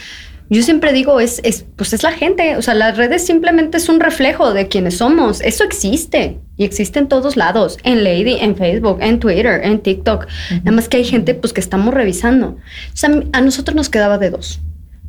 yo 0.49 0.61
siempre 0.61 0.93
digo, 0.93 1.19
es, 1.19 1.39
es, 1.43 1.65
pues 1.76 1.93
es 1.93 2.03
la 2.03 2.11
gente. 2.11 2.57
O 2.57 2.61
sea, 2.61 2.74
las 2.74 2.97
redes 2.97 3.26
simplemente 3.26 3.78
es 3.78 3.89
un 3.89 3.99
reflejo 3.99 4.53
de 4.53 4.67
quienes 4.67 4.97
somos. 4.97 5.41
Eso 5.41 5.63
existe 5.63 6.39
y 6.57 6.63
existe 6.63 6.99
en 6.99 7.07
todos 7.07 7.38
lados, 7.38 7.78
en 7.84 8.03
Lady, 8.03 8.36
en 8.39 8.55
Facebook, 8.55 8.97
en 9.01 9.19
Twitter, 9.19 9.61
en 9.63 9.80
TikTok. 9.80 10.28
Nada 10.63 10.71
más 10.71 10.89
que 10.89 10.97
hay 10.97 11.05
gente 11.05 11.34
pues 11.34 11.53
que 11.53 11.61
estamos 11.61 11.93
revisando. 11.93 12.49
O 12.49 12.95
sea, 12.95 13.09
a 13.32 13.41
nosotros 13.41 13.76
nos 13.76 13.89
quedaba 13.89 14.17
de 14.17 14.30
dos. 14.30 14.61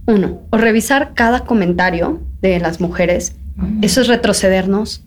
Uno, 0.06 0.42
o 0.50 0.56
revisar 0.56 1.12
cada 1.14 1.40
comentario 1.40 2.22
de 2.40 2.58
las 2.60 2.80
mujeres. 2.80 3.36
Eso 3.82 4.00
es 4.00 4.08
retrocedernos. 4.08 5.02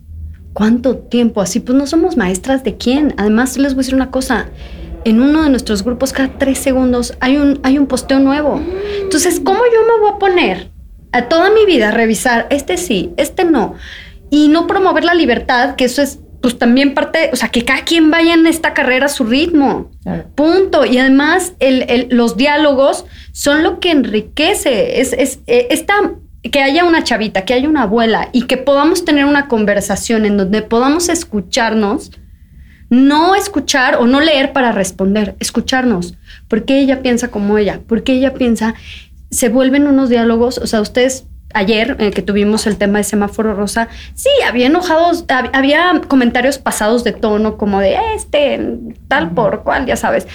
¿Cuánto 0.52 0.96
tiempo? 0.96 1.40
Así 1.40 1.60
pues 1.60 1.76
no 1.78 1.86
somos 1.86 2.16
maestras 2.16 2.64
de 2.64 2.76
quién. 2.76 3.14
Además, 3.16 3.56
les 3.58 3.74
voy 3.74 3.80
a 3.80 3.82
decir 3.82 3.94
una 3.94 4.10
cosa. 4.10 4.48
En 5.08 5.22
uno 5.22 5.42
de 5.42 5.48
nuestros 5.48 5.82
grupos, 5.84 6.12
cada 6.12 6.36
tres 6.36 6.58
segundos, 6.58 7.14
hay 7.20 7.38
un, 7.38 7.60
hay 7.62 7.78
un 7.78 7.86
posteo 7.86 8.18
nuevo. 8.18 8.60
Entonces, 9.00 9.40
¿cómo 9.42 9.60
yo 9.60 9.80
me 9.86 10.00
voy 10.02 10.10
a 10.14 10.18
poner 10.18 10.70
a 11.12 11.28
toda 11.28 11.50
mi 11.50 11.64
vida 11.64 11.88
a 11.88 11.92
revisar 11.92 12.46
este 12.50 12.76
sí, 12.76 13.12
este 13.16 13.44
no? 13.46 13.74
Y 14.30 14.48
no 14.48 14.66
promover 14.66 15.04
la 15.04 15.14
libertad, 15.14 15.76
que 15.76 15.86
eso 15.86 16.02
es 16.02 16.18
pues 16.42 16.58
también 16.58 16.92
parte, 16.94 17.30
o 17.32 17.36
sea, 17.36 17.48
que 17.48 17.64
cada 17.64 17.82
quien 17.84 18.10
vaya 18.10 18.34
en 18.34 18.46
esta 18.46 18.74
carrera 18.74 19.06
a 19.06 19.08
su 19.08 19.24
ritmo. 19.24 19.90
Claro. 20.02 20.26
Punto. 20.36 20.84
Y 20.84 20.98
además, 20.98 21.54
el- 21.58 21.82
el- 21.88 22.08
los 22.10 22.36
diálogos 22.36 23.06
son 23.32 23.62
lo 23.64 23.80
que 23.80 23.90
enriquece. 23.90 25.00
Es, 25.00 25.14
es 25.14 25.40
eh, 25.48 25.68
esta, 25.70 25.94
que 26.52 26.60
haya 26.60 26.84
una 26.84 27.02
chavita, 27.02 27.44
que 27.46 27.54
haya 27.54 27.68
una 27.68 27.82
abuela 27.84 28.28
y 28.32 28.42
que 28.42 28.56
podamos 28.58 29.04
tener 29.04 29.24
una 29.24 29.48
conversación 29.48 30.26
en 30.26 30.36
donde 30.36 30.60
podamos 30.62 31.08
escucharnos. 31.08 32.12
No 32.90 33.34
escuchar 33.34 33.96
o 33.96 34.06
no 34.06 34.20
leer 34.20 34.52
para 34.52 34.72
responder, 34.72 35.34
escucharnos. 35.40 36.14
¿Por 36.48 36.64
qué 36.64 36.80
ella 36.80 37.02
piensa 37.02 37.28
como 37.28 37.58
ella? 37.58 37.80
¿Por 37.86 38.02
qué 38.02 38.12
ella 38.14 38.34
piensa? 38.34 38.74
Se 39.30 39.48
vuelven 39.50 39.86
unos 39.86 40.08
diálogos, 40.08 40.58
o 40.58 40.66
sea, 40.66 40.80
ustedes 40.80 41.26
ayer 41.54 41.96
eh, 41.98 42.10
que 42.10 42.20
tuvimos 42.22 42.66
el 42.66 42.76
tema 42.76 42.98
de 42.98 43.04
semáforo 43.04 43.54
rosa, 43.54 43.88
sí, 44.14 44.28
había 44.46 44.66
enojados, 44.66 45.26
hab- 45.28 45.50
había 45.54 46.00
comentarios 46.06 46.58
pasados 46.58 47.04
de 47.04 47.12
tono 47.12 47.56
como 47.56 47.80
de 47.80 47.96
este, 48.14 48.60
tal 49.08 49.30
por 49.30 49.62
cual, 49.62 49.86
ya 49.86 49.96
sabes. 49.96 50.26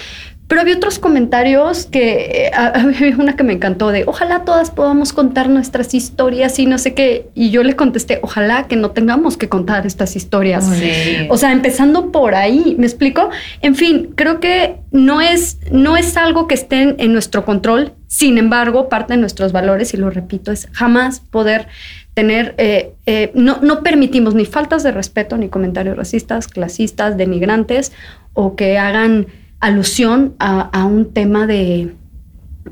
Pero 0.46 0.60
había 0.60 0.76
otros 0.76 0.98
comentarios 0.98 1.86
que, 1.86 2.46
eh, 2.46 2.50
había 2.54 3.16
una 3.16 3.36
que 3.36 3.44
me 3.44 3.52
encantó 3.52 3.88
de, 3.88 4.04
ojalá 4.06 4.44
todas 4.44 4.70
podamos 4.70 5.12
contar 5.12 5.48
nuestras 5.48 5.94
historias 5.94 6.58
y 6.58 6.66
no 6.66 6.78
sé 6.78 6.94
qué. 6.94 7.28
Y 7.34 7.50
yo 7.50 7.62
le 7.62 7.76
contesté, 7.76 8.18
ojalá 8.22 8.66
que 8.68 8.76
no 8.76 8.90
tengamos 8.90 9.36
que 9.36 9.48
contar 9.48 9.86
estas 9.86 10.16
historias. 10.16 10.66
Sí. 10.66 11.26
O 11.30 11.36
sea, 11.36 11.52
empezando 11.52 12.12
por 12.12 12.34
ahí, 12.34 12.76
¿me 12.78 12.86
explico? 12.86 13.30
En 13.62 13.74
fin, 13.74 14.12
creo 14.14 14.40
que 14.40 14.76
no 14.90 15.20
es, 15.20 15.58
no 15.70 15.96
es 15.96 16.16
algo 16.16 16.46
que 16.46 16.54
esté 16.54 16.82
en, 16.82 16.96
en 16.98 17.12
nuestro 17.12 17.44
control. 17.44 17.92
Sin 18.06 18.38
embargo, 18.38 18.88
parte 18.88 19.14
de 19.14 19.18
nuestros 19.18 19.52
valores, 19.52 19.92
y 19.94 19.96
lo 19.96 20.08
repito, 20.10 20.52
es 20.52 20.68
jamás 20.72 21.20
poder 21.20 21.66
tener, 22.14 22.54
eh, 22.58 22.94
eh, 23.06 23.32
no, 23.34 23.58
no 23.60 23.82
permitimos 23.82 24.34
ni 24.34 24.46
faltas 24.46 24.82
de 24.84 24.92
respeto, 24.92 25.36
ni 25.36 25.48
comentarios 25.48 25.96
racistas, 25.96 26.46
clasistas, 26.46 27.16
denigrantes, 27.16 27.92
o 28.32 28.54
que 28.56 28.78
hagan 28.78 29.26
alusión 29.66 30.34
a, 30.38 30.60
a 30.60 30.84
un 30.84 31.12
tema 31.12 31.46
de, 31.46 31.94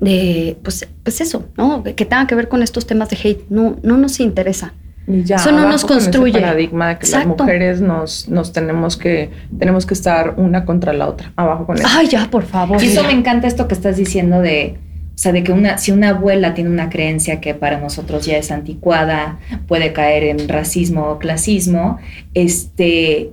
de 0.00 0.56
pues, 0.62 0.88
pues 1.02 1.20
eso, 1.20 1.48
¿no? 1.56 1.82
Que 1.82 2.04
tenga 2.04 2.26
que 2.26 2.34
ver 2.34 2.48
con 2.48 2.62
estos 2.62 2.86
temas 2.86 3.08
de 3.10 3.18
hate. 3.22 3.44
No, 3.50 3.76
no 3.82 3.96
nos 3.98 4.20
interesa. 4.20 4.74
Y 5.06 5.24
ya, 5.24 5.34
Eso 5.36 5.50
no 5.50 5.68
nos 5.68 5.84
construye. 5.84 6.40
paradigma 6.40 6.88
de 6.90 6.98
que 6.98 7.06
Exacto. 7.06 7.28
las 7.30 7.38
mujeres 7.38 7.80
nos, 7.80 8.28
nos 8.28 8.52
tenemos 8.52 8.96
que 8.96 9.30
tenemos 9.58 9.84
que 9.84 9.94
estar 9.94 10.34
una 10.36 10.64
contra 10.64 10.92
la 10.92 11.08
otra. 11.08 11.32
Abajo 11.34 11.66
con 11.66 11.76
eso. 11.78 11.86
Ay, 11.90 12.06
ya, 12.08 12.30
por 12.30 12.44
favor. 12.44 12.80
Y 12.82 12.86
eso 12.86 13.02
me 13.02 13.12
encanta 13.12 13.48
esto 13.48 13.66
que 13.66 13.74
estás 13.74 13.96
diciendo 13.96 14.40
de, 14.40 14.78
o 15.14 15.18
sea, 15.18 15.32
de 15.32 15.42
que 15.42 15.50
una, 15.52 15.78
si 15.78 15.90
una 15.90 16.10
abuela 16.10 16.54
tiene 16.54 16.70
una 16.70 16.88
creencia 16.88 17.40
que 17.40 17.52
para 17.54 17.80
nosotros 17.80 18.24
ya 18.26 18.36
es 18.36 18.52
anticuada, 18.52 19.40
puede 19.66 19.92
caer 19.92 20.22
en 20.22 20.48
racismo 20.48 21.08
o 21.08 21.18
clasismo, 21.18 21.98
este, 22.34 23.32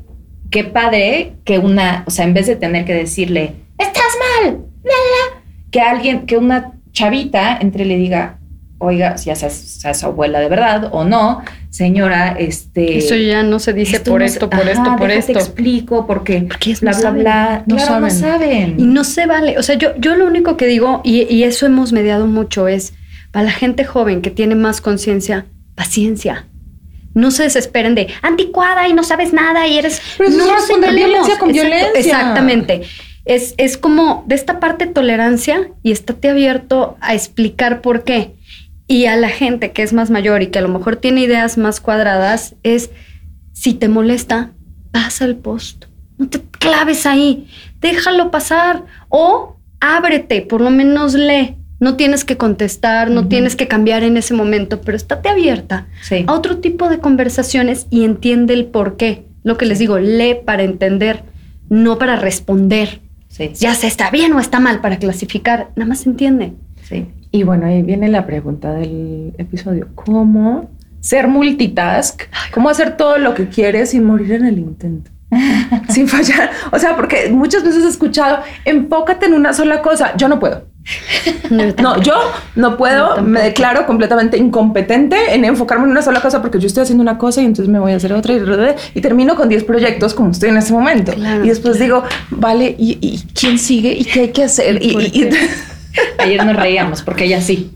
qué 0.51 0.63
padre 0.63 1.33
que 1.45 1.59
una, 1.59 2.03
o 2.07 2.11
sea, 2.11 2.25
en 2.25 2.33
vez 2.33 2.47
de 2.47 2.55
tener 2.55 2.85
que 2.85 2.93
decirle, 2.93 3.53
estás 3.77 4.03
mal, 4.43 4.59
la, 4.83 4.89
la", 4.91 5.41
que 5.71 5.81
alguien, 5.81 6.25
que 6.25 6.37
una 6.37 6.73
chavita 6.91 7.57
entre 7.61 7.83
y 7.85 7.87
le 7.87 7.97
diga, 7.97 8.39
oiga, 8.79 9.17
si 9.17 9.25
ya 9.27 9.35
sea, 9.35 9.49
sea 9.49 9.93
su 9.93 10.05
abuela 10.07 10.39
de 10.39 10.47
verdad 10.49 10.89
o 10.91 11.03
no, 11.03 11.41
señora, 11.69 12.35
este... 12.39 12.97
Eso 12.97 13.15
ya 13.15 13.43
no 13.43 13.59
se 13.59 13.73
dice 13.73 13.99
por 13.99 14.19
no 14.21 14.25
esto, 14.25 14.49
se- 14.49 14.57
por 14.57 14.67
esto, 14.67 14.95
por 14.97 15.11
esto. 15.11 15.33
explico 15.33 16.07
porque 16.07 16.41
Porque 16.47 16.75
bla, 16.81 16.91
no 16.91 16.97
bla, 16.97 17.01
saben. 17.01 17.21
bla. 17.21 17.63
No 17.67 17.75
claro, 17.75 17.99
no 17.99 18.09
saben. 18.09 18.39
saben. 18.39 18.79
Y 18.79 18.83
no 18.85 19.03
se 19.03 19.25
vale. 19.25 19.57
O 19.59 19.63
sea, 19.63 19.75
yo, 19.75 19.95
yo 19.97 20.15
lo 20.15 20.25
único 20.25 20.55
que 20.57 20.65
digo, 20.65 21.01
y, 21.03 21.23
y 21.23 21.43
eso 21.43 21.65
hemos 21.65 21.91
mediado 21.91 22.25
mucho, 22.25 22.67
es 22.67 22.93
para 23.31 23.45
la 23.45 23.51
gente 23.51 23.83
joven 23.85 24.21
que 24.21 24.31
tiene 24.31 24.55
más 24.55 24.81
conciencia, 24.81 25.45
paciencia. 25.75 26.47
No 27.19 27.31
se 27.31 27.43
desesperen 27.43 27.95
de 27.95 28.07
anticuada 28.21 28.87
y 28.87 28.93
no 28.93 29.03
sabes 29.03 29.33
nada 29.33 29.67
y 29.67 29.77
eres. 29.77 30.01
Pero 30.17 30.29
no 30.31 30.53
responder 30.53 30.93
violencia 30.93 31.37
con 31.37 31.49
Exacto, 31.49 31.69
violencia. 31.69 31.99
Exactamente. 31.99 32.81
Es, 33.25 33.53
es 33.57 33.77
como 33.77 34.23
de 34.27 34.35
esta 34.35 34.59
parte 34.59 34.87
tolerancia 34.87 35.71
y 35.83 35.91
estate 35.91 36.29
abierto 36.29 36.97
a 37.01 37.13
explicar 37.13 37.81
por 37.81 38.03
qué. 38.03 38.35
Y 38.87 39.05
a 39.05 39.15
la 39.17 39.29
gente 39.29 39.71
que 39.71 39.83
es 39.83 39.93
más 39.93 40.09
mayor 40.09 40.41
y 40.41 40.47
que 40.47 40.59
a 40.59 40.63
lo 40.63 40.69
mejor 40.69 40.95
tiene 40.95 41.21
ideas 41.21 41.57
más 41.57 41.79
cuadradas, 41.79 42.55
es 42.63 42.89
si 43.53 43.73
te 43.73 43.87
molesta, 43.87 44.51
pasa 44.91 45.25
el 45.25 45.35
post. 45.35 45.85
No 46.17 46.27
te 46.27 46.41
claves 46.41 47.05
ahí, 47.05 47.47
déjalo 47.81 48.31
pasar 48.31 48.85
o 49.09 49.57
ábrete, 49.79 50.41
por 50.41 50.61
lo 50.61 50.69
menos 50.71 51.13
lee. 51.13 51.58
No 51.79 51.95
tienes 51.95 52.25
que 52.25 52.35
contestar, 52.37 53.09
no 53.09 53.27
tienes 53.27 53.55
que 53.55 53.67
cambiar 53.67 54.03
en 54.03 54.17
ese 54.17 54.33
momento, 54.33 54.81
pero 54.81 54.97
estate 54.97 55.29
abierta 55.29 55.87
Sí. 56.01 56.25
a 56.27 56.33
otro 56.33 56.57
tipo 56.57 56.89
de 56.89 56.99
conversaciones 56.99 57.87
y 57.89 58.03
entiende 58.03 58.53
el 58.53 58.65
por 58.65 58.97
qué. 58.97 59.23
Lo 59.43 59.57
que 59.57 59.65
les 59.65 59.79
digo, 59.79 59.97
lee 59.99 60.35
para 60.45 60.63
entender, 60.63 61.23
no 61.69 61.97
para 61.97 62.17
responder. 62.17 62.99
Sí, 63.29 63.51
Ya 63.55 63.73
se 63.75 63.87
está 63.87 64.09
bien 64.11 64.33
o 64.33 64.39
está 64.39 64.59
mal 64.59 64.81
para 64.81 64.97
clasificar, 64.97 65.69
nada 65.75 65.87
más 65.89 66.05
entiende. 66.05 66.53
sí. 66.83 67.05
Y 67.31 67.43
bueno, 67.43 67.67
ahí 67.67 67.83
viene 67.83 68.07
la 68.09 68.25
pregunta 68.25 68.73
del 68.73 69.33
episodio. 69.37 69.89
¿Cómo 69.93 70.67
ser 70.99 71.27
multitask? 71.27 72.23
¿Cómo 72.51 72.69
hacer 72.69 72.97
todo 72.97 73.19
lo 73.19 73.35
que 73.35 73.47
quieres 73.49 73.91
sin 73.91 74.03
morir 74.03 74.31
en 74.31 74.45
el 74.47 74.57
intento? 74.57 75.11
sin 75.89 76.07
fallar. 76.07 76.49
O 76.71 76.79
sea, 76.79 76.95
porque 76.95 77.29
muchas 77.29 77.63
veces 77.63 77.85
he 77.85 77.87
escuchado, 77.87 78.39
enfócate 78.65 79.27
en 79.27 79.35
una 79.35 79.53
sola 79.53 79.83
cosa. 79.83 80.17
Yo 80.17 80.27
no 80.27 80.39
puedo. 80.39 80.65
No, 81.49 82.01
yo 82.01 82.13
no 82.55 82.77
puedo, 82.77 83.21
me 83.21 83.41
declaro 83.41 83.85
completamente 83.85 84.37
incompetente 84.37 85.33
en 85.33 85.45
enfocarme 85.45 85.85
en 85.85 85.91
una 85.91 86.01
sola 86.01 86.21
cosa 86.21 86.41
porque 86.41 86.59
yo 86.59 86.67
estoy 86.67 86.83
haciendo 86.83 87.01
una 87.01 87.17
cosa 87.17 87.41
y 87.41 87.45
entonces 87.45 87.71
me 87.71 87.79
voy 87.79 87.93
a 87.93 87.95
hacer 87.95 88.13
otra 88.13 88.33
y, 88.33 88.41
y 88.95 89.01
termino 89.01 89.35
con 89.35 89.49
10 89.49 89.63
proyectos 89.63 90.13
como 90.13 90.31
estoy 90.31 90.49
en 90.49 90.57
ese 90.57 90.73
momento. 90.73 91.13
y 91.43 91.47
después 91.47 91.79
digo, 91.79 92.03
vale, 92.29 92.75
¿y, 92.77 93.23
quién 93.33 93.57
sigue? 93.57 93.91
¿Y 93.93 94.05
qué 94.05 94.21
hay 94.21 94.29
que 94.29 94.43
hacer? 94.43 94.81
Y, 94.81 95.29
Ayer 96.19 96.45
nos 96.45 96.55
reíamos 96.55 97.01
porque 97.01 97.25
ella 97.25 97.41
sí. 97.41 97.71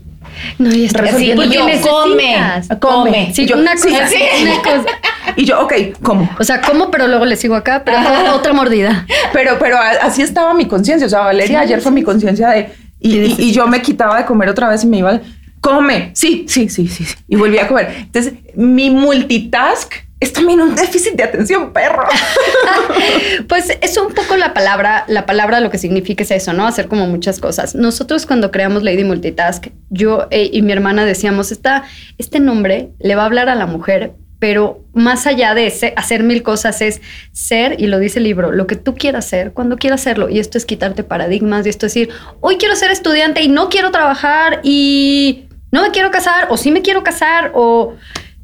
No, 0.58 0.72
y 0.72 0.84
está 0.84 1.02
así, 1.02 1.30
y 1.30 1.34
yo, 1.34 1.60
come, 1.82 2.36
come. 2.80 3.32
Sí, 3.34 3.46
yo, 3.46 3.56
una 3.56 3.74
cosa, 3.74 4.06
sí, 4.08 4.18
una 4.42 4.56
cosa. 4.58 4.84
Y 5.36 5.46
yo, 5.46 5.60
ok, 5.62 5.72
¿cómo? 6.02 6.30
O 6.38 6.44
sea, 6.44 6.60
¿cómo? 6.60 6.90
Pero 6.90 7.08
luego 7.08 7.24
le 7.24 7.36
sigo 7.36 7.56
acá, 7.56 7.82
pero 7.84 7.98
otra 8.34 8.52
mordida. 8.52 9.06
Pero, 9.32 9.58
pero 9.58 9.78
así 9.78 10.22
estaba 10.22 10.54
mi 10.54 10.66
conciencia. 10.66 11.06
O 11.06 11.10
sea, 11.10 11.20
Valeria 11.20 11.60
ayer 11.60 11.80
fue 11.80 11.90
mi 11.90 12.02
conciencia 12.02 12.50
de 12.50 12.70
y, 13.04 13.52
yo 13.52 13.66
me 13.66 13.82
quitaba 13.82 14.18
de 14.18 14.24
comer 14.24 14.48
otra 14.48 14.68
vez 14.68 14.84
y 14.84 14.86
me 14.86 14.98
iba, 14.98 15.20
come, 15.60 16.10
sí, 16.14 16.46
sí, 16.48 16.68
sí, 16.68 16.88
sí, 16.88 17.04
y 17.28 17.36
volví 17.36 17.58
a 17.58 17.68
comer. 17.68 17.94
Entonces, 17.98 18.34
mi 18.54 18.90
multitask 18.90 19.92
es 20.20 20.32
también 20.32 20.60
un 20.60 20.74
déficit 20.74 21.14
de 21.14 21.22
atención, 21.22 21.72
perro. 21.72 22.04
pues 23.48 23.76
es 23.82 23.96
un 23.98 24.14
poco 24.14 24.36
la 24.36 24.54
palabra, 24.54 25.04
la 25.06 25.26
palabra 25.26 25.60
lo 25.60 25.70
que 25.70 25.78
significa 25.78 26.22
es 26.22 26.30
eso, 26.30 26.52
¿no? 26.54 26.66
Hacer 26.66 26.88
como 26.88 27.06
muchas 27.06 27.40
cosas. 27.40 27.74
Nosotros 27.74 28.24
cuando 28.24 28.50
creamos 28.50 28.82
Lady 28.82 29.04
Multitask, 29.04 29.66
yo 29.90 30.26
eh, 30.30 30.48
y 30.50 30.62
mi 30.62 30.72
hermana 30.72 31.04
decíamos, 31.04 31.52
Esta, 31.52 31.84
este 32.16 32.40
nombre 32.40 32.90
le 33.00 33.14
va 33.16 33.22
a 33.22 33.26
hablar 33.26 33.50
a 33.50 33.54
la 33.54 33.66
mujer, 33.66 34.14
pero 34.44 34.84
más 34.92 35.26
allá 35.26 35.54
de 35.54 35.72
hacer 35.96 36.22
mil 36.22 36.42
cosas 36.42 36.82
es 36.82 37.00
ser, 37.32 37.80
y 37.80 37.86
lo 37.86 37.98
dice 37.98 38.18
el 38.18 38.24
libro, 38.24 38.52
lo 38.52 38.66
que 38.66 38.76
tú 38.76 38.94
quieras 38.94 39.24
ser, 39.24 39.52
cuando 39.52 39.78
quieras 39.78 40.02
hacerlo. 40.02 40.28
Y 40.28 40.38
esto 40.38 40.58
es 40.58 40.66
quitarte 40.66 41.02
paradigmas, 41.02 41.64
y 41.64 41.70
esto 41.70 41.86
es 41.86 41.94
decir, 41.94 42.10
hoy 42.42 42.58
quiero 42.58 42.76
ser 42.76 42.90
estudiante 42.90 43.40
y 43.40 43.48
no 43.48 43.70
quiero 43.70 43.90
trabajar 43.90 44.60
y 44.62 45.46
no 45.72 45.80
me 45.80 45.92
quiero 45.92 46.10
casar, 46.10 46.48
o 46.50 46.58
sí 46.58 46.70
me 46.70 46.82
quiero 46.82 47.02
casar, 47.02 47.52
o 47.54 47.94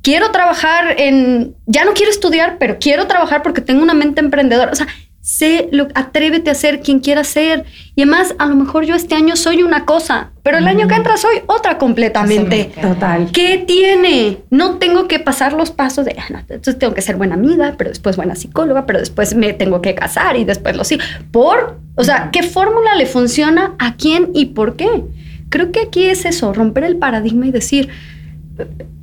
quiero 0.00 0.30
trabajar 0.30 0.98
en, 0.98 1.54
ya 1.66 1.84
no 1.84 1.92
quiero 1.92 2.10
estudiar, 2.10 2.56
pero 2.58 2.78
quiero 2.80 3.06
trabajar 3.06 3.42
porque 3.42 3.60
tengo 3.60 3.82
una 3.82 3.92
mente 3.92 4.22
emprendedora. 4.22 4.72
O 4.72 4.76
sea, 4.76 4.86
sé 5.20 5.68
lo, 5.70 5.88
atrévete 5.94 6.50
a 6.50 6.54
ser 6.54 6.80
quien 6.80 7.00
quieras 7.00 7.28
ser. 7.28 7.64
Y 7.94 8.02
además, 8.02 8.34
a 8.38 8.46
lo 8.46 8.56
mejor 8.56 8.84
yo 8.84 8.94
este 8.94 9.14
año 9.14 9.36
soy 9.36 9.62
una 9.62 9.84
cosa, 9.84 10.30
pero 10.42 10.58
el 10.58 10.66
año 10.66 10.88
que 10.88 10.94
entra 10.94 11.16
soy 11.16 11.42
otra 11.46 11.78
completamente. 11.78 12.72
Total. 12.80 13.30
¿Qué 13.32 13.64
tiene? 13.66 14.38
No 14.50 14.78
tengo 14.78 15.08
que 15.08 15.18
pasar 15.18 15.52
los 15.52 15.70
pasos 15.70 16.04
de, 16.04 16.16
ah, 16.18 16.42
entonces 16.48 16.78
tengo 16.78 16.94
que 16.94 17.02
ser 17.02 17.16
buena 17.16 17.34
amiga, 17.34 17.74
pero 17.76 17.90
después 17.90 18.16
buena 18.16 18.34
psicóloga, 18.34 18.86
pero 18.86 18.98
después 18.98 19.34
me 19.34 19.52
tengo 19.52 19.82
que 19.82 19.94
casar 19.94 20.36
y 20.36 20.44
después 20.44 20.76
lo 20.76 20.84
sí. 20.84 20.98
Por, 21.30 21.78
o 21.96 22.04
sea, 22.04 22.30
¿qué 22.32 22.42
fórmula 22.42 22.94
le 22.96 23.06
funciona 23.06 23.74
a 23.78 23.96
quién 23.96 24.30
y 24.34 24.46
por 24.46 24.76
qué? 24.76 24.88
Creo 25.50 25.72
que 25.72 25.80
aquí 25.80 26.04
es 26.04 26.24
eso, 26.24 26.52
romper 26.52 26.84
el 26.84 26.96
paradigma 26.96 27.46
y 27.46 27.50
decir, 27.50 27.90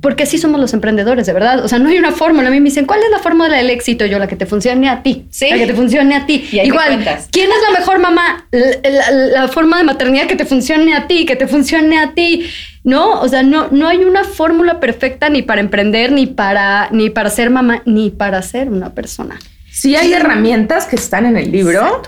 porque 0.00 0.22
así 0.22 0.38
somos 0.38 0.60
los 0.60 0.72
emprendedores, 0.74 1.26
de 1.26 1.32
verdad. 1.32 1.64
O 1.64 1.68
sea, 1.68 1.78
no 1.78 1.88
hay 1.88 1.98
una 1.98 2.12
fórmula. 2.12 2.48
A 2.48 2.50
mí 2.50 2.60
me 2.60 2.66
dicen, 2.66 2.86
¿cuál 2.86 3.00
es 3.02 3.10
la 3.10 3.18
fórmula 3.18 3.56
del 3.56 3.70
éxito? 3.70 4.06
Yo, 4.06 4.18
la 4.18 4.28
que 4.28 4.36
te 4.36 4.46
funcione 4.46 4.88
a 4.88 5.02
ti. 5.02 5.26
Sí. 5.30 5.48
La 5.50 5.56
que 5.56 5.66
te 5.66 5.74
funcione 5.74 6.14
a 6.14 6.26
ti. 6.26 6.48
Igual, 6.52 7.04
¿quién 7.30 7.50
es 7.50 7.58
la 7.72 7.78
mejor 7.78 7.98
mamá? 7.98 8.46
La, 8.52 9.48
forma 9.48 9.78
de 9.78 9.84
maternidad 9.84 10.26
que 10.26 10.36
te 10.36 10.44
funcione 10.44 10.94
a 10.94 11.06
ti, 11.06 11.26
que 11.26 11.36
te 11.36 11.46
funcione 11.46 11.98
a 11.98 12.12
ti. 12.12 12.48
No, 12.84 13.20
o 13.20 13.28
sea, 13.28 13.42
no, 13.42 13.68
no 13.70 13.88
hay 13.88 13.98
una 13.98 14.24
fórmula 14.24 14.80
perfecta 14.80 15.28
ni 15.28 15.42
para 15.42 15.60
emprender, 15.60 16.12
ni 16.12 16.26
para, 16.26 16.88
ni 16.92 17.10
para 17.10 17.28
ser 17.30 17.50
mamá, 17.50 17.82
ni 17.84 18.10
para 18.10 18.40
ser 18.42 18.68
una 18.68 18.90
persona. 18.90 19.38
Sí 19.70 19.96
hay 19.96 20.12
herramientas 20.12 20.86
que 20.86 20.96
están 20.96 21.26
en 21.26 21.36
el 21.36 21.50
libro 21.50 22.02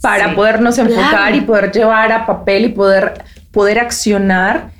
para 0.00 0.34
podernos 0.34 0.78
enfocar 0.78 1.34
y 1.34 1.40
poder 1.40 1.72
llevar 1.72 2.12
a 2.12 2.26
papel 2.26 2.66
y 2.66 2.68
poder, 2.68 3.14
poder 3.50 3.78
accionar 3.78 4.73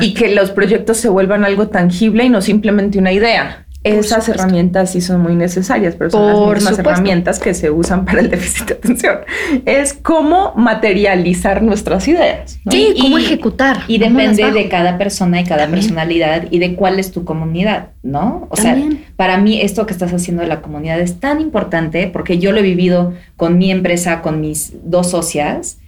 y 0.00 0.14
que 0.14 0.34
los 0.34 0.50
proyectos 0.50 0.96
se 0.96 1.08
vuelvan 1.08 1.44
algo 1.44 1.68
tangible 1.68 2.24
y 2.24 2.28
no 2.28 2.40
simplemente 2.40 2.98
una 2.98 3.12
idea. 3.12 3.66
Esas 3.84 4.28
herramientas 4.28 4.92
sí 4.92 5.00
son 5.00 5.22
muy 5.22 5.34
necesarias, 5.34 5.96
pero 5.98 6.10
son 6.10 6.28
las 6.28 6.54
mismas 6.54 6.78
herramientas 6.78 7.40
que 7.40 7.52
se 7.52 7.68
usan 7.68 8.04
para 8.04 8.20
el 8.20 8.30
déficit 8.30 8.66
de 8.68 8.74
atención. 8.74 9.18
Es 9.64 9.92
cómo 9.92 10.52
materializar 10.54 11.62
nuestras 11.62 12.06
ideas. 12.06 12.60
Sí, 12.70 12.94
cómo 13.00 13.18
ejecutar. 13.18 13.80
Y 13.88 13.98
depende 13.98 14.52
de 14.52 14.68
cada 14.68 14.98
persona 14.98 15.40
y 15.40 15.44
cada 15.44 15.66
personalidad 15.66 16.46
y 16.52 16.60
de 16.60 16.76
cuál 16.76 17.00
es 17.00 17.10
tu 17.10 17.24
comunidad, 17.24 17.88
¿no? 18.04 18.46
O 18.50 18.56
sea, 18.56 18.78
para 19.16 19.38
mí 19.38 19.60
esto 19.60 19.84
que 19.84 19.92
estás 19.92 20.12
haciendo 20.12 20.42
de 20.42 20.48
la 20.48 20.62
comunidad 20.62 21.00
es 21.00 21.18
tan 21.18 21.40
importante 21.40 22.06
porque 22.06 22.38
yo 22.38 22.52
lo 22.52 22.58
he 22.58 22.62
vivido 22.62 23.14
con 23.36 23.58
mi 23.58 23.72
empresa, 23.72 24.22
con 24.22 24.40
mis 24.40 24.74
dos 24.84 25.10
socias 25.10 25.78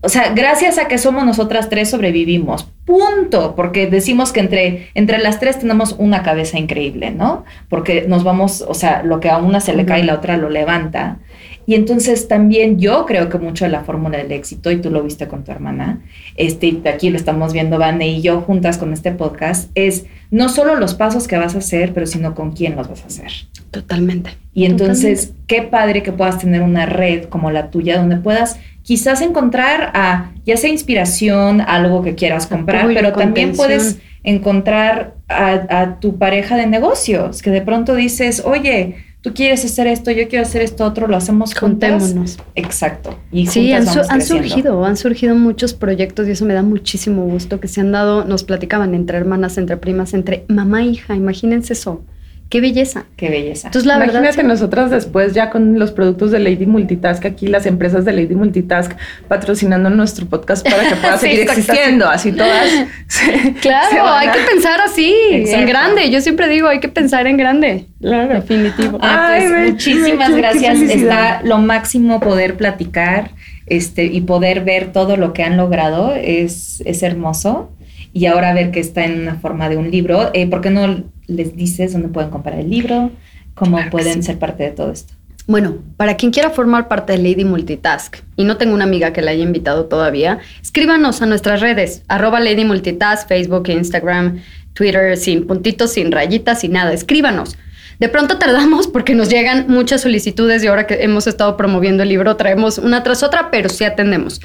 o 0.00 0.08
sea, 0.08 0.32
gracias 0.32 0.78
a 0.78 0.86
que 0.86 0.96
somos 0.96 1.24
nosotras 1.24 1.68
tres 1.68 1.90
sobrevivimos. 1.90 2.68
Punto. 2.84 3.54
Porque 3.56 3.88
decimos 3.88 4.32
que 4.32 4.40
entre, 4.40 4.88
entre 4.94 5.18
las 5.18 5.40
tres 5.40 5.58
tenemos 5.58 5.96
una 5.98 6.22
cabeza 6.22 6.58
increíble, 6.58 7.10
¿no? 7.10 7.44
Porque 7.68 8.06
nos 8.06 8.22
vamos, 8.22 8.64
o 8.66 8.74
sea, 8.74 9.02
lo 9.02 9.18
que 9.18 9.28
a 9.28 9.38
una 9.38 9.60
se 9.60 9.74
le 9.74 9.84
cae, 9.84 10.04
la 10.04 10.14
otra 10.14 10.36
lo 10.36 10.50
levanta. 10.50 11.18
Y 11.66 11.74
entonces 11.74 12.28
también 12.28 12.78
yo 12.78 13.04
creo 13.04 13.28
que 13.28 13.36
mucho 13.38 13.66
de 13.66 13.70
la 13.70 13.84
fórmula 13.84 14.16
del 14.16 14.32
éxito, 14.32 14.70
y 14.70 14.80
tú 14.80 14.90
lo 14.90 15.02
viste 15.02 15.28
con 15.28 15.44
tu 15.44 15.50
hermana, 15.50 16.00
este, 16.36 16.80
aquí 16.88 17.10
lo 17.10 17.18
estamos 17.18 17.52
viendo 17.52 17.78
Vane 17.78 18.08
y 18.08 18.22
yo 18.22 18.40
juntas 18.40 18.78
con 18.78 18.94
este 18.94 19.12
podcast, 19.12 19.70
es 19.74 20.06
no 20.30 20.48
solo 20.48 20.76
los 20.76 20.94
pasos 20.94 21.28
que 21.28 21.36
vas 21.36 21.54
a 21.56 21.58
hacer, 21.58 21.92
pero 21.92 22.06
sino 22.06 22.34
con 22.34 22.52
quién 22.52 22.74
los 22.74 22.88
vas 22.88 23.02
a 23.02 23.08
hacer. 23.08 23.32
Totalmente. 23.70 24.30
Y 24.58 24.64
entonces, 24.64 25.34
qué 25.46 25.62
padre 25.62 26.02
que 26.02 26.10
puedas 26.10 26.40
tener 26.40 26.62
una 26.62 26.84
red 26.84 27.26
como 27.26 27.52
la 27.52 27.70
tuya 27.70 27.96
donde 27.96 28.16
puedas 28.16 28.58
quizás 28.82 29.20
encontrar 29.20 29.92
a, 29.94 30.32
ya 30.44 30.56
sea 30.56 30.68
inspiración, 30.68 31.60
algo 31.60 32.02
que 32.02 32.16
quieras 32.16 32.48
comprar, 32.48 32.88
pero 32.88 33.12
también 33.12 33.52
puedes 33.52 34.00
encontrar 34.24 35.14
a, 35.28 35.98
tu 36.00 36.18
pareja 36.18 36.56
de 36.56 36.66
negocios, 36.66 37.40
que 37.40 37.50
de 37.50 37.62
pronto 37.62 37.94
dices, 37.94 38.42
oye, 38.44 38.96
tú 39.20 39.32
quieres 39.32 39.64
hacer 39.64 39.86
esto, 39.86 40.10
yo 40.10 40.26
quiero 40.26 40.42
hacer 40.42 40.62
esto 40.62 40.84
otro, 40.84 41.06
lo 41.06 41.16
hacemos 41.16 41.54
juntos. 41.54 42.36
Exacto. 42.56 43.16
Y 43.30 43.46
sí, 43.46 43.72
han, 43.72 43.86
han 43.86 44.22
surgido, 44.22 44.84
han 44.84 44.96
surgido 44.96 45.36
muchos 45.36 45.72
proyectos 45.72 46.26
y 46.26 46.32
eso 46.32 46.44
me 46.44 46.54
da 46.54 46.62
muchísimo 46.62 47.22
gusto 47.26 47.60
que 47.60 47.68
se 47.68 47.80
han 47.80 47.92
dado, 47.92 48.24
nos 48.24 48.42
platicaban 48.42 48.96
entre 48.96 49.18
hermanas, 49.18 49.56
entre 49.56 49.76
primas, 49.76 50.14
entre 50.14 50.46
mamá 50.48 50.82
e 50.82 50.86
hija, 50.86 51.14
imagínense 51.14 51.74
eso. 51.74 52.02
Qué 52.48 52.62
belleza. 52.62 53.04
Qué 53.16 53.28
belleza. 53.28 53.68
Entonces, 53.68 53.86
la 53.86 53.96
Imagínate 53.96 54.36
verdad, 54.36 54.44
nosotras 54.44 54.90
después 54.90 55.34
ya 55.34 55.50
con 55.50 55.78
los 55.78 55.92
productos 55.92 56.30
de 56.30 56.38
Lady 56.38 56.64
Multitask, 56.64 57.26
aquí 57.26 57.46
las 57.46 57.66
empresas 57.66 58.06
de 58.06 58.12
Lady 58.12 58.34
Multitask 58.34 58.92
patrocinando 59.28 59.90
nuestro 59.90 60.24
podcast 60.26 60.66
para 60.66 60.88
que 60.88 60.96
pueda 60.96 61.18
seguir 61.18 61.40
existiendo, 61.40 62.08
así 62.08 62.32
todas. 62.32 62.70
claro, 63.60 64.08
hay 64.08 64.30
que 64.30 64.40
pensar 64.50 64.80
así, 64.80 65.14
en 65.30 65.66
grande. 65.66 66.10
Yo 66.10 66.22
siempre 66.22 66.48
digo, 66.48 66.68
hay 66.68 66.80
que 66.80 66.88
pensar 66.88 67.26
en 67.26 67.36
grande. 67.36 67.86
Claro. 68.00 68.34
Definitivo. 68.34 68.98
Ah, 69.02 69.36
pues, 69.36 69.70
muchísimas 69.72 70.34
gracias. 70.34 70.80
Está 70.80 71.42
lo 71.44 71.58
máximo 71.58 72.18
poder 72.18 72.56
platicar 72.56 73.32
este, 73.66 74.04
y 74.04 74.22
poder 74.22 74.64
ver 74.64 74.92
todo 74.92 75.18
lo 75.18 75.34
que 75.34 75.42
han 75.42 75.58
logrado. 75.58 76.14
Es, 76.14 76.82
es 76.86 77.02
hermoso 77.02 77.70
y 78.12 78.26
ahora 78.26 78.54
ver 78.54 78.70
que 78.70 78.80
está 78.80 79.04
en 79.04 79.20
una 79.22 79.36
forma 79.36 79.68
de 79.68 79.76
un 79.76 79.90
libro. 79.90 80.30
Eh, 80.34 80.48
¿Por 80.48 80.60
qué 80.60 80.70
no 80.70 81.04
les 81.26 81.56
dices 81.56 81.92
dónde 81.92 82.08
pueden 82.08 82.30
comprar 82.30 82.58
el 82.58 82.70
libro? 82.70 83.10
¿Cómo 83.54 83.78
pueden 83.90 84.22
ser 84.22 84.38
parte 84.38 84.64
de 84.64 84.70
todo 84.70 84.92
esto? 84.92 85.14
Bueno, 85.46 85.78
para 85.96 86.16
quien 86.16 86.30
quiera 86.30 86.50
formar 86.50 86.88
parte 86.88 87.14
de 87.14 87.18
Lady 87.18 87.44
Multitask 87.44 88.18
y 88.36 88.44
no 88.44 88.58
tengo 88.58 88.74
una 88.74 88.84
amiga 88.84 89.14
que 89.14 89.22
la 89.22 89.30
haya 89.30 89.42
invitado 89.42 89.86
todavía, 89.86 90.40
escríbanos 90.60 91.22
a 91.22 91.26
nuestras 91.26 91.62
redes, 91.62 92.02
arroba 92.06 92.38
Lady 92.38 92.66
Multitask, 92.66 93.26
Facebook, 93.26 93.68
Instagram, 93.68 94.42
Twitter, 94.74 95.16
sin 95.16 95.46
puntitos, 95.46 95.92
sin 95.92 96.12
rayitas, 96.12 96.60
sin 96.60 96.72
nada. 96.72 96.92
Escríbanos. 96.92 97.56
De 97.98 98.08
pronto 98.08 98.38
tardamos 98.38 98.86
porque 98.86 99.14
nos 99.14 99.28
llegan 99.28 99.66
muchas 99.68 100.02
solicitudes 100.02 100.62
y 100.62 100.68
ahora 100.68 100.86
que 100.86 101.02
hemos 101.02 101.26
estado 101.26 101.56
promoviendo 101.56 102.04
el 102.04 102.08
libro 102.08 102.36
traemos 102.36 102.78
una 102.78 103.02
tras 103.02 103.22
otra, 103.22 103.50
pero 103.50 103.68
sí 103.68 103.84
atendemos. 103.84 104.40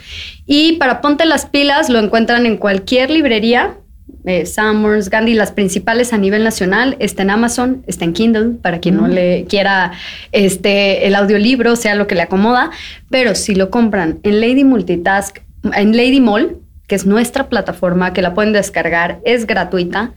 Y 0.45 0.73
para 0.73 1.01
Ponte 1.01 1.25
las 1.25 1.45
Pilas 1.45 1.89
lo 1.89 1.99
encuentran 1.99 2.45
en 2.45 2.57
cualquier 2.57 3.11
librería, 3.11 3.77
eh, 4.25 4.45
Summers, 4.45 5.09
Gandhi, 5.09 5.33
las 5.33 5.51
principales 5.51 6.13
a 6.13 6.17
nivel 6.17 6.43
nacional, 6.43 6.95
está 6.99 7.23
en 7.23 7.29
Amazon, 7.29 7.83
está 7.87 8.05
en 8.05 8.13
Kindle, 8.13 8.55
para 8.61 8.79
quien 8.79 8.95
no 8.95 9.03
mm. 9.03 9.11
le 9.11 9.45
quiera 9.45 9.91
este, 10.31 11.07
el 11.07 11.15
audiolibro, 11.15 11.75
sea 11.75 11.95
lo 11.95 12.07
que 12.07 12.15
le 12.15 12.21
acomoda, 12.21 12.71
pero 13.09 13.35
si 13.35 13.53
lo 13.53 13.69
compran 13.69 14.19
en 14.23 14.39
Lady 14.41 14.63
Multitask, 14.63 15.39
en 15.73 15.95
Lady 15.95 16.21
Mall, 16.21 16.57
que 16.87 16.95
es 16.95 17.05
nuestra 17.05 17.49
plataforma, 17.49 18.13
que 18.13 18.21
la 18.21 18.33
pueden 18.33 18.53
descargar, 18.53 19.19
es 19.25 19.45
gratuita, 19.45 20.13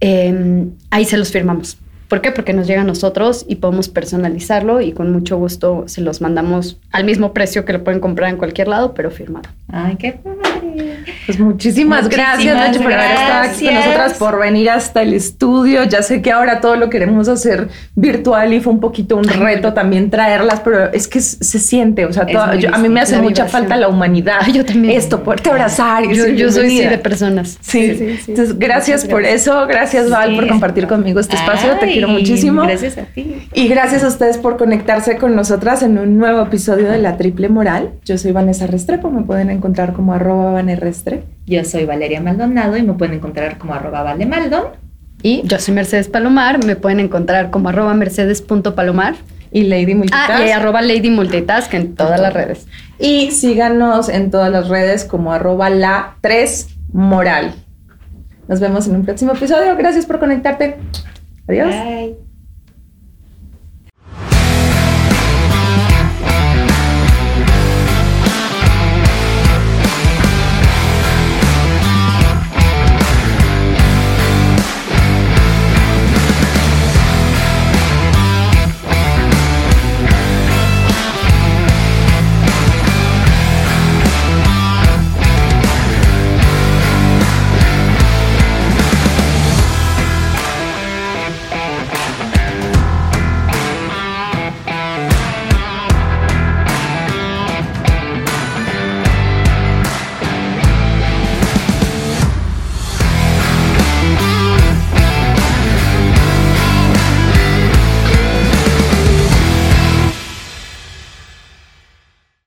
em, 0.00 0.72
ahí 0.90 1.04
se 1.04 1.16
los 1.16 1.30
firmamos. 1.30 1.78
¿Por 2.08 2.20
qué? 2.20 2.30
Porque 2.30 2.52
nos 2.52 2.66
llega 2.66 2.82
a 2.82 2.84
nosotros 2.84 3.44
y 3.48 3.56
podemos 3.56 3.88
personalizarlo 3.88 4.80
y 4.80 4.92
con 4.92 5.10
mucho 5.12 5.36
gusto 5.38 5.84
se 5.86 6.00
los 6.00 6.20
mandamos 6.20 6.78
al 6.92 7.04
mismo 7.04 7.32
precio 7.32 7.64
que 7.64 7.72
lo 7.72 7.82
pueden 7.84 8.00
comprar 8.00 8.30
en 8.30 8.36
cualquier 8.36 8.68
lado, 8.68 8.94
pero 8.94 9.10
firmado. 9.10 9.48
Ay, 9.72 9.96
qué 9.96 10.12
padre. 10.12 10.96
Pues 11.26 11.40
muchísimas, 11.40 12.04
Muchísimas 12.04 12.08
gracias, 12.08 12.54
Nacho, 12.56 12.80
por 12.82 12.92
haber 12.92 13.10
estado 13.10 13.42
aquí 13.50 13.64
con 13.64 13.74
nosotras, 13.74 14.14
por 14.14 14.38
venir 14.38 14.70
hasta 14.70 15.02
el 15.02 15.14
estudio. 15.14 15.82
Ya 15.84 16.02
sé 16.02 16.22
que 16.22 16.30
ahora 16.30 16.60
todo 16.60 16.76
lo 16.76 16.88
queremos 16.90 17.28
hacer 17.28 17.68
virtual 17.96 18.52
y 18.52 18.60
fue 18.60 18.72
un 18.72 18.80
poquito 18.80 19.16
un 19.16 19.24
reto 19.24 19.72
también 19.72 20.08
traerlas, 20.10 20.60
pero 20.60 20.92
es 20.92 21.08
que 21.08 21.20
se 21.20 21.58
siente, 21.58 22.04
o 22.06 22.12
sea, 22.12 22.26
toda- 22.26 22.54
yo- 22.54 22.72
a 22.72 22.78
mí 22.78 22.88
me 22.88 23.00
hace 23.00 23.16
mucha 23.16 23.44
vibración. 23.44 23.48
falta 23.48 23.76
la 23.76 23.88
humanidad. 23.88 24.36
Ay, 24.42 24.52
yo 24.52 24.64
también. 24.64 24.96
Esto, 24.96 25.22
poderte 25.24 25.50
abrazar. 25.50 26.04
y 26.04 26.14
Yo, 26.14 26.22
decir 26.24 26.36
yo 26.36 26.52
soy 26.52 26.70
sí 26.70 26.84
de 26.84 26.98
personas. 26.98 27.58
Sí, 27.60 28.18
entonces 28.28 28.58
gracias 28.58 29.04
por 29.04 29.24
eso, 29.24 29.66
gracias 29.66 30.08
Val 30.10 30.30
Sí. 30.30 30.36
por 30.36 30.46
compartir 30.48 30.86
conmigo 30.86 31.18
este 31.18 31.34
espacio, 31.36 31.76
te 31.80 31.86
Ay, 31.86 31.95
quiero 31.98 32.08
muchísimo. 32.08 32.62
Gracias 32.62 32.98
a 32.98 33.02
ti. 33.04 33.48
Y 33.54 33.68
gracias 33.68 34.04
a 34.04 34.08
ustedes 34.08 34.38
por 34.38 34.56
conectarse 34.56 35.16
con 35.16 35.34
nosotras 35.34 35.82
en 35.82 35.98
un 35.98 36.18
nuevo 36.18 36.42
episodio 36.42 36.90
de 36.90 36.98
La 36.98 37.16
Triple 37.16 37.48
Moral. 37.48 37.90
Yo 38.04 38.18
soy 38.18 38.32
Vanessa 38.32 38.66
Restrepo, 38.66 39.10
me 39.10 39.22
pueden 39.22 39.50
encontrar 39.50 39.92
como 39.92 40.12
arroba 40.12 40.52
vanerrestre. 40.52 41.24
Yo 41.46 41.64
soy 41.64 41.84
Valeria 41.84 42.20
Maldonado 42.20 42.76
y 42.76 42.82
me 42.82 42.94
pueden 42.94 43.14
encontrar 43.14 43.58
como 43.58 43.74
arroba 43.74 44.02
valemaldon. 44.02 44.64
Y, 45.22 45.42
Yo 45.44 45.58
soy 45.58 45.74
Mercedes 45.74 46.08
Palomar, 46.08 46.64
me 46.64 46.76
pueden 46.76 47.00
encontrar 47.00 47.50
como 47.50 47.70
arroba 47.70 47.94
mercedes.palomar 47.94 49.14
y 49.50 49.64
Lady 49.64 49.94
Multitask. 49.94 50.30
ah, 50.30 50.46
y 50.46 50.50
arroba 50.50 50.82
Lady 50.82 51.10
Multitask 51.10 51.72
en 51.74 51.94
todas 51.94 52.20
las 52.20 52.32
redes. 52.32 52.66
Y 52.98 53.30
síganos 53.30 54.08
en 54.08 54.30
todas 54.30 54.50
las 54.50 54.68
redes 54.68 55.04
como 55.04 55.32
arroba 55.32 55.70
la 55.70 56.16
3 56.20 56.68
moral. 56.92 57.54
Nos 58.48 58.60
vemos 58.60 58.86
en 58.86 58.96
un 58.96 59.04
próximo 59.04 59.32
episodio. 59.32 59.76
Gracias 59.76 60.06
por 60.06 60.18
conectarte. 60.18 60.76
Adiós. 61.48 61.74
Bye. 61.74 62.25